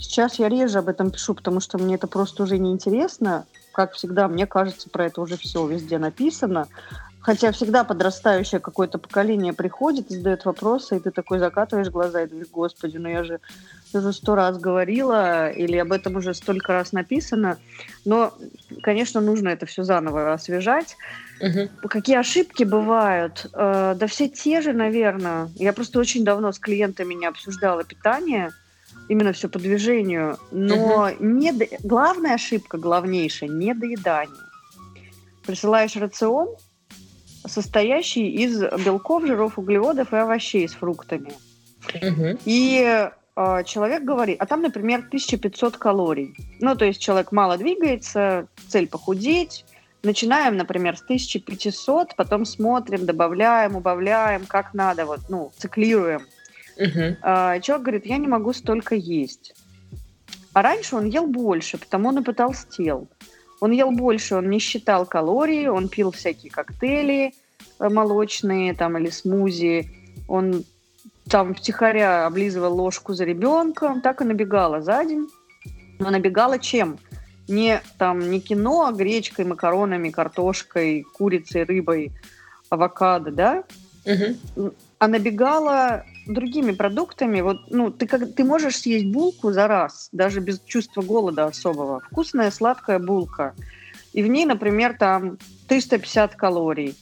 Сейчас 0.00 0.38
я 0.38 0.48
реже 0.48 0.78
об 0.78 0.88
этом 0.88 1.10
пишу, 1.10 1.34
потому 1.34 1.60
что 1.60 1.78
мне 1.78 1.96
это 1.96 2.06
просто 2.06 2.42
уже 2.42 2.58
неинтересно. 2.58 3.46
Как 3.72 3.92
всегда, 3.92 4.28
мне 4.28 4.46
кажется, 4.46 4.88
про 4.90 5.06
это 5.06 5.20
уже 5.20 5.36
все 5.36 5.66
везде 5.66 5.98
написано. 5.98 6.68
Хотя 7.20 7.52
всегда 7.52 7.84
подрастающее 7.84 8.60
какое-то 8.60 8.98
поколение 8.98 9.52
приходит 9.52 10.10
и 10.10 10.16
задает 10.16 10.44
вопросы, 10.44 10.96
и 10.96 11.00
ты 11.00 11.10
такой 11.10 11.38
закатываешь 11.40 11.90
глаза 11.90 12.22
и 12.22 12.26
думаешь, 12.26 12.48
господи, 12.50 12.96
ну 12.96 13.08
я 13.08 13.24
же 13.24 13.40
уже 13.92 14.12
сто 14.12 14.34
раз 14.34 14.58
говорила, 14.58 15.50
или 15.50 15.76
об 15.76 15.92
этом 15.92 16.16
уже 16.16 16.32
столько 16.32 16.72
раз 16.72 16.92
написано. 16.92 17.58
Но, 18.04 18.32
конечно, 18.82 19.20
нужно 19.20 19.48
это 19.48 19.66
все 19.66 19.82
заново 19.82 20.32
освежать. 20.32 20.96
Угу. 21.40 21.88
Какие 21.88 22.16
ошибки 22.16 22.64
бывают? 22.64 23.46
Э, 23.52 23.94
да 23.94 24.06
все 24.06 24.28
те 24.28 24.60
же, 24.60 24.72
наверное. 24.72 25.50
Я 25.56 25.72
просто 25.72 25.98
очень 25.98 26.24
давно 26.24 26.52
с 26.52 26.58
клиентами 26.58 27.14
не 27.14 27.26
обсуждала 27.26 27.84
питание, 27.84 28.52
именно 29.08 29.32
все 29.32 29.48
по 29.48 29.58
движению. 29.58 30.38
Но 30.50 31.10
угу. 31.10 31.24
не 31.24 31.52
до... 31.52 31.66
главная 31.82 32.34
ошибка, 32.34 32.78
главнейшая, 32.78 33.48
недоедание. 33.48 34.44
Присылаешь 35.46 35.96
рацион, 35.96 36.48
состоящий 37.46 38.30
из 38.30 38.60
белков, 38.84 39.26
жиров, 39.26 39.58
углеводов 39.58 40.12
и 40.12 40.16
овощей 40.16 40.68
с 40.68 40.74
фруктами. 40.74 41.32
Угу. 41.94 42.38
И 42.44 43.08
э, 43.36 43.64
человек 43.64 44.02
говорит, 44.02 44.36
а 44.40 44.46
там, 44.46 44.62
например, 44.62 45.00
1500 45.06 45.76
калорий. 45.76 46.34
Ну, 46.60 46.76
то 46.76 46.84
есть 46.84 47.00
человек 47.00 47.32
мало 47.32 47.56
двигается, 47.56 48.48
цель 48.68 48.88
похудеть. 48.88 49.64
Начинаем, 50.02 50.56
например, 50.56 50.96
с 50.96 51.02
1500, 51.02 52.14
потом 52.14 52.44
смотрим, 52.44 53.04
добавляем, 53.04 53.74
убавляем, 53.74 54.46
как 54.46 54.72
надо, 54.72 55.06
вот, 55.06 55.20
ну, 55.28 55.50
циклируем. 55.56 56.22
Угу. 56.78 57.16
Человек 57.62 57.82
говорит, 57.82 58.06
я 58.06 58.18
не 58.18 58.28
могу 58.28 58.52
столько 58.52 58.94
есть. 58.94 59.54
А 60.52 60.62
раньше 60.62 60.96
он 60.96 61.06
ел 61.06 61.26
больше, 61.26 61.78
потому 61.78 62.08
он 62.08 62.18
и 62.18 62.24
потолстел. 62.24 63.08
Он 63.60 63.72
ел 63.72 63.90
больше, 63.90 64.36
он 64.36 64.48
не 64.50 64.58
считал 64.58 65.06
калории, 65.06 65.66
он 65.66 65.88
пил 65.88 66.10
всякие 66.10 66.50
коктейли 66.50 67.32
э, 67.78 67.88
молочные 67.88 68.74
там 68.74 68.96
или 68.98 69.10
смузи, 69.10 69.90
он 70.28 70.64
там 71.28 71.54
втихаря 71.54 72.26
облизывал 72.26 72.74
ложку 72.74 73.14
за 73.14 73.24
ребенком, 73.24 74.00
так 74.00 74.20
и 74.20 74.24
набегала 74.24 74.80
за 74.80 75.04
день. 75.04 75.28
Но 75.98 76.10
набегала 76.10 76.58
чем? 76.58 76.98
Не 77.48 77.80
там 77.98 78.30
не 78.30 78.40
кино, 78.40 78.86
а 78.86 78.92
гречкой, 78.92 79.44
макаронами, 79.44 80.10
картошкой, 80.10 81.04
курицей, 81.14 81.64
рыбой, 81.64 82.12
авокадо, 82.70 83.30
да? 83.30 83.64
Угу. 84.04 84.72
А 84.98 85.08
набегала 85.08 86.04
другими 86.28 86.72
продуктами. 86.72 87.40
Вот, 87.40 87.70
ну, 87.70 87.90
ты, 87.90 88.06
как, 88.06 88.34
ты 88.34 88.44
можешь 88.44 88.76
съесть 88.76 89.06
булку 89.06 89.52
за 89.52 89.66
раз, 89.66 90.08
даже 90.12 90.40
без 90.40 90.60
чувства 90.60 91.02
голода 91.02 91.46
особого. 91.46 92.00
Вкусная 92.10 92.50
сладкая 92.50 92.98
булка. 92.98 93.54
И 94.12 94.22
в 94.22 94.26
ней, 94.26 94.46
например, 94.46 94.96
там 94.98 95.38
350 95.68 96.36
калорий. 96.36 96.96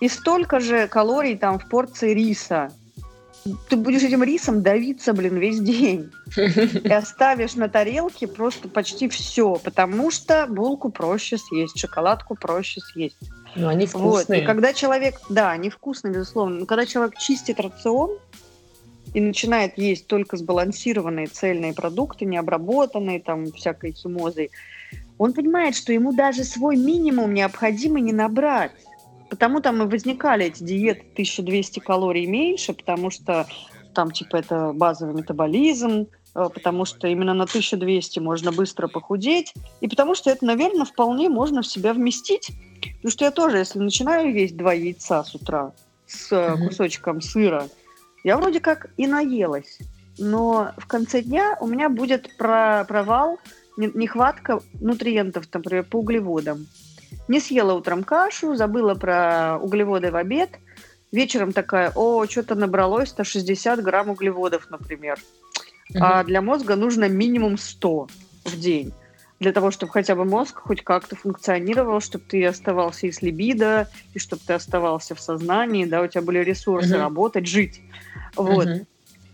И 0.00 0.08
столько 0.08 0.58
же 0.60 0.88
калорий 0.88 1.36
там 1.36 1.58
в 1.58 1.68
порции 1.68 2.12
риса. 2.12 2.72
Ты 3.68 3.76
будешь 3.76 4.02
этим 4.02 4.22
рисом 4.22 4.62
давиться, 4.62 5.12
блин, 5.12 5.36
весь 5.36 5.60
день. 5.60 6.10
И 6.36 6.92
оставишь 6.92 7.54
на 7.54 7.68
тарелке 7.68 8.28
просто 8.28 8.68
почти 8.68 9.08
все, 9.08 9.56
потому 9.56 10.10
что 10.10 10.46
булку 10.48 10.90
проще 10.90 11.38
съесть, 11.38 11.78
шоколадку 11.78 12.36
проще 12.36 12.80
съесть. 12.80 13.18
Ну, 13.56 13.68
они 13.68 13.86
вкусные. 13.86 14.40
Вот. 14.40 14.44
И 14.44 14.46
когда 14.46 14.72
человек, 14.72 15.20
да, 15.28 15.50
они 15.50 15.70
вкусные, 15.70 16.14
безусловно, 16.14 16.60
но 16.60 16.66
когда 16.66 16.86
человек 16.86 17.18
чистит 17.18 17.60
рацион, 17.60 18.18
и 19.14 19.20
начинает 19.20 19.76
есть 19.78 20.06
только 20.06 20.36
сбалансированные 20.36 21.26
цельные 21.26 21.74
продукты, 21.74 22.24
необработанные 22.24 23.20
там 23.20 23.52
всякой 23.52 23.92
химозой, 23.92 24.50
он 25.18 25.32
понимает, 25.32 25.76
что 25.76 25.92
ему 25.92 26.12
даже 26.12 26.44
свой 26.44 26.76
минимум 26.76 27.34
необходимо 27.34 28.00
не 28.00 28.12
набрать. 28.12 28.72
Потому 29.28 29.60
там 29.60 29.82
и 29.82 29.86
возникали 29.86 30.46
эти 30.46 30.62
диеты 30.62 31.04
1200 31.12 31.80
калорий 31.80 32.26
меньше, 32.26 32.74
потому 32.74 33.10
что 33.10 33.46
там 33.94 34.10
типа 34.10 34.36
это 34.36 34.72
базовый 34.74 35.14
метаболизм, 35.14 36.06
э, 36.34 36.48
потому 36.52 36.84
что 36.84 37.06
именно 37.08 37.34
на 37.34 37.44
1200 37.44 38.18
можно 38.18 38.52
быстро 38.52 38.88
похудеть, 38.88 39.54
и 39.80 39.88
потому 39.88 40.14
что 40.14 40.30
это, 40.30 40.44
наверное, 40.44 40.84
вполне 40.84 41.28
можно 41.28 41.62
в 41.62 41.66
себя 41.66 41.94
вместить. 41.94 42.50
Потому 42.96 43.10
что 43.10 43.24
я 43.24 43.30
тоже, 43.30 43.58
если 43.58 43.78
начинаю 43.78 44.34
есть 44.34 44.56
два 44.56 44.72
яйца 44.72 45.24
с 45.24 45.34
утра 45.34 45.72
с 46.06 46.30
mm-hmm. 46.30 46.66
кусочком 46.66 47.20
сыра, 47.20 47.68
я 48.24 48.36
вроде 48.36 48.60
как 48.60 48.90
и 48.96 49.06
наелась, 49.06 49.78
но 50.18 50.72
в 50.76 50.86
конце 50.86 51.22
дня 51.22 51.56
у 51.60 51.66
меня 51.66 51.88
будет 51.88 52.36
про 52.36 52.84
провал, 52.84 53.38
нехватка 53.76 54.60
нутриентов, 54.74 55.46
например, 55.52 55.84
по 55.84 55.96
углеводам. 55.96 56.66
Не 57.28 57.40
съела 57.40 57.74
утром 57.74 58.04
кашу, 58.04 58.54
забыла 58.54 58.94
про 58.94 59.58
углеводы 59.60 60.10
в 60.10 60.16
обед. 60.16 60.50
Вечером 61.12 61.52
такая, 61.52 61.92
о, 61.94 62.26
что-то 62.26 62.54
набралось 62.54 63.10
160 63.10 63.82
грамм 63.82 64.10
углеводов, 64.10 64.68
например. 64.70 65.18
Угу. 65.90 65.98
А 66.02 66.24
для 66.24 66.40
мозга 66.40 66.76
нужно 66.76 67.08
минимум 67.08 67.58
100 67.58 68.08
в 68.44 68.58
день 68.58 68.92
для 69.42 69.52
того, 69.52 69.70
чтобы 69.70 69.92
хотя 69.92 70.14
бы 70.14 70.24
мозг 70.24 70.60
хоть 70.60 70.82
как-то 70.82 71.16
функционировал, 71.16 72.00
чтобы 72.00 72.24
ты 72.26 72.44
оставался 72.46 73.06
и 73.06 73.12
с 73.12 73.20
либидо, 73.20 73.88
и 74.14 74.18
чтобы 74.18 74.42
ты 74.46 74.54
оставался 74.54 75.14
в 75.14 75.20
сознании, 75.20 75.84
да, 75.84 76.00
у 76.00 76.06
тебя 76.06 76.22
были 76.22 76.38
ресурсы 76.38 76.94
uh-huh. 76.94 77.00
работать, 77.00 77.46
жить. 77.46 77.82
Вот. 78.36 78.66
Uh-huh. 78.66 78.86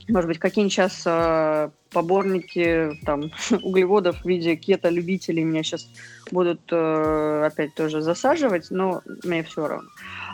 Может 0.09 0.29
быть, 0.29 0.39
какие-нибудь 0.39 0.73
сейчас 0.73 1.03
э, 1.05 1.71
поборники 1.91 2.99
там, 3.05 3.31
углеводов 3.63 4.23
в 4.23 4.25
виде 4.27 4.57
кето-любителей 4.57 5.45
меня 5.45 5.63
сейчас 5.63 5.87
будут 6.31 6.61
э, 6.71 7.45
опять 7.47 7.75
тоже 7.75 8.01
засаживать, 8.01 8.71
но 8.71 9.03
мне 9.25 9.43
все 9.43 9.69
равно. 9.69 9.89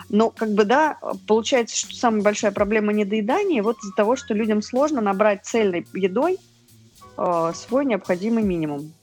Но 0.09 0.29
как 0.29 0.53
бы 0.53 0.63
да, 0.63 0.97
получается, 1.27 1.75
что 1.75 1.93
самая 1.93 2.21
большая 2.21 2.51
проблема 2.51 2.93
недоедания 2.93 3.61
вот 3.61 3.77
из-за 3.79 3.93
того, 3.95 4.15
что 4.15 4.33
людям 4.33 4.61
сложно 4.61 5.01
набрать 5.01 5.45
цельной 5.45 5.85
едой 5.93 6.37
э, 7.17 7.51
свой 7.53 7.85
необходимый 7.85 8.43
минимум. 8.43 8.93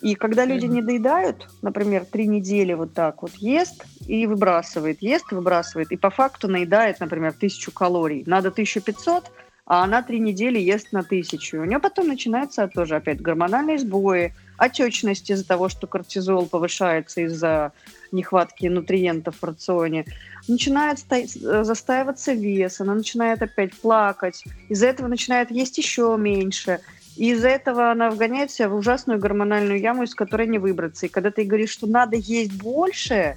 И 0.00 0.14
когда 0.14 0.44
люди 0.44 0.66
не 0.66 0.80
доедают, 0.80 1.48
например, 1.62 2.04
три 2.04 2.26
недели 2.26 2.72
вот 2.72 2.94
так 2.94 3.22
вот 3.22 3.34
ест 3.34 3.84
и 4.06 4.26
выбрасывает, 4.26 5.02
ест 5.02 5.32
и 5.32 5.34
выбрасывает, 5.34 5.90
и 5.90 5.96
по 5.96 6.10
факту 6.10 6.48
наедает, 6.48 7.00
например, 7.00 7.32
тысячу 7.32 7.72
калорий. 7.72 8.22
Надо 8.26 8.48
1500, 8.48 9.24
а 9.66 9.82
она 9.82 10.02
три 10.02 10.20
недели 10.20 10.58
ест 10.58 10.92
на 10.92 11.02
тысячу. 11.02 11.60
У 11.60 11.64
нее 11.64 11.80
потом 11.80 12.08
начинается 12.08 12.68
тоже 12.68 12.96
опять 12.96 13.20
гормональные 13.20 13.78
сбои, 13.78 14.34
отечность 14.56 15.30
из-за 15.30 15.46
того, 15.46 15.68
что 15.68 15.86
кортизол 15.86 16.46
повышается 16.46 17.22
из-за 17.22 17.72
нехватки 18.12 18.66
нутриентов 18.66 19.36
в 19.36 19.44
рационе. 19.44 20.06
Начинает 20.46 21.00
застаиваться 21.00 22.32
вес, 22.32 22.80
она 22.80 22.94
начинает 22.94 23.42
опять 23.42 23.74
плакать, 23.74 24.44
из-за 24.68 24.86
этого 24.86 25.08
начинает 25.08 25.50
есть 25.50 25.76
еще 25.76 26.16
меньше– 26.18 26.80
и 27.18 27.32
из-за 27.32 27.48
этого 27.48 27.90
она 27.90 28.10
вгоняет 28.10 28.52
себя 28.52 28.68
в 28.68 28.76
ужасную 28.76 29.18
гормональную 29.18 29.80
яму, 29.80 30.04
из 30.04 30.14
которой 30.14 30.46
не 30.46 30.58
выбраться. 30.58 31.06
И 31.06 31.08
когда 31.08 31.32
ты 31.32 31.42
говоришь, 31.42 31.70
что 31.70 31.88
надо 31.88 32.16
есть 32.16 32.52
больше, 32.52 33.36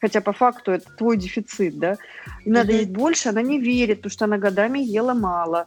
хотя 0.00 0.22
по 0.22 0.32
факту 0.32 0.72
это 0.72 0.90
твой 0.96 1.18
дефицит, 1.18 1.78
да, 1.78 1.98
и 2.46 2.50
надо 2.50 2.72
mm-hmm. 2.72 2.76
есть 2.76 2.90
больше, 2.90 3.28
она 3.28 3.42
не 3.42 3.60
верит, 3.60 3.98
потому 3.98 4.12
что 4.12 4.24
она 4.24 4.38
годами 4.38 4.78
ела 4.78 5.12
мало. 5.12 5.66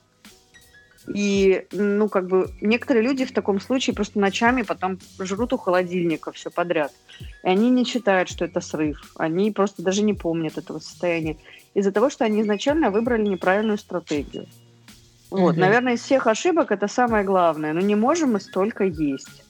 И, 1.13 1.67
ну, 1.71 2.09
как 2.09 2.27
бы, 2.27 2.49
некоторые 2.61 3.03
люди 3.03 3.25
в 3.25 3.31
таком 3.31 3.59
случае 3.59 3.95
просто 3.95 4.19
ночами 4.19 4.63
потом 4.63 4.97
жрут 5.19 5.53
у 5.53 5.57
холодильника 5.57 6.31
все 6.31 6.49
подряд. 6.49 6.91
И 7.43 7.47
они 7.47 7.69
не 7.69 7.85
считают, 7.85 8.27
что 8.29 8.45
это 8.45 8.59
срыв. 8.61 9.13
Они 9.17 9.51
просто 9.51 9.83
даже 9.83 10.01
не 10.01 10.15
помнят 10.15 10.57
этого 10.57 10.79
состояния. 10.79 11.37
из-за 11.75 11.91
того, 11.91 12.09
что 12.09 12.25
они 12.25 12.41
изначально 12.41 12.89
выбрали 12.89 13.27
неправильную 13.27 13.77
стратегию. 13.77 14.47
Вот, 15.31 15.53
угу. 15.53 15.59
наверное, 15.59 15.93
из 15.93 16.01
всех 16.01 16.27
ошибок 16.27 16.71
это 16.71 16.87
самое 16.87 17.23
главное. 17.23 17.73
Но 17.73 17.79
не 17.79 17.95
можем 17.95 18.33
мы 18.33 18.39
столько 18.39 18.83
есть. 18.83 19.43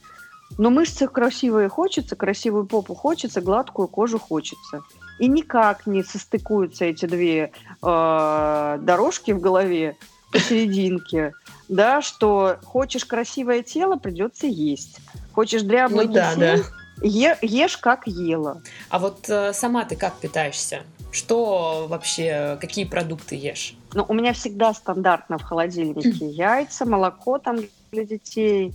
Но 0.58 0.70
мышцы 0.70 1.08
красивые 1.08 1.70
хочется, 1.70 2.16
красивую 2.16 2.66
попу 2.66 2.94
хочется, 2.94 3.42
гладкую 3.42 3.88
кожу 3.88 4.20
хочется. 4.20 4.84
И 5.20 5.28
никак 5.28 5.88
не 5.88 6.04
состыкуются 6.04 6.86
эти 6.86 7.06
две 7.06 7.52
э, 7.82 8.80
дорожки 8.82 9.32
в 9.32 9.40
голове 9.40 9.98
посерединке, 10.32 11.34
да, 11.70 12.02
что 12.02 12.58
хочешь 12.64 13.06
красивое 13.06 13.64
тело, 13.64 13.98
придется 13.98 14.48
есть. 14.48 15.00
Хочешь 15.34 15.62
дряблый 15.64 16.08
ну, 16.08 16.14
да, 16.14 16.36
да. 16.36 16.56
Е, 17.02 17.38
ешь 17.42 17.78
как 17.78 18.06
ела. 18.06 18.62
А 18.90 19.00
вот 19.00 19.30
э, 19.30 19.54
сама 19.54 19.86
ты 19.86 19.96
как 19.96 20.16
питаешься? 20.16 20.84
Что 21.12 21.88
вообще, 21.90 22.58
какие 22.62 22.86
продукты 22.86 23.36
ешь? 23.36 23.76
Ну, 23.94 24.06
у 24.08 24.14
меня 24.14 24.34
всегда 24.34 24.74
стандартно 24.74 25.38
в 25.38 25.44
холодильнике 25.44 26.26
яйца, 26.26 26.86
молоко 26.86 27.39
там 27.39 27.58
для 27.92 28.06
детей, 28.06 28.74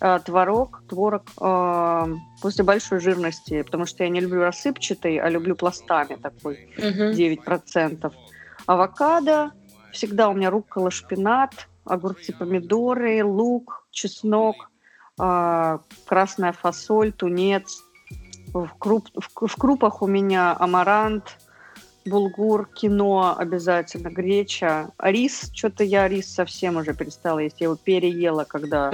э, 0.00 0.18
творог, 0.24 0.82
творог 0.88 1.22
э, 1.40 2.14
после 2.42 2.64
большой 2.64 3.00
жирности, 3.00 3.62
потому 3.62 3.86
что 3.86 4.04
я 4.04 4.10
не 4.10 4.20
люблю 4.20 4.42
рассыпчатый, 4.42 5.18
а 5.18 5.28
люблю 5.30 5.56
пластами 5.56 6.16
такой, 6.16 6.70
uh 6.76 7.12
9%. 7.12 8.12
Авокадо, 8.66 9.52
всегда 9.92 10.28
у 10.28 10.34
меня 10.34 10.50
руккола, 10.50 10.90
шпинат, 10.90 11.68
огурцы, 11.84 12.34
помидоры, 12.34 13.24
лук, 13.24 13.86
чеснок, 13.90 14.70
э, 15.18 15.78
красная 16.06 16.52
фасоль, 16.52 17.12
тунец. 17.12 17.82
В, 18.52 18.68
круп, 18.78 19.08
в, 19.14 19.46
в 19.46 19.56
крупах 19.56 20.00
у 20.00 20.06
меня 20.06 20.56
амарант, 20.58 21.36
булгур, 22.04 22.66
кино 22.66 23.36
обязательно, 23.36 24.08
греча. 24.08 24.90
А 24.96 25.10
рис, 25.12 25.50
что-то 25.52 25.84
я 25.84 26.08
рис 26.08 26.32
совсем 26.32 26.76
уже 26.76 26.94
перестала 26.94 27.40
есть. 27.40 27.60
Я 27.60 27.66
его 27.66 27.76
переела, 27.76 28.44
когда 28.44 28.92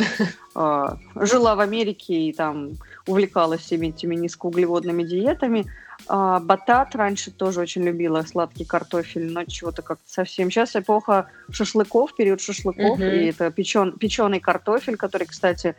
э, 0.55 0.87
жила 1.25 1.55
в 1.55 1.61
Америке 1.61 2.15
и 2.15 2.33
там 2.33 2.73
увлекалась 3.07 3.61
всеми 3.61 3.89
этими 3.89 4.15
низкоуглеводными 4.15 5.03
диетами. 5.03 5.67
А, 6.07 6.41
батат 6.41 6.95
раньше 6.95 7.31
тоже 7.31 7.61
очень 7.61 7.83
любила, 7.83 8.23
сладкий 8.23 8.65
картофель, 8.65 9.33
но 9.33 9.45
чего-то 9.45 9.83
как-то 9.83 10.11
совсем. 10.11 10.51
Сейчас 10.51 10.77
эпоха 10.77 11.29
шашлыков, 11.51 12.15
период 12.15 12.41
шашлыков, 12.41 12.99
uh-huh. 12.99 13.19
и 13.19 13.27
это 13.27 13.51
печен, 13.51 13.93
печеный 13.93 14.41
картофель, 14.41 14.97
который, 14.97 15.27
кстати, 15.27 15.77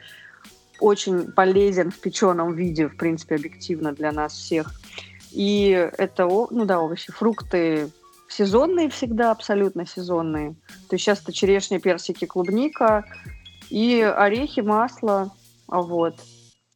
очень 0.79 1.31
полезен 1.31 1.91
в 1.91 1.99
печеном 1.99 2.53
виде, 2.53 2.87
в 2.87 2.97
принципе, 2.97 3.35
объективно 3.35 3.93
для 3.93 4.11
нас 4.11 4.33
всех. 4.33 4.71
И 5.35 5.69
это, 5.97 6.25
ну 6.25 6.63
да, 6.63 6.79
овощи, 6.79 7.11
фрукты 7.11 7.91
сезонные 8.29 8.89
всегда, 8.89 9.31
абсолютно 9.31 9.85
сезонные. 9.85 10.55
То 10.87 10.95
есть 10.95 11.03
сейчас 11.03 11.21
это 11.21 11.33
черешня, 11.33 11.79
персики, 11.79 12.25
клубника 12.25 13.03
и 13.69 14.01
орехи, 14.01 14.61
масло, 14.61 15.31
вот. 15.67 16.15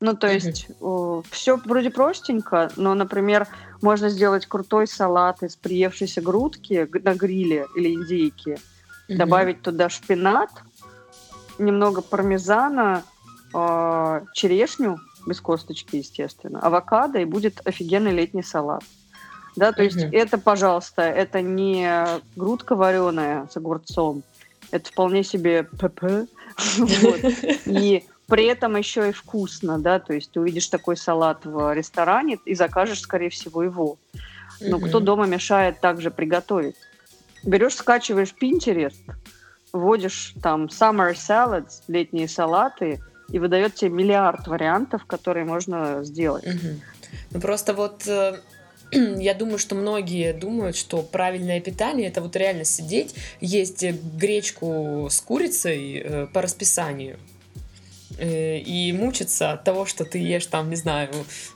Ну, 0.01 0.13
то 0.13 0.27
есть 0.27 0.67
mm-hmm. 0.69 1.25
все 1.31 1.57
вроде 1.57 1.89
простенько, 1.89 2.69
но, 2.75 2.93
например, 2.95 3.47
можно 3.81 4.09
сделать 4.09 4.45
крутой 4.45 4.87
салат 4.87 5.41
из 5.41 5.55
приевшейся 5.55 6.21
грудки 6.21 6.89
на 7.01 7.15
гриле 7.15 7.65
или 7.75 7.93
индейки, 7.93 8.57
mm-hmm. 9.09 9.15
добавить 9.15 9.61
туда 9.61 9.89
шпинат, 9.89 10.49
немного 11.57 12.01
пармезана, 12.01 13.03
э, 13.53 14.21
черешню, 14.33 14.99
без 15.25 15.41
косточки, 15.41 15.97
естественно, 15.97 16.59
авокадо, 16.59 17.19
и 17.19 17.25
будет 17.25 17.61
офигенный 17.65 18.11
летний 18.11 18.43
салат. 18.43 18.83
Да, 19.55 19.71
то 19.71 19.81
mm-hmm. 19.81 19.85
есть 19.85 20.13
это, 20.13 20.37
пожалуйста, 20.37 21.01
это 21.01 21.41
не 21.41 22.05
грудка 22.35 22.75
вареная 22.75 23.47
с 23.51 23.57
огурцом, 23.57 24.23
это 24.71 24.89
вполне 24.89 25.23
себе 25.23 25.63
ПП. 25.63 26.27
И 27.65 28.03
при 28.27 28.45
этом 28.45 28.75
еще 28.75 29.09
и 29.09 29.11
вкусно, 29.11 29.79
да, 29.79 29.99
то 29.99 30.13
есть 30.13 30.31
ты 30.31 30.39
увидишь 30.39 30.67
такой 30.67 30.95
салат 30.95 31.45
в 31.45 31.73
ресторане 31.73 32.37
и 32.45 32.53
закажешь, 32.53 33.01
скорее 33.01 33.29
всего, 33.29 33.63
его. 33.63 33.97
Но 34.61 34.79
кто 34.79 34.99
дома 34.99 35.25
мешает 35.25 35.79
также 35.79 36.11
приготовить? 36.11 36.75
Берешь, 37.43 37.75
скачиваешь 37.75 38.35
Pinterest, 38.39 38.99
вводишь 39.73 40.35
там 40.43 40.65
summer 40.65 41.13
salads, 41.13 41.81
летние 41.87 42.27
салаты, 42.27 43.01
и 43.31 43.39
выдает 43.39 43.75
тебе 43.75 43.91
миллиард 43.91 44.47
вариантов, 44.47 45.05
которые 45.05 45.45
можно 45.45 46.03
сделать. 46.03 46.45
Угу. 46.45 46.67
Ну 47.31 47.41
просто 47.41 47.73
вот 47.73 48.07
э, 48.07 48.39
я 48.91 49.33
думаю, 49.33 49.59
что 49.59 49.75
многие 49.75 50.33
думают, 50.33 50.75
что 50.75 51.01
правильное 51.01 51.59
питание 51.59 52.07
это 52.07 52.21
вот 52.21 52.35
реально 52.35 52.65
сидеть, 52.65 53.15
есть 53.39 53.83
гречку 53.83 55.07
с 55.09 55.21
курицей 55.21 56.01
э, 56.03 56.27
по 56.27 56.41
расписанию 56.41 57.15
э, 57.15 57.28
и 58.19 58.93
мучиться 58.97 59.51
от 59.51 59.63
того, 59.63 59.85
что 59.85 60.03
ты 60.05 60.17
ешь 60.19 60.47
там, 60.47 60.69
не 60.69 60.75
знаю, 60.75 61.09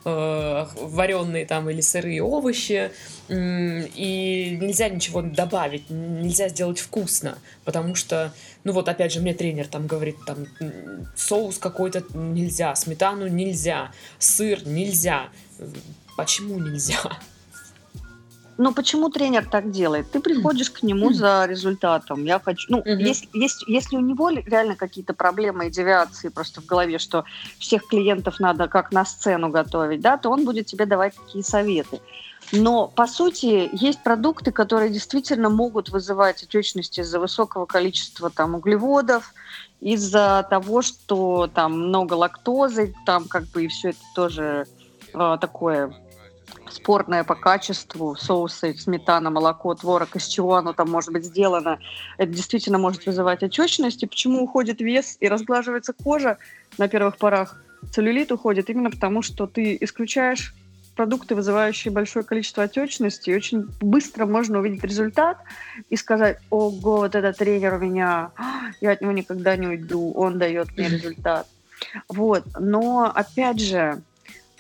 вареные 0.03 1.45
там 1.45 1.69
или 1.69 1.81
сырые 1.81 2.23
овощи, 2.23 2.91
и 3.29 4.57
нельзя 4.61 4.89
ничего 4.89 5.21
добавить, 5.21 5.89
нельзя 5.89 6.49
сделать 6.49 6.79
вкусно, 6.79 7.37
потому 7.65 7.95
что, 7.95 8.33
ну 8.63 8.71
вот 8.73 8.89
опять 8.89 9.11
же, 9.13 9.19
мне 9.19 9.33
тренер 9.33 9.67
там 9.67 9.87
говорит, 9.87 10.17
там 10.25 10.45
соус 11.15 11.57
какой-то 11.57 12.03
нельзя, 12.13 12.75
сметану 12.75 13.27
нельзя, 13.27 13.91
сыр 14.19 14.65
нельзя. 14.65 15.29
Почему 16.15 16.59
нельзя? 16.59 16.99
Ну, 18.57 18.73
почему 18.73 19.09
тренер 19.09 19.45
так 19.49 19.71
делает? 19.71 20.11
Ты 20.11 20.19
приходишь 20.19 20.69
к 20.69 20.83
нему 20.83 21.11
за 21.11 21.45
результатом. 21.45 22.23
Я 22.23 22.39
хочу. 22.39 22.67
Ну, 22.69 22.79
mm 22.79 23.03
если, 23.03 23.27
если, 23.33 23.71
если 23.71 23.97
у 23.97 24.01
него 24.01 24.29
реально 24.29 24.75
какие-то 24.75 25.13
проблемы 25.13 25.67
и 25.67 25.71
девиации 25.71 26.29
просто 26.29 26.61
в 26.61 26.65
голове, 26.65 26.99
что 26.99 27.25
всех 27.59 27.87
клиентов 27.87 28.39
надо 28.39 28.67
как 28.67 28.91
на 28.91 29.05
сцену 29.05 29.49
готовить, 29.49 30.01
да, 30.01 30.17
то 30.17 30.29
он 30.29 30.45
будет 30.45 30.67
тебе 30.67 30.85
давать 30.85 31.15
такие 31.15 31.43
советы. 31.43 31.99
Но, 32.51 32.87
по 32.87 33.07
сути, 33.07 33.69
есть 33.73 34.03
продукты, 34.03 34.51
которые 34.51 34.91
действительно 34.91 35.49
могут 35.49 35.89
вызывать 35.89 36.43
отечность 36.43 36.99
из-за 36.99 37.19
высокого 37.19 37.65
количества 37.65 38.29
там, 38.29 38.55
углеводов, 38.55 39.33
из-за 39.79 40.45
того, 40.49 40.81
что 40.81 41.49
там 41.53 41.87
много 41.87 42.13
лактозы, 42.13 42.93
там 43.05 43.25
как 43.27 43.45
бы 43.45 43.65
и 43.65 43.67
все 43.67 43.89
это 43.89 43.99
тоже 44.13 44.67
э, 45.13 45.37
такое 45.41 45.93
спорное 46.73 47.23
по 47.23 47.35
качеству, 47.35 48.15
соусы, 48.15 48.73
сметана, 48.73 49.29
молоко, 49.29 49.73
творог, 49.75 50.15
из 50.15 50.27
чего 50.27 50.55
оно 50.55 50.73
там 50.73 50.89
может 50.89 51.11
быть 51.11 51.25
сделано, 51.25 51.79
это 52.17 52.31
действительно 52.31 52.77
может 52.77 53.05
вызывать 53.05 53.43
отечность. 53.43 54.03
И 54.03 54.07
почему 54.07 54.43
уходит 54.43 54.81
вес 54.81 55.17
и 55.19 55.27
разглаживается 55.27 55.93
кожа 55.93 56.37
на 56.77 56.87
первых 56.87 57.17
порах? 57.17 57.61
Целлюлит 57.91 58.31
уходит 58.31 58.69
именно 58.69 58.89
потому, 58.89 59.21
что 59.21 59.47
ты 59.47 59.77
исключаешь 59.81 60.53
продукты, 60.95 61.35
вызывающие 61.35 61.91
большое 61.91 62.23
количество 62.23 62.63
отечности, 62.63 63.29
и 63.29 63.35
очень 63.35 63.67
быстро 63.81 64.25
можно 64.25 64.59
увидеть 64.59 64.83
результат 64.83 65.37
и 65.89 65.95
сказать, 65.95 66.37
ого, 66.49 66.97
вот 66.97 67.15
этот 67.15 67.37
тренер 67.37 67.75
у 67.75 67.79
меня, 67.79 68.31
я 68.79 68.91
от 68.91 69.01
него 69.01 69.11
никогда 69.11 69.55
не 69.55 69.67
уйду, 69.67 70.11
он 70.11 70.37
дает 70.37 70.71
мне 70.77 70.89
результат. 70.89 71.47
Вот, 72.09 72.43
но 72.59 73.11
опять 73.13 73.59
же, 73.59 74.01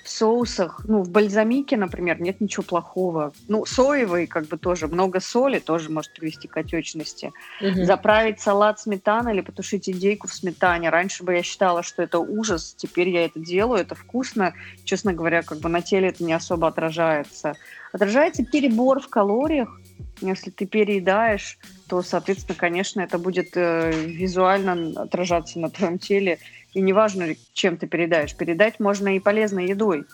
в 0.03 0.09
соусах, 0.09 0.81
ну, 0.85 1.01
в 1.01 1.09
бальзамике, 1.09 1.77
например, 1.77 2.21
нет 2.21 2.41
ничего 2.41 2.63
плохого. 2.63 3.33
Ну, 3.47 3.65
соевый, 3.65 4.27
как 4.27 4.47
бы 4.47 4.57
тоже, 4.57 4.87
много 4.87 5.21
соли 5.21 5.59
тоже 5.59 5.89
может 5.89 6.13
привести 6.13 6.49
к 6.49 6.57
отечности. 6.57 7.31
Угу. 7.61 7.85
Заправить 7.85 8.41
салат 8.41 8.81
сметаной 8.81 9.33
или 9.33 9.41
потушить 9.41 9.87
индейку 9.87 10.27
в 10.27 10.33
сметане. 10.33 10.89
Раньше 10.89 11.23
бы 11.23 11.33
я 11.33 11.41
считала, 11.41 11.83
что 11.83 12.03
это 12.03 12.19
ужас, 12.19 12.75
теперь 12.77 13.09
я 13.09 13.23
это 13.23 13.39
делаю, 13.39 13.81
это 13.81 13.95
вкусно. 13.95 14.53
Честно 14.83 15.13
говоря, 15.13 15.41
как 15.41 15.59
бы 15.59 15.69
на 15.69 15.81
теле 15.81 16.09
это 16.09 16.23
не 16.25 16.33
особо 16.33 16.67
отражается. 16.67 17.53
Отражается 17.93 18.43
перебор 18.43 18.99
в 18.99 19.07
калориях. 19.07 19.79
Если 20.19 20.49
ты 20.49 20.65
переедаешь, 20.65 21.57
то, 21.87 22.01
соответственно, 22.01 22.57
конечно, 22.57 23.01
это 23.01 23.17
будет 23.17 23.55
э, 23.55 23.91
визуально 23.91 25.01
отражаться 25.01 25.59
на 25.59 25.69
твоем 25.69 25.97
теле 25.97 26.39
и 26.73 26.81
неважно, 26.81 27.35
чем 27.53 27.77
ты 27.77 27.87
передаешь. 27.87 28.35
Передать 28.35 28.79
можно 28.79 29.15
и 29.15 29.19
полезной 29.19 29.67
едой. 29.67 30.05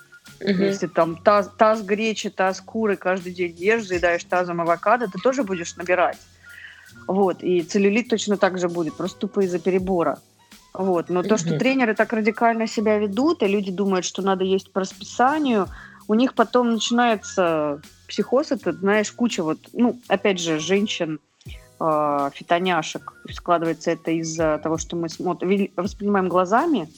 Угу. 0.41 0.49
Если 0.49 0.87
там 0.87 1.17
таз, 1.17 1.49
таз 1.57 1.81
гречи, 1.81 2.29
таз 2.29 2.61
куры 2.61 2.95
каждый 2.95 3.33
день 3.33 3.55
ешь, 3.57 3.87
заедаешь 3.87 4.23
тазом 4.23 4.61
авокадо, 4.61 5.07
ты 5.07 5.19
тоже 5.19 5.43
будешь 5.43 5.75
набирать. 5.75 6.17
Вот. 7.07 7.43
И 7.43 7.61
целлюлит 7.61 8.09
точно 8.09 8.37
так 8.37 8.57
же 8.59 8.69
будет, 8.69 8.95
просто 8.95 9.19
тупо 9.19 9.41
из-за 9.41 9.59
перебора. 9.59 10.19
Вот. 10.73 11.09
Но 11.09 11.21
угу. 11.21 11.29
то, 11.29 11.37
что 11.37 11.57
тренеры 11.57 11.95
так 11.95 12.13
радикально 12.13 12.67
себя 12.67 12.97
ведут, 12.97 13.41
и 13.41 13.47
люди 13.47 13.71
думают, 13.71 14.05
что 14.05 14.21
надо 14.21 14.43
есть 14.43 14.71
по 14.71 14.81
расписанию, 14.81 15.67
у 16.07 16.13
них 16.13 16.33
потом 16.33 16.71
начинается 16.71 17.81
психоз, 18.07 18.51
это, 18.51 18.73
знаешь, 18.73 19.11
куча 19.11 19.43
вот, 19.43 19.59
ну, 19.73 19.99
опять 20.07 20.39
же, 20.39 20.59
женщин, 20.59 21.19
э, 21.79 22.29
фитоняшек. 22.33 23.13
Складывается 23.31 23.91
это 23.91 24.11
из-за 24.11 24.59
того, 24.63 24.77
что 24.77 24.95
мы 24.95 25.09
смотрим, 25.09 25.69
воспринимаем 25.75 26.29
глазами. 26.29 26.89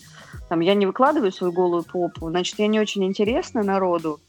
Там, 0.49 0.61
я 0.61 0.73
не 0.73 0.85
выкладываю 0.85 1.31
свою 1.31 1.53
голую 1.53 1.83
попу, 1.83 2.29
значит, 2.29 2.59
я 2.59 2.67
не 2.67 2.79
очень 2.79 3.03
интересна 3.03 3.63
народу. 3.63 4.19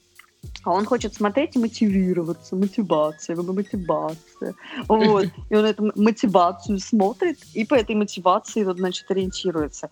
а 0.65 0.71
он 0.71 0.85
хочет 0.85 1.15
смотреть 1.15 1.57
и 1.57 1.59
мотивироваться, 1.59 2.57
мотивация, 2.57 3.37
мотивация. 3.37 4.55
Вот. 4.89 5.27
И 5.51 5.55
он 5.55 5.65
эту 5.65 5.93
мотивацию 5.95 6.79
смотрит, 6.79 7.39
и 7.55 7.65
по 7.65 7.75
этой 7.75 7.95
мотивации, 7.95 8.65
вот, 8.65 8.79
значит, 8.79 9.11
ориентируется. 9.11 9.91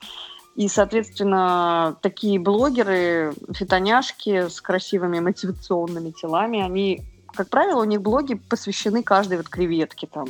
И, 0.57 0.69
соответственно, 0.69 1.97
такие 2.03 2.39
блогеры, 2.39 3.33
фитоняшки 3.53 4.49
с 4.49 4.61
красивыми 4.61 5.21
мотивационными 5.21 6.11
телами, 6.11 6.61
они, 6.61 7.03
как 7.35 7.49
правило, 7.49 7.81
у 7.81 7.85
них 7.85 8.01
блоги 8.01 8.35
посвящены 8.35 9.03
каждой 9.03 9.39
вот 9.39 9.49
креветке 9.49 10.07
там. 10.07 10.29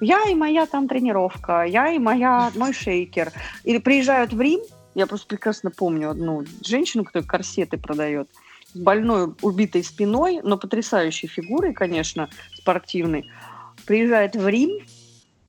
Я 0.00 0.24
и 0.28 0.34
моя 0.34 0.66
там 0.66 0.88
тренировка, 0.88 1.64
я 1.64 1.90
и 1.90 1.98
моя, 1.98 2.52
мой 2.54 2.72
шейкер. 2.72 3.32
Или 3.64 3.78
приезжают 3.78 4.32
в 4.32 4.40
Рим, 4.40 4.60
я 4.94 5.06
просто 5.06 5.26
прекрасно 5.26 5.70
помню 5.70 6.10
одну 6.10 6.44
женщину, 6.64 7.04
которая 7.04 7.26
корсеты 7.26 7.78
продает, 7.78 8.28
с 8.72 8.78
больной 8.78 9.34
убитой 9.42 9.82
спиной, 9.82 10.40
но 10.42 10.56
потрясающей 10.56 11.28
фигурой, 11.28 11.72
конечно, 11.72 12.28
спортивной, 12.54 13.30
приезжает 13.86 14.36
в 14.36 14.46
Рим, 14.46 14.70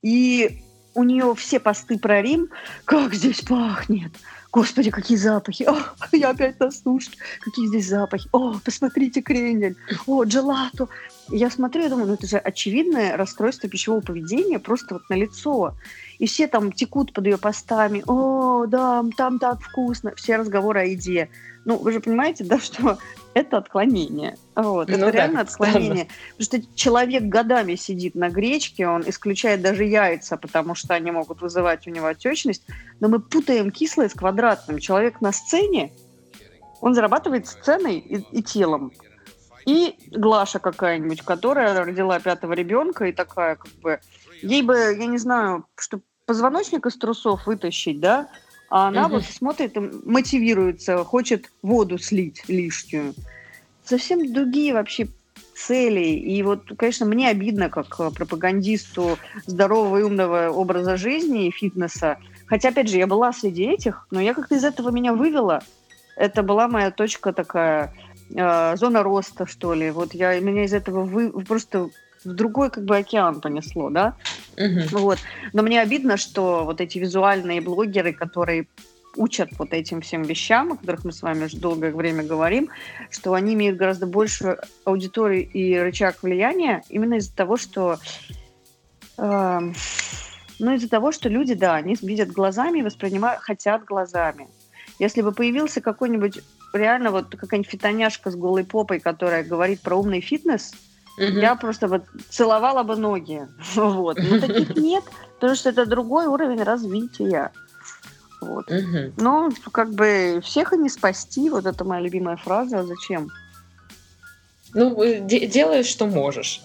и 0.02 0.64
у 0.96 1.04
нее 1.04 1.36
все 1.36 1.60
посты 1.60 1.98
про 1.98 2.22
Рим. 2.22 2.50
Как 2.86 3.14
здесь 3.14 3.42
пахнет! 3.42 4.12
Господи, 4.52 4.90
какие 4.90 5.18
запахи! 5.18 5.64
О, 5.64 5.78
я 6.12 6.32
опять 6.32 6.60
на 6.60 6.72
суше. 6.72 7.12
Какие 7.42 7.68
здесь 7.68 7.88
запахи! 7.88 8.28
О, 8.32 8.56
посмотрите, 8.64 9.22
крендель! 9.22 9.76
О, 10.08 10.24
джелато! 10.24 10.90
Я 11.30 11.52
смотрю, 11.52 11.84
я 11.84 11.90
думаю, 11.90 12.08
ну 12.08 12.14
это 12.16 12.26
же 12.26 12.38
очевидное 12.38 13.16
расстройство 13.16 13.70
пищевого 13.70 14.02
поведения 14.02 14.58
просто 14.58 14.96
вот 14.96 15.10
на 15.10 15.14
лицо. 15.14 15.76
И 16.18 16.26
все 16.26 16.48
там 16.48 16.72
текут 16.72 17.14
под 17.14 17.28
ее 17.28 17.38
постами. 17.38 18.04
О, 18.08 18.66
да, 18.66 19.06
там 19.16 19.38
так 19.38 19.62
вкусно. 19.62 20.16
Все 20.16 20.38
разговоры 20.38 20.80
о 20.80 20.86
еде. 20.86 21.30
Ну, 21.66 21.78
вы 21.78 21.92
же 21.92 22.00
понимаете, 22.00 22.44
да, 22.44 22.60
что 22.60 22.98
это 23.34 23.58
отклонение. 23.58 24.38
Вот, 24.56 24.88
ну, 24.88 24.96
это 24.96 25.06
да, 25.06 25.12
реально 25.12 25.42
отклонение. 25.42 26.06
Странно. 26.06 26.08
Потому 26.38 26.44
что 26.46 26.76
человек 26.76 27.24
годами 27.24 27.76
сидит 27.76 28.16
на 28.16 28.30
гречке, 28.30 28.88
он 28.88 29.04
исключает 29.08 29.62
даже 29.62 29.84
яйца, 29.84 30.38
потому 30.38 30.76
что 30.76 30.94
они 30.94 31.12
могут 31.12 31.42
вызывать 31.42 31.88
у 31.88 31.92
него 31.92 32.08
отечность. 32.08 32.64
Но 33.00 33.08
мы 33.08 33.20
путаем 33.20 33.72
кислое 33.72 34.10
с 34.10 34.14
квадратным. 34.14 34.80
Человек 34.80 35.22
на 35.22 35.32
сцене, 35.32 35.92
он 36.82 36.94
зарабатывает 36.94 37.48
сценой 37.48 37.98
и, 37.98 38.26
и 38.32 38.44
телом. 38.44 38.92
И 39.66 39.96
Глаша 40.12 40.60
какая-нибудь, 40.60 41.22
которая 41.22 41.86
родила 41.86 42.20
пятого 42.20 42.54
ребенка 42.54 43.06
и 43.06 43.12
такая, 43.12 43.56
как 43.56 43.72
бы, 43.82 44.00
ей 44.42 44.64
бы, 44.64 44.76
я 44.76 45.06
не 45.06 45.18
знаю, 45.18 45.66
что 45.78 46.02
позвоночник 46.26 46.86
из 46.86 46.98
трусов 46.98 47.46
вытащить, 47.46 48.00
да, 48.00 48.30
а 48.70 48.88
она 48.88 49.06
угу. 49.06 49.16
вот 49.16 49.26
смотрит 49.26 49.76
и 49.78 49.80
мотивируется, 50.06 51.04
хочет 51.04 51.52
воду 51.62 51.98
слить 51.98 52.44
лишнюю. 52.48 53.14
Совсем 53.84 54.32
другие 54.32 54.74
вообще 54.74 55.08
цели. 55.56 56.06
И 56.06 56.42
вот, 56.44 56.64
конечно, 56.78 57.06
мне 57.06 57.30
обидно, 57.30 57.70
как 57.70 57.98
пропагандисту 58.14 59.18
здорового 59.46 59.98
и 59.98 60.04
умного 60.04 60.50
образа 60.50 60.98
жизни 60.98 61.48
и 61.48 61.52
фитнеса. 61.52 62.18
Хотя, 62.46 62.70
опять 62.70 62.90
же, 62.90 62.98
я 62.98 63.08
была 63.08 63.34
среди 63.34 63.64
этих, 63.64 64.08
но 64.12 64.22
я 64.22 64.34
как-то 64.34 64.56
из 64.56 64.64
этого 64.64 64.90
меня 64.90 65.14
вывела. 65.14 65.62
Это 66.16 66.44
была 66.44 66.68
моя 66.68 66.92
точка 66.92 67.34
такая, 67.34 67.94
э, 68.36 68.76
зона 68.78 69.04
роста, 69.04 69.46
что 69.46 69.74
ли. 69.74 69.92
Вот 69.92 70.14
я, 70.14 70.40
меня 70.40 70.66
из 70.66 70.74
этого 70.74 71.04
вы, 71.04 71.32
просто 71.32 71.90
в 72.24 72.34
другой 72.34 72.70
как 72.70 72.86
бы 72.86 72.98
океан 72.98 73.42
понесло, 73.42 73.90
да. 73.90 74.16
Угу. 74.58 75.00
Вот. 75.00 75.20
Но 75.54 75.64
мне 75.64 75.82
обидно, 75.82 76.18
что 76.18 76.64
вот 76.66 76.82
эти 76.82 76.98
визуальные 76.98 77.62
блогеры, 77.62 78.14
которые 78.14 78.68
учат 79.16 79.50
вот 79.58 79.74
этим 79.74 80.02
всем 80.02 80.24
вещам, 80.24 80.74
о 80.74 80.76
которых 80.78 81.04
мы 81.04 81.12
с 81.12 81.22
вами 81.22 81.46
уже 81.46 81.58
долгое 81.58 81.92
время 81.92 82.24
говорим, 82.24 82.70
что 83.10 83.34
они 83.34 83.54
имеют 83.54 83.78
гораздо 83.78 84.06
больше 84.06 84.58
аудитории 84.86 85.42
и 85.42 85.78
рычаг 85.78 86.22
влияния 86.22 86.84
именно 86.90 87.16
из-за 87.16 87.36
того, 87.36 87.58
что 87.58 87.98
э, 89.18 89.60
ну, 90.60 90.74
из-за 90.74 90.90
того, 90.90 91.12
что 91.12 91.30
люди, 91.30 91.54
да, 91.54 91.76
они 91.76 91.98
видят 92.02 92.30
глазами 92.30 92.80
и 92.80 92.84
воспринимают, 92.84 93.42
хотят 93.42 93.84
глазами. 93.84 94.48
Если 95.00 95.22
бы 95.22 95.32
появился 95.32 95.82
какой-нибудь 95.82 96.40
реально 96.74 97.12
вот 97.12 97.36
какая-нибудь 97.36 97.72
фитоняшка 97.72 98.30
с 98.32 98.36
голой 98.36 98.64
попой, 98.64 99.00
которая 99.00 99.44
говорит 99.44 99.82
про 99.82 99.96
умный 99.96 100.22
фитнес– 100.22 100.74
Угу. 101.20 101.40
Я 101.40 101.56
просто 101.56 101.88
вот 101.88 102.04
целовала 102.30 102.84
бы 102.84 102.96
ноги. 102.96 103.48
Вот. 103.76 104.18
Но 104.18 104.40
таких 104.40 104.76
нет, 104.76 105.04
потому 105.36 105.56
что 105.56 105.70
это 105.70 105.86
другой 105.86 106.28
уровень 106.28 106.64
развития. 106.64 107.52
Вот. 108.42 108.72
Угу. 108.72 109.14
Ну, 109.18 109.52
как 109.72 109.92
бы 109.92 110.40
всех 110.44 110.74
и 110.74 110.78
не 110.78 110.90
спасти, 110.90 111.50
вот 111.50 111.66
это 111.66 111.84
моя 111.84 112.02
любимая 112.02 112.38
фраза, 112.38 112.80
а 112.80 112.84
зачем? 112.84 113.30
Ну, 114.74 114.96
де- 115.22 115.48
делаешь, 115.48 115.88
что 115.88 116.06
можешь. 116.06 116.62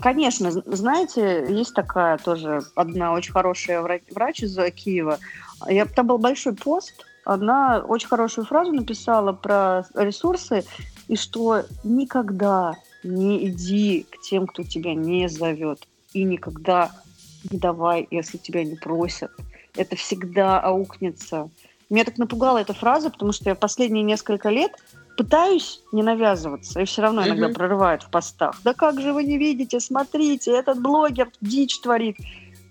Конечно, 0.00 0.50
знаете, 0.50 1.46
есть 1.48 1.74
такая 1.74 2.18
тоже 2.18 2.62
одна 2.74 3.12
очень 3.12 3.32
хорошая 3.32 3.80
врач, 3.80 4.02
врач 4.10 4.42
из 4.42 4.56
Киева. 4.74 5.18
Я, 5.66 5.86
там 5.86 6.06
был 6.06 6.18
большой 6.18 6.54
пост, 6.54 7.06
она 7.24 7.78
очень 7.78 8.08
хорошую 8.08 8.46
фразу 8.46 8.72
написала 8.72 9.32
про 9.32 9.86
ресурсы, 9.94 10.64
и 11.08 11.16
что 11.16 11.64
никогда 11.82 12.74
не 13.06 13.46
иди 13.48 14.06
к 14.10 14.20
тем, 14.20 14.46
кто 14.46 14.62
тебя 14.62 14.94
не 14.94 15.28
зовет. 15.28 15.86
И 16.12 16.24
никогда 16.24 16.90
не 17.50 17.58
давай, 17.58 18.06
если 18.10 18.38
тебя 18.38 18.64
не 18.64 18.76
просят. 18.76 19.30
Это 19.76 19.96
всегда 19.96 20.60
аукнется. 20.60 21.50
Меня 21.90 22.04
так 22.04 22.18
напугала 22.18 22.58
эта 22.58 22.72
фраза, 22.72 23.10
потому 23.10 23.32
что 23.32 23.50
я 23.50 23.54
последние 23.54 24.02
несколько 24.02 24.50
лет 24.50 24.72
пытаюсь 25.16 25.82
не 25.92 26.02
навязываться, 26.02 26.80
и 26.80 26.84
все 26.84 27.02
равно 27.02 27.26
иногда 27.26 27.48
mm-hmm. 27.48 27.54
прорывает 27.54 28.02
в 28.02 28.10
постах. 28.10 28.60
Да 28.64 28.74
как 28.74 29.00
же 29.00 29.12
вы 29.12 29.24
не 29.24 29.38
видите, 29.38 29.80
смотрите, 29.80 30.50
этот 30.50 30.80
блогер 30.82 31.30
дичь 31.40 31.80
творит. 31.80 32.16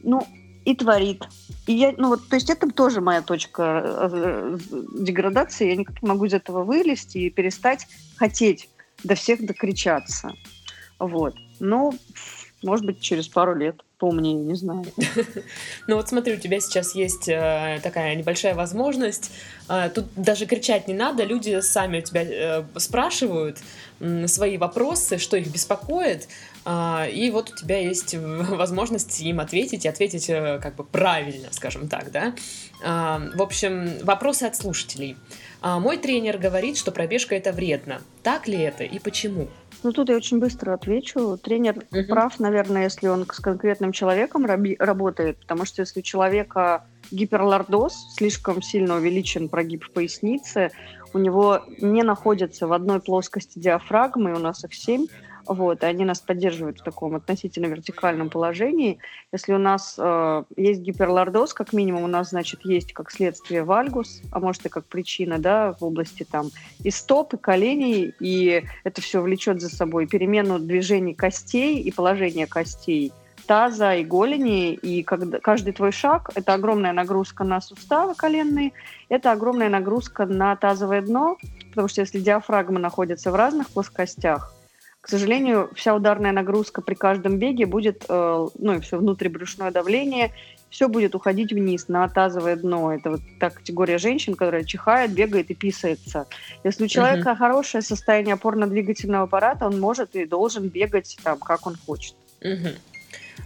Ну, 0.04 0.26
и 0.66 0.76
творит. 0.76 1.24
И 1.68 1.74
я, 1.74 1.94
ну 1.98 2.10
вот, 2.10 2.28
то 2.28 2.36
есть 2.36 2.50
это 2.50 2.68
тоже 2.70 3.02
моя 3.02 3.22
точка 3.22 4.10
э, 4.12 4.58
деградации. 5.00 5.70
Я 5.70 5.76
никак 5.76 6.02
не 6.02 6.10
могу 6.10 6.26
из 6.26 6.34
этого 6.34 6.64
вылезти 6.64 7.20
и 7.20 7.30
перестать 7.30 7.88
хотеть 8.18 8.70
до 9.06 9.16
всех 9.16 9.46
докричаться. 9.46 10.34
Вот. 11.00 11.36
Ну, 11.60 11.94
может 12.64 12.86
быть, 12.86 13.00
через 13.00 13.28
пару 13.28 13.56
лет 13.56 13.85
поумнее, 13.98 14.34
не 14.34 14.56
знаю. 14.56 14.86
Ну 15.88 15.96
вот 15.96 16.10
смотри, 16.10 16.34
у 16.34 16.38
тебя 16.38 16.60
сейчас 16.60 16.96
есть 16.96 17.28
э, 17.28 17.80
такая 17.84 18.16
небольшая 18.16 18.56
возможность. 18.56 19.32
Э, 19.70 19.90
тут 19.94 20.06
даже 20.16 20.46
кричать 20.46 20.88
не 20.88 20.94
надо, 20.94 21.24
люди 21.24 21.62
сами 21.62 22.00
у 22.00 22.02
тебя 22.02 22.24
э, 22.24 22.64
спрашивают 22.78 23.60
свои 24.26 24.58
вопросы, 24.58 25.18
что 25.18 25.38
их 25.38 25.48
беспокоит, 25.48 26.28
и 26.68 27.30
вот 27.32 27.52
у 27.52 27.56
тебя 27.56 27.80
есть 27.80 28.14
возможность 28.18 29.22
им 29.22 29.40
ответить, 29.40 29.86
и 29.86 29.88
ответить 29.88 30.28
как 30.28 30.76
бы 30.76 30.84
правильно, 30.84 31.48
скажем 31.52 31.88
так, 31.88 32.12
да. 32.12 32.36
В 32.82 33.42
общем, 33.42 34.00
вопросы 34.04 34.44
от 34.44 34.58
слушателей. 34.58 35.16
Мой 35.62 35.98
тренер 35.98 36.38
говорит, 36.38 36.78
что 36.78 36.92
пробежка 36.92 37.36
это 37.36 37.54
вредно. 37.54 38.02
Так 38.22 38.50
ли 38.50 38.60
это 38.60 38.84
и 38.84 39.00
почему? 39.00 39.48
Ну, 39.86 39.92
тут 39.92 40.10
я 40.10 40.16
очень 40.16 40.40
быстро 40.40 40.74
отвечу. 40.74 41.38
Тренер 41.38 41.78
угу. 41.78 42.04
прав, 42.10 42.40
наверное, 42.40 42.86
если 42.86 43.08
он 43.08 43.24
с 43.32 43.40
конкретным 43.40 43.92
человеком 43.92 44.44
раби- 44.44 44.78
работает, 44.80 45.38
потому 45.38 45.66
что 45.66 45.84
если 45.84 46.00
у 46.00 46.02
человека 46.02 46.86
гиперлордоз, 47.12 47.94
слишком 48.16 48.64
сильно 48.64 48.96
увеличен 48.96 49.48
прогиб 49.48 49.84
в 49.84 49.92
пояснице, 49.92 50.72
у 51.14 51.20
него 51.20 51.62
не 51.80 52.02
находится 52.02 52.66
в 52.66 52.74
одной 52.74 53.00
плоскости 53.00 53.60
диафрагмы, 53.60 54.34
у 54.34 54.40
нас 54.40 54.64
их 54.64 54.74
семь, 54.74 55.06
вот, 55.48 55.84
и 55.84 55.86
они 55.86 56.06
нас 56.06 56.20
поддерживают 56.20 56.80
в 56.80 56.84
таком 56.84 57.16
относительно 57.16 57.68
вертикальном 57.68 58.30
положении. 58.30 59.00
Если 59.32 59.54
у 59.54 59.58
нас 59.58 59.96
э, 59.98 60.44
есть 60.56 60.82
гиперлордоз, 60.82 61.54
как 61.54 61.74
минимум 61.74 62.04
у 62.04 62.08
нас, 62.08 62.30
значит, 62.30 62.62
есть 62.64 62.94
как 62.94 63.12
следствие 63.12 63.64
вальгус, 63.64 64.22
а 64.32 64.40
может 64.40 64.66
и 64.66 64.70
как 64.70 64.86
причина, 64.86 65.38
да, 65.38 65.74
в 65.80 65.84
области 65.84 66.24
там 66.24 66.50
и 66.84 66.92
стоп, 66.92 67.34
и 67.34 67.38
коленей, 67.38 68.14
и 68.20 68.64
это 68.84 69.02
все 69.02 69.22
влечет 69.22 69.62
за 69.62 69.70
собой 69.70 70.08
перемену 70.08 70.60
движений 70.60 71.14
костей 71.14 71.82
и 71.82 71.92
положения 71.92 72.48
костей 72.48 73.14
таза 73.46 73.96
и 73.96 74.04
голени, 74.04 74.74
и 74.74 75.04
каждый 75.04 75.74
твой 75.74 75.92
шаг– 75.92 76.32
это 76.36 76.54
огромная 76.54 76.94
нагрузка 76.94 77.44
на 77.44 77.62
суставы 77.62 78.16
коленные, 78.16 78.74
это 79.10 79.32
огромная 79.32 79.70
нагрузка 79.70 80.26
на 80.26 80.56
тазовое 80.56 81.02
дно, 81.02 81.38
потому 81.70 81.88
что 81.88 82.02
если 82.02 82.20
диафрагма 82.20 82.80
находится 82.80 83.32
в 83.32 83.36
разных 83.36 83.70
плоскостях, 83.70 84.54
к 85.06 85.08
сожалению, 85.08 85.70
вся 85.76 85.94
ударная 85.94 86.32
нагрузка 86.32 86.82
при 86.82 86.96
каждом 86.96 87.38
беге 87.38 87.68
будет, 87.68 88.06
э, 88.10 88.48
ну 88.58 88.74
и 88.74 88.80
все 88.80 88.98
внутрибрюшное 88.98 89.70
давление, 89.70 90.32
все 90.72 90.88
будет 90.88 91.14
уходить 91.14 91.54
вниз 91.54 91.88
на 91.90 92.10
тазовое 92.10 92.56
дно. 92.56 92.92
Это 92.92 93.12
вот 93.12 93.22
та 93.40 93.52
категория 93.52 94.00
женщин, 94.00 94.34
которая 94.34 94.64
чихает, 94.64 95.12
бегает 95.12 95.52
и 95.52 95.54
писается. 95.54 96.26
Если 96.64 96.86
у 96.86 96.88
человека 96.88 97.30
uh-huh. 97.30 97.38
хорошее 97.38 97.84
состояние 97.84 98.34
опорно-двигательного 98.34 99.26
аппарата, 99.26 99.68
он 99.68 99.80
может 99.80 100.16
и 100.16 100.26
должен 100.26 100.70
бегать 100.70 101.16
там, 101.24 101.38
как 101.38 101.68
он 101.68 101.76
хочет. 101.86 102.16
Uh-huh. 102.42 102.74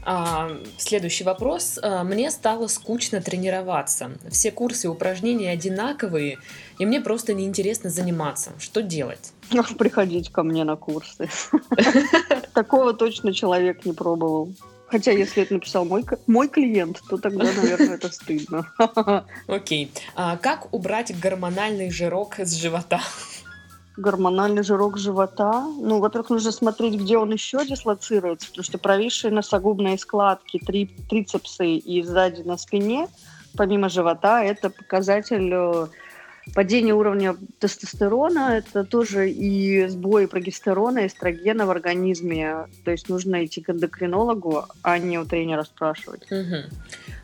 А, 0.04 0.50
следующий 0.78 1.24
вопрос. 1.24 1.80
А, 1.82 2.04
мне 2.04 2.32
стало 2.32 2.68
скучно 2.68 3.22
тренироваться. 3.22 4.12
Все 4.30 4.52
курсы 4.52 4.88
и 4.88 4.90
упражнения 4.90 5.52
одинаковые, 5.52 6.38
и 6.78 6.86
мне 6.86 7.02
просто 7.02 7.34
неинтересно 7.34 7.90
заниматься. 7.90 8.52
Что 8.60 8.82
делать? 8.82 9.34
Приходить 9.78 10.32
ко 10.32 10.44
мне 10.44 10.64
на 10.64 10.76
курсы. 10.76 11.30
Такого 12.54 12.94
точно 12.94 13.34
человек 13.34 13.86
не 13.86 13.94
пробовал. 13.94 14.54
Хотя, 14.88 15.12
если 15.12 15.44
это 15.44 15.54
написал 15.54 15.86
мой, 15.86 16.04
мой 16.26 16.48
клиент, 16.48 17.00
то 17.08 17.18
тогда, 17.18 17.44
наверное, 17.44 17.96
это 17.96 18.12
стыдно. 18.12 18.74
Окей. 19.48 19.92
А 20.16 20.36
как 20.38 20.74
убрать 20.74 21.18
гормональный 21.20 21.92
жирок 21.92 22.40
с 22.40 22.56
живота? 22.56 23.00
Гормональный 24.00 24.64
жирок 24.64 24.97
живота. 24.97 25.62
Ну, 25.62 26.00
во-первых, 26.00 26.30
нужно 26.30 26.52
смотреть, 26.52 26.95
где 26.95 27.18
он 27.18 27.32
еще 27.32 27.66
дислоцируется, 27.66 28.47
потому 28.50 28.64
что 28.64 28.78
провисшие 28.78 29.32
носогубные 29.32 29.97
складки, 29.97 30.60
три, 30.60 30.88
трицепсы 31.10 31.76
и 31.76 32.02
сзади 32.04 32.41
на 32.41 32.58
спине, 32.58 33.08
помимо 33.58 33.89
живота, 33.89 34.43
это 34.43 34.70
показатель 34.70 35.52
э, 35.54 35.88
Падение 36.56 36.95
уровня 36.95 37.36
тестостерона– 37.60 38.58
это 38.58 38.84
тоже 38.84 39.30
и 39.30 39.88
сбой 39.88 40.28
прогестерона, 40.28 41.06
эстрогена 41.06 41.66
в 41.66 41.70
организме. 41.70 42.66
То 42.84 42.91
есть 42.91 43.10
нужно 43.10 43.45
идти 43.45 43.62
к 43.62 43.70
эндокринологу, 43.70 44.66
а 44.82 44.97
не 44.97 45.20
у 45.20 45.26
тренера 45.26 45.64
спрашивать. 45.64 46.24
Угу. 46.32 46.56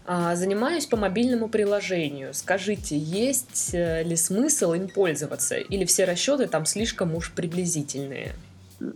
А, 0.07 0.35
занимаюсь 0.35 0.85
по 0.85 0.97
мобильному 0.97 1.49
приложению. 1.49 2.33
Скажите, 2.33 2.95
есть 2.97 3.71
э, 3.73 4.03
ли 4.03 4.15
смысл 4.15 4.73
им 4.73 4.87
пользоваться? 4.87 5.57
Или 5.57 5.85
все 5.85 6.05
расчеты 6.05 6.47
там 6.47 6.65
слишком 6.65 7.15
уж 7.15 7.31
приблизительные? 7.31 8.35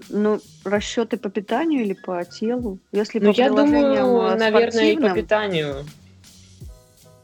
Ну, 0.10 0.40
расчеты 0.64 1.18
по 1.18 1.30
питанию 1.30 1.82
или 1.82 1.94
по 1.94 2.24
телу? 2.26 2.78
Если 2.92 3.18
ну, 3.20 3.34
по 3.34 3.38
я 3.38 3.50
думаю, 3.50 4.38
наверное, 4.38 4.92
и 4.92 4.98
по 4.98 5.10
питанию. 5.10 5.86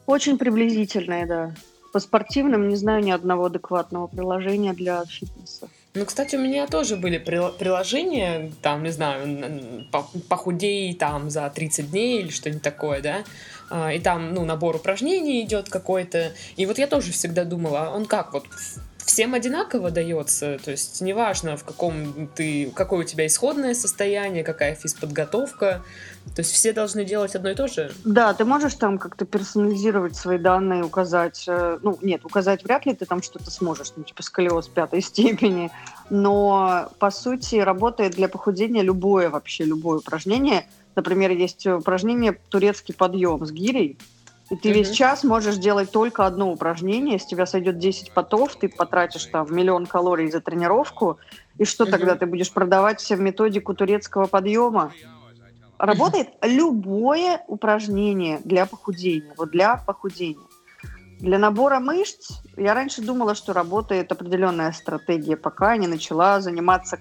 Очень 0.07 0.39
приблизительные, 0.39 1.27
да. 1.27 1.53
По 1.93 1.99
спортивным 1.99 2.67
не 2.67 2.75
знаю 2.75 3.03
ни 3.03 3.11
одного 3.11 3.45
адекватного 3.45 4.07
приложения 4.07 4.73
для 4.73 5.05
фитнеса. 5.05 5.69
Ну, 5.95 6.03
кстати, 6.05 6.35
у 6.35 6.39
меня 6.41 6.67
тоже 6.67 6.97
были 6.97 7.17
приложения, 7.17 8.51
там, 8.61 8.83
не 8.83 8.91
знаю, 8.91 9.87
похудей 10.27 10.93
там 10.93 11.29
за 11.29 11.49
30 11.49 11.89
дней 11.89 12.19
или 12.19 12.31
что-нибудь 12.31 12.61
такое, 12.61 13.01
да, 13.01 13.23
и 13.71 13.99
там, 13.99 14.33
ну, 14.33 14.45
набор 14.45 14.75
упражнений 14.75 15.43
идет 15.43 15.69
какой-то, 15.69 16.33
и 16.55 16.65
вот 16.65 16.77
я 16.77 16.87
тоже 16.87 17.11
всегда 17.11 17.45
думала, 17.45 17.91
он 17.93 18.05
как 18.05 18.33
вот 18.33 18.45
всем 19.05 19.33
одинаково 19.35 19.91
дается, 19.91 20.57
то 20.63 20.71
есть 20.71 20.99
неважно, 21.01 21.57
в 21.57 21.63
каком 21.63 22.27
ты, 22.35 22.71
какое 22.75 23.01
у 23.01 23.03
тебя 23.03 23.27
исходное 23.27 23.73
состояние, 23.73 24.43
какая 24.43 24.75
физподготовка, 24.75 25.83
то 26.35 26.39
есть 26.39 26.51
все 26.51 26.73
должны 26.73 27.05
делать 27.05 27.35
одно 27.35 27.51
и 27.51 27.55
то 27.55 27.67
же? 27.67 27.93
Да, 28.03 28.33
ты 28.33 28.45
можешь 28.45 28.73
там 28.73 28.97
как-то 28.97 29.25
персонализировать 29.25 30.15
свои 30.15 30.39
данные, 30.39 30.83
указать, 30.83 31.45
э, 31.47 31.77
ну, 31.83 31.97
нет, 32.01 32.25
указать 32.25 32.63
вряд 32.63 32.85
ли 32.87 32.95
ты 32.95 33.05
там 33.05 33.21
что-то 33.21 33.51
сможешь, 33.51 33.93
ну, 33.95 34.03
типа 34.03 34.23
сколиоз 34.23 34.67
пятой 34.67 35.01
степени, 35.01 35.71
но, 36.09 36.89
по 36.99 37.11
сути, 37.11 37.57
работает 37.57 38.13
для 38.13 38.27
похудения 38.27 38.81
любое 38.81 39.29
вообще, 39.29 39.65
любое 39.65 39.99
упражнение. 39.99 40.65
Например, 40.95 41.31
есть 41.31 41.67
упражнение 41.67 42.39
турецкий 42.49 42.93
подъем 42.93 43.45
с 43.45 43.51
гирей, 43.51 43.97
и 44.49 44.55
ты 44.55 44.69
mm-hmm. 44.69 44.73
весь 44.73 44.91
час 44.91 45.23
можешь 45.23 45.57
делать 45.57 45.91
только 45.91 46.25
одно 46.25 46.51
упражнение, 46.51 47.17
с 47.17 47.25
тебя 47.25 47.45
сойдет 47.45 47.79
10 47.79 48.11
потов, 48.11 48.55
ты 48.55 48.69
потратишь 48.69 49.25
там 49.25 49.47
миллион 49.53 49.87
калорий 49.87 50.29
за 50.29 50.39
тренировку, 50.39 51.17
и 51.57 51.65
что 51.65 51.83
mm-hmm. 51.83 51.91
тогда 51.91 52.15
ты 52.15 52.25
будешь 52.27 52.51
продавать 52.51 53.01
все 53.01 53.15
в 53.15 53.21
методику 53.21 53.73
турецкого 53.73 54.27
подъема? 54.27 54.91
Работает 55.79 56.27
mm-hmm. 56.27 56.49
любое 56.49 57.43
упражнение 57.47 58.39
для 58.43 58.65
похудения, 58.65 59.33
вот 59.35 59.49
для 59.49 59.77
похудения. 59.77 60.45
Для 61.19 61.39
набора 61.39 61.79
мышц 61.79 62.41
я 62.55 62.73
раньше 62.73 63.01
думала, 63.01 63.35
что 63.35 63.51
работает 63.53 64.11
определенная 64.11 64.71
стратегия, 64.73 65.37
пока 65.37 65.75
не 65.77 65.87
начала 65.87 66.39
заниматься... 66.39 66.99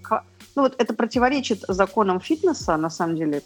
Ну 0.56 0.62
вот 0.62 0.76
это 0.78 0.94
противоречит 0.94 1.64
законам 1.66 2.20
фитнеса, 2.20 2.76
на 2.76 2.88
самом 2.88 3.16
деле, 3.16 3.42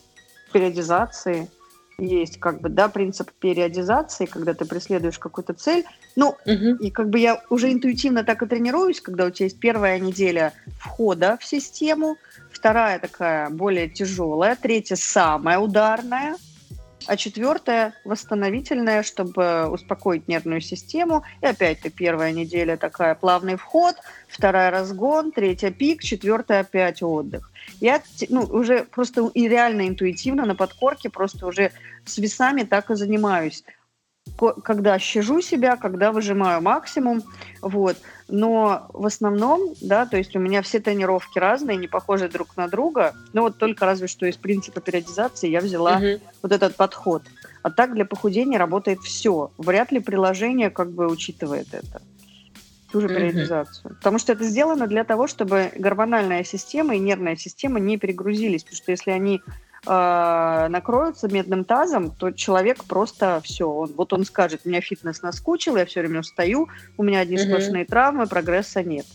периодизации– 0.48 1.48
есть 1.98 2.38
как 2.38 2.60
бы, 2.60 2.68
да, 2.68 2.88
принцип 2.88 3.32
периодизации, 3.32 4.26
когда 4.26 4.54
ты 4.54 4.64
преследуешь 4.64 5.18
какую-то 5.18 5.52
цель. 5.54 5.84
Ну, 6.14 6.36
угу. 6.46 6.76
и 6.80 6.90
как 6.90 7.10
бы 7.10 7.18
я 7.18 7.42
уже 7.50 7.72
интуитивно 7.72 8.22
так 8.22 8.42
и 8.42 8.46
тренируюсь, 8.46 9.00
когда 9.00 9.26
у 9.26 9.30
тебя 9.30 9.46
есть 9.46 9.58
первая 9.58 9.98
неделя 9.98 10.52
входа 10.78 11.36
в 11.40 11.44
систему, 11.44 12.16
вторая 12.52 13.00
такая 13.00 13.50
более 13.50 13.88
тяжелая, 13.88 14.54
третья 14.54 14.94
самая 14.94 15.58
ударная, 15.58 16.36
а 17.06 17.16
четвертая 17.16 17.94
восстановительная, 18.04 19.02
чтобы 19.02 19.68
успокоить 19.68 20.28
нервную 20.28 20.60
систему. 20.60 21.24
И 21.40 21.46
опять-то 21.46 21.90
первая 21.90 22.32
неделя 22.32 22.76
такая 22.76 23.16
плавный 23.16 23.56
вход, 23.56 23.96
вторая 24.28 24.70
разгон, 24.70 25.32
третья 25.32 25.70
пик, 25.70 26.02
четвертая 26.02 26.60
опять 26.60 27.02
отдых. 27.02 27.47
Я 27.80 28.02
ну, 28.28 28.42
уже 28.42 28.84
просто 28.84 29.30
и 29.34 29.48
реально 29.48 29.88
интуитивно 29.88 30.44
на 30.46 30.54
подкорке 30.54 31.10
просто 31.10 31.46
уже 31.46 31.72
с 32.04 32.18
весами 32.18 32.62
так 32.62 32.90
и 32.90 32.94
занимаюсь 32.94 33.64
когда 34.62 34.98
щажу 34.98 35.40
себя, 35.40 35.76
когда 35.76 36.12
выжимаю 36.12 36.62
максимум, 36.62 37.22
вот. 37.62 37.96
Но 38.28 38.88
в 38.92 39.06
основном, 39.06 39.74
да, 39.80 40.06
то 40.06 40.16
есть 40.16 40.36
у 40.36 40.38
меня 40.38 40.62
все 40.62 40.80
тренировки 40.80 41.38
разные, 41.38 41.76
не 41.76 41.88
похожи 41.88 42.28
друг 42.28 42.56
на 42.56 42.68
друга, 42.68 43.14
но 43.32 43.42
вот 43.42 43.58
только 43.58 43.86
разве 43.86 44.06
что 44.06 44.26
из 44.26 44.36
принципа 44.36 44.80
периодизации 44.80 45.48
я 45.48 45.60
взяла 45.60 45.96
угу. 45.96 46.20
вот 46.42 46.52
этот 46.52 46.76
подход. 46.76 47.22
А 47.62 47.70
так 47.70 47.94
для 47.94 48.04
похудения 48.04 48.58
работает 48.58 49.00
все. 49.00 49.50
Вряд 49.58 49.92
ли 49.92 50.00
приложение 50.00 50.70
как 50.70 50.90
бы 50.90 51.08
учитывает 51.08 51.68
это 51.72 52.02
ту 52.90 53.00
же 53.00 53.08
периодизацию. 53.08 53.90
Mm-hmm. 53.90 53.96
Потому 53.96 54.18
что 54.18 54.32
это 54.32 54.44
сделано 54.44 54.86
для 54.86 55.04
того, 55.04 55.26
чтобы 55.26 55.70
гормональная 55.76 56.44
система 56.44 56.96
и 56.96 56.98
нервная 56.98 57.36
система 57.36 57.78
не 57.78 57.98
перегрузились. 57.98 58.64
Потому 58.64 58.76
что 58.76 58.90
если 58.92 59.10
они 59.10 59.42
э, 59.86 60.66
накроются 60.68 61.28
медным 61.28 61.64
тазом, 61.64 62.10
то 62.10 62.30
человек 62.30 62.84
просто 62.84 63.40
все. 63.44 63.68
Он, 63.68 63.92
вот 63.94 64.12
он 64.12 64.24
скажет, 64.24 64.64
меня 64.64 64.80
фитнес 64.80 65.22
наскучил, 65.22 65.76
я 65.76 65.86
все 65.86 66.00
время 66.00 66.20
устаю, 66.20 66.68
у 66.96 67.02
меня 67.02 67.20
одни 67.20 67.36
mm-hmm. 67.36 67.46
сплошные 67.46 67.84
травмы, 67.84 68.26
прогресса 68.26 68.82
нет. 68.82 69.06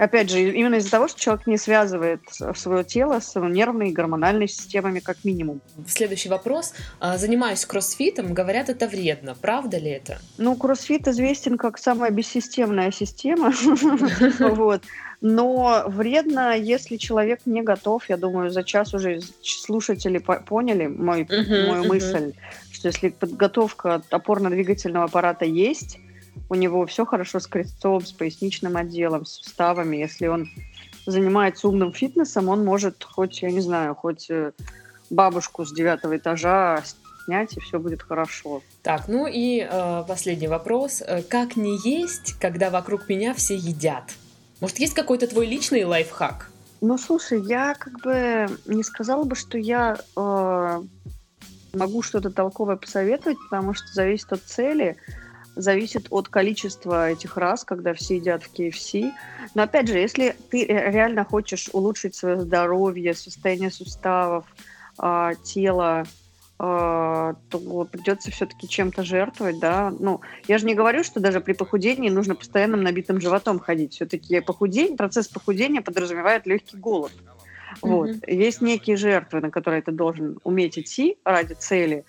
Опять 0.00 0.30
же, 0.30 0.40
именно 0.40 0.76
из-за 0.76 0.90
того, 0.90 1.08
что 1.08 1.20
человек 1.20 1.46
не 1.46 1.58
связывает 1.58 2.22
свое 2.54 2.84
тело 2.84 3.20
с 3.20 3.38
нервной 3.38 3.90
и 3.90 3.92
гормональной 3.92 4.48
системами 4.48 5.00
как 5.00 5.24
минимум. 5.24 5.60
Следующий 5.86 6.30
вопрос. 6.30 6.72
А, 7.00 7.18
занимаюсь 7.18 7.66
кроссфитом, 7.66 8.32
говорят, 8.32 8.70
это 8.70 8.88
вредно. 8.88 9.36
Правда 9.38 9.76
ли 9.76 9.90
это? 9.90 10.18
Ну, 10.38 10.56
кроссфит 10.56 11.06
известен 11.06 11.58
как 11.58 11.76
самая 11.76 12.10
бессистемная 12.10 12.90
система. 12.90 13.52
Вот. 14.40 14.82
Но 15.20 15.84
вредно, 15.86 16.56
если 16.56 16.96
человек 16.96 17.40
не 17.44 17.62
готов. 17.62 18.08
Я 18.08 18.16
думаю, 18.16 18.50
за 18.50 18.62
час 18.62 18.94
уже 18.94 19.20
слушатели 19.42 20.18
поняли 20.18 20.86
мой, 20.86 21.26
мою 21.28 21.84
мысль, 21.84 22.32
что 22.72 22.88
если 22.88 23.10
подготовка 23.10 24.02
опорно-двигательного 24.10 25.04
аппарата 25.04 25.44
есть, 25.44 25.98
у 26.50 26.54
него 26.56 26.84
все 26.84 27.06
хорошо 27.06 27.40
с 27.40 27.46
крестцом, 27.46 28.04
с 28.04 28.12
поясничным 28.12 28.76
отделом, 28.76 29.24
с 29.24 29.34
суставами. 29.34 29.96
Если 29.96 30.26
он 30.26 30.48
занимается 31.06 31.68
умным 31.68 31.92
фитнесом, 31.92 32.48
он 32.48 32.64
может 32.64 33.02
хоть, 33.04 33.40
я 33.40 33.50
не 33.50 33.60
знаю, 33.60 33.94
хоть 33.94 34.28
э, 34.28 34.52
бабушку 35.08 35.64
с 35.64 35.72
девятого 35.72 36.16
этажа 36.16 36.82
снять, 37.24 37.56
и 37.56 37.60
все 37.60 37.78
будет 37.78 38.02
хорошо. 38.02 38.62
Так, 38.82 39.06
ну 39.06 39.28
и 39.28 39.60
э, 39.60 40.04
последний 40.06 40.48
вопрос. 40.48 41.02
Э, 41.06 41.22
как 41.22 41.56
не 41.56 41.78
есть, 41.78 42.34
когда 42.40 42.70
вокруг 42.70 43.08
меня 43.08 43.32
все 43.32 43.54
едят? 43.54 44.04
Может, 44.60 44.80
есть 44.80 44.94
какой-то 44.94 45.28
твой 45.28 45.46
личный 45.46 45.84
лайфхак? 45.84 46.50
Ну, 46.80 46.98
слушай, 46.98 47.40
я 47.40 47.74
как 47.74 48.00
бы 48.02 48.48
не 48.66 48.82
сказала 48.82 49.22
бы, 49.22 49.36
что 49.36 49.56
я 49.56 49.98
э, 50.16 50.82
могу 51.74 52.02
что-то 52.02 52.30
толковое 52.30 52.76
посоветовать, 52.76 53.38
потому 53.48 53.74
что 53.74 53.86
зависит 53.92 54.32
от 54.32 54.42
цели 54.42 54.96
зависит 55.56 56.06
от 56.10 56.28
количества 56.28 57.10
этих 57.10 57.36
раз, 57.36 57.64
когда 57.64 57.94
все 57.94 58.16
едят 58.16 58.42
в 58.42 58.52
KFC. 58.52 59.12
Но 59.54 59.62
опять 59.62 59.88
же, 59.88 59.98
если 59.98 60.36
ты 60.50 60.64
реально 60.64 61.24
хочешь 61.24 61.68
улучшить 61.72 62.14
свое 62.14 62.40
здоровье, 62.40 63.14
состояние 63.14 63.70
суставов, 63.70 64.44
э, 65.02 65.32
тела, 65.44 66.04
э, 66.58 67.34
то 67.48 67.88
придется 67.90 68.30
все-таки 68.30 68.68
чем-то 68.68 69.02
жертвовать, 69.02 69.58
да. 69.58 69.92
Ну, 69.98 70.20
я 70.46 70.58
же 70.58 70.66
не 70.66 70.74
говорю, 70.74 71.04
что 71.04 71.20
даже 71.20 71.40
при 71.40 71.52
похудении 71.52 72.10
нужно 72.10 72.34
постоянным 72.34 72.82
набитым 72.82 73.20
животом 73.20 73.58
ходить. 73.58 73.94
Все-таки 73.94 74.40
похудение, 74.40 74.96
процесс 74.96 75.28
похудения 75.28 75.80
подразумевает 75.82 76.46
легкий 76.46 76.76
голод. 76.76 77.12
Вот. 77.82 78.10
Mm-hmm. 78.10 78.32
Есть 78.32 78.60
некие 78.60 78.96
жертвы, 78.96 79.40
на 79.40 79.50
которые 79.50 79.82
ты 79.82 79.92
должен 79.92 80.38
уметь 80.44 80.78
идти 80.78 81.18
ради 81.24 81.54
цели. 81.54 82.04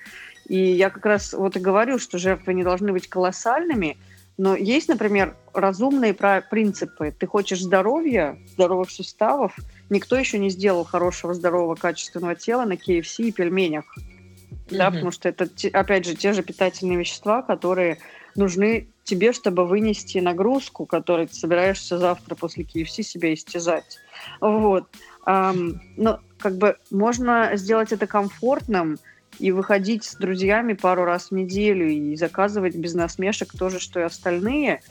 И 0.48 0.58
я 0.58 0.90
как 0.90 1.06
раз 1.06 1.34
вот 1.34 1.56
и 1.56 1.60
говорю, 1.60 2.00
что 2.00 2.18
жертвы 2.18 2.54
не 2.54 2.64
должны 2.64 2.92
быть 2.92 3.08
колоссальными, 3.08 3.98
Но 4.38 4.56
есть, 4.56 4.88
например, 4.88 5.36
разумные 5.54 6.14
принципы. 6.14 7.14
Ты 7.18 7.28
хочешь 7.28 7.62
здоровья, 7.62 8.38
здоровых 8.54 8.90
суставов. 8.90 9.56
Никто 9.90 10.16
еще 10.16 10.40
не 10.40 10.50
сделал 10.50 10.84
хорошего, 10.84 11.34
здорового, 11.34 11.76
качественного 11.76 12.36
тела 12.36 12.66
на 12.66 12.74
KFC 12.74 13.26
и 13.26 13.32
пельменях. 13.32 13.86
Mm-hmm. 13.98 14.78
Да, 14.78 14.90
потому 14.90 15.12
что 15.12 15.30
это, 15.30 15.48
опять 15.74 16.06
же, 16.06 16.16
те 16.16 16.34
же 16.34 16.44
питательные 16.44 16.98
вещества, 16.98 17.42
которые 17.42 17.98
нужны 18.36 18.88
тебе, 19.04 19.34
чтобы 19.34 19.66
вынести 19.66 20.20
нагрузку, 20.20 20.86
которой 20.86 21.28
ты 21.28 21.36
собираешься 21.36 21.98
завтра 21.98 22.36
после 22.36 22.64
KFC 22.64 23.04
себя 23.04 23.34
истязать. 23.34 24.00
Вот. 24.40 24.86
Um, 25.28 25.80
но 25.98 26.20
как 26.40 26.58
бы 26.58 26.78
можно 26.90 27.52
сделать 27.54 27.92
это 27.92 28.08
комфортным 28.08 28.98
и 29.40 29.52
выходить 29.52 30.04
с 30.04 30.16
друзьями 30.16 30.74
пару 30.74 31.04
раз 31.04 31.28
в 31.28 31.32
неделю 31.32 31.90
и 31.90 32.16
заказывать 32.16 32.76
без 32.76 32.94
насмешек 32.94 33.52
то 33.58 33.70
же, 33.70 33.80
что 33.80 34.00
и 34.00 34.04
остальные, 34.04 34.82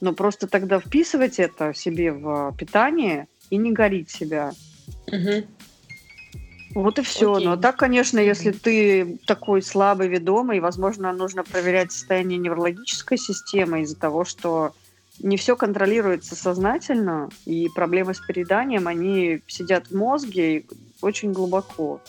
но 0.00 0.12
просто 0.12 0.46
тогда 0.46 0.78
вписывать 0.78 1.38
это 1.38 1.74
себе 1.74 2.12
в 2.12 2.54
питание 2.56 3.26
и 3.50 3.56
не 3.56 3.72
горить 3.72 4.10
себя. 4.10 4.52
Угу. 5.08 5.46
Вот 6.74 6.98
и 6.98 7.02
все. 7.02 7.34
Окей. 7.34 7.46
Но 7.46 7.56
так, 7.56 7.76
конечно, 7.76 8.18
если 8.18 8.52
ты 8.52 9.18
такой 9.26 9.62
слабый, 9.62 10.08
ведомый, 10.08 10.60
возможно, 10.60 11.12
нужно 11.12 11.42
проверять 11.42 11.92
состояние 11.92 12.38
неврологической 12.38 13.18
системы 13.18 13.82
из-за 13.82 13.96
того, 13.96 14.24
что 14.24 14.74
не 15.20 15.36
все 15.36 15.56
контролируется 15.56 16.36
сознательно, 16.36 17.30
и 17.44 17.68
проблемы 17.74 18.14
с 18.14 18.20
перееданием, 18.20 18.86
они 18.86 19.40
сидят 19.46 19.88
в 19.88 19.96
мозге 19.96 20.64
очень 21.00 21.32
глубоко. 21.32 22.00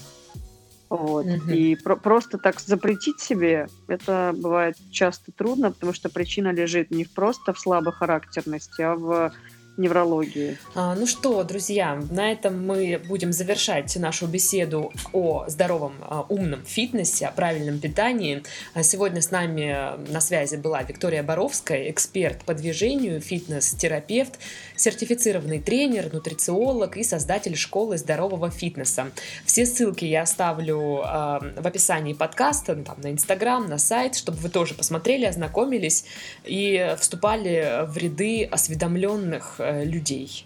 Вот. 0.90 1.26
Угу. 1.26 1.52
И 1.52 1.76
про- 1.76 1.96
просто 1.96 2.38
так 2.38 2.60
запретить 2.60 3.20
себе, 3.20 3.68
это 3.88 4.34
бывает 4.36 4.76
часто 4.92 5.32
трудно, 5.32 5.72
потому 5.72 5.94
что 5.94 6.10
причина 6.10 6.52
лежит 6.52 6.90
не 6.90 7.06
просто 7.06 7.54
в 7.54 7.60
слабохарактерности, 7.60 8.82
а 8.82 8.96
в 8.96 9.32
неврологии. 9.80 10.58
А, 10.76 10.94
ну 10.94 11.08
что, 11.08 11.44
друзья, 11.44 12.00
на 12.12 12.32
этом 12.32 12.66
мы 12.66 13.02
будем 13.08 13.32
завершать 13.32 13.96
нашу 13.96 14.28
беседу 14.28 14.92
о 15.14 15.46
здоровом, 15.48 15.94
а, 16.02 16.26
умном 16.30 16.64
фитнесе, 16.66 17.28
о 17.28 17.32
правильном 17.32 17.80
питании. 17.80 18.44
А 18.74 18.84
сегодня 18.84 19.22
с 19.22 19.32
нами 19.32 19.98
на 20.12 20.20
связи 20.22 20.58
была 20.58 20.84
Виктория 20.84 21.24
Боровская, 21.24 21.90
эксперт 21.90 22.44
по 22.44 22.54
движению, 22.54 23.22
фитнес-терапевт, 23.22 24.38
сертифицированный 24.76 25.60
тренер, 25.60 26.14
нутрициолог 26.14 26.98
и 26.98 27.04
создатель 27.04 27.56
школы 27.56 27.98
здорового 27.98 28.52
фитнеса. 28.52 29.12
Все 29.46 29.66
ссылки 29.66 30.06
я 30.06 30.24
оставлю 30.24 31.02
э, 31.04 31.62
в 31.62 31.66
описании 31.66 32.14
подкаста, 32.14 32.76
ну, 32.76 32.84
там, 32.84 33.00
на 33.02 33.12
Инстаграм, 33.12 33.68
на 33.68 33.78
сайт, 33.78 34.16
чтобы 34.16 34.38
вы 34.40 34.50
тоже 34.50 34.74
посмотрели, 34.74 35.26
ознакомились 35.26 36.06
и 36.44 36.96
вступали 37.00 37.86
в 37.88 37.98
ряды 37.98 38.44
осведомленных 38.44 39.56
э, 39.70 39.86
людей. 39.86 40.46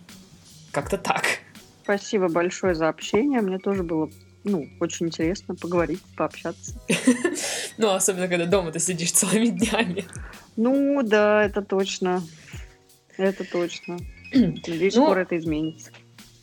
Как-то 0.71 0.97
так. 0.97 1.39
Спасибо 1.83 2.29
большое 2.29 2.75
за 2.75 2.89
общение. 2.89 3.41
Мне 3.41 3.59
тоже 3.59 3.83
было 3.83 4.09
ну, 4.43 4.67
очень 4.79 5.07
интересно 5.07 5.55
поговорить, 5.55 6.01
пообщаться. 6.15 6.73
Ну, 7.77 7.89
особенно, 7.89 8.27
когда 8.27 8.45
дома 8.45 8.71
ты 8.71 8.77
сидишь 8.79 9.13
целыми 9.13 9.47
днями. 9.47 10.05
Ну, 10.55 11.01
да, 11.01 11.43
это 11.43 11.63
точно. 11.63 12.21
Это 13.17 13.43
точно. 13.45 13.97
Надеюсь, 14.31 14.95
ну, 14.95 15.05
скоро 15.05 15.21
это 15.21 15.35
изменится. 15.39 15.89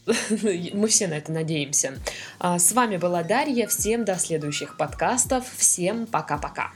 Мы 0.75 0.89
все 0.89 1.07
на 1.07 1.15
это 1.15 1.31
надеемся. 1.31 1.95
А, 2.41 2.59
с 2.59 2.73
вами 2.73 2.97
была 2.97 3.23
Дарья. 3.23 3.69
Всем 3.69 4.05
до 4.05 4.17
следующих 4.17 4.77
подкастов. 4.77 5.45
Всем 5.57 6.07
пока-пока. 6.07 6.73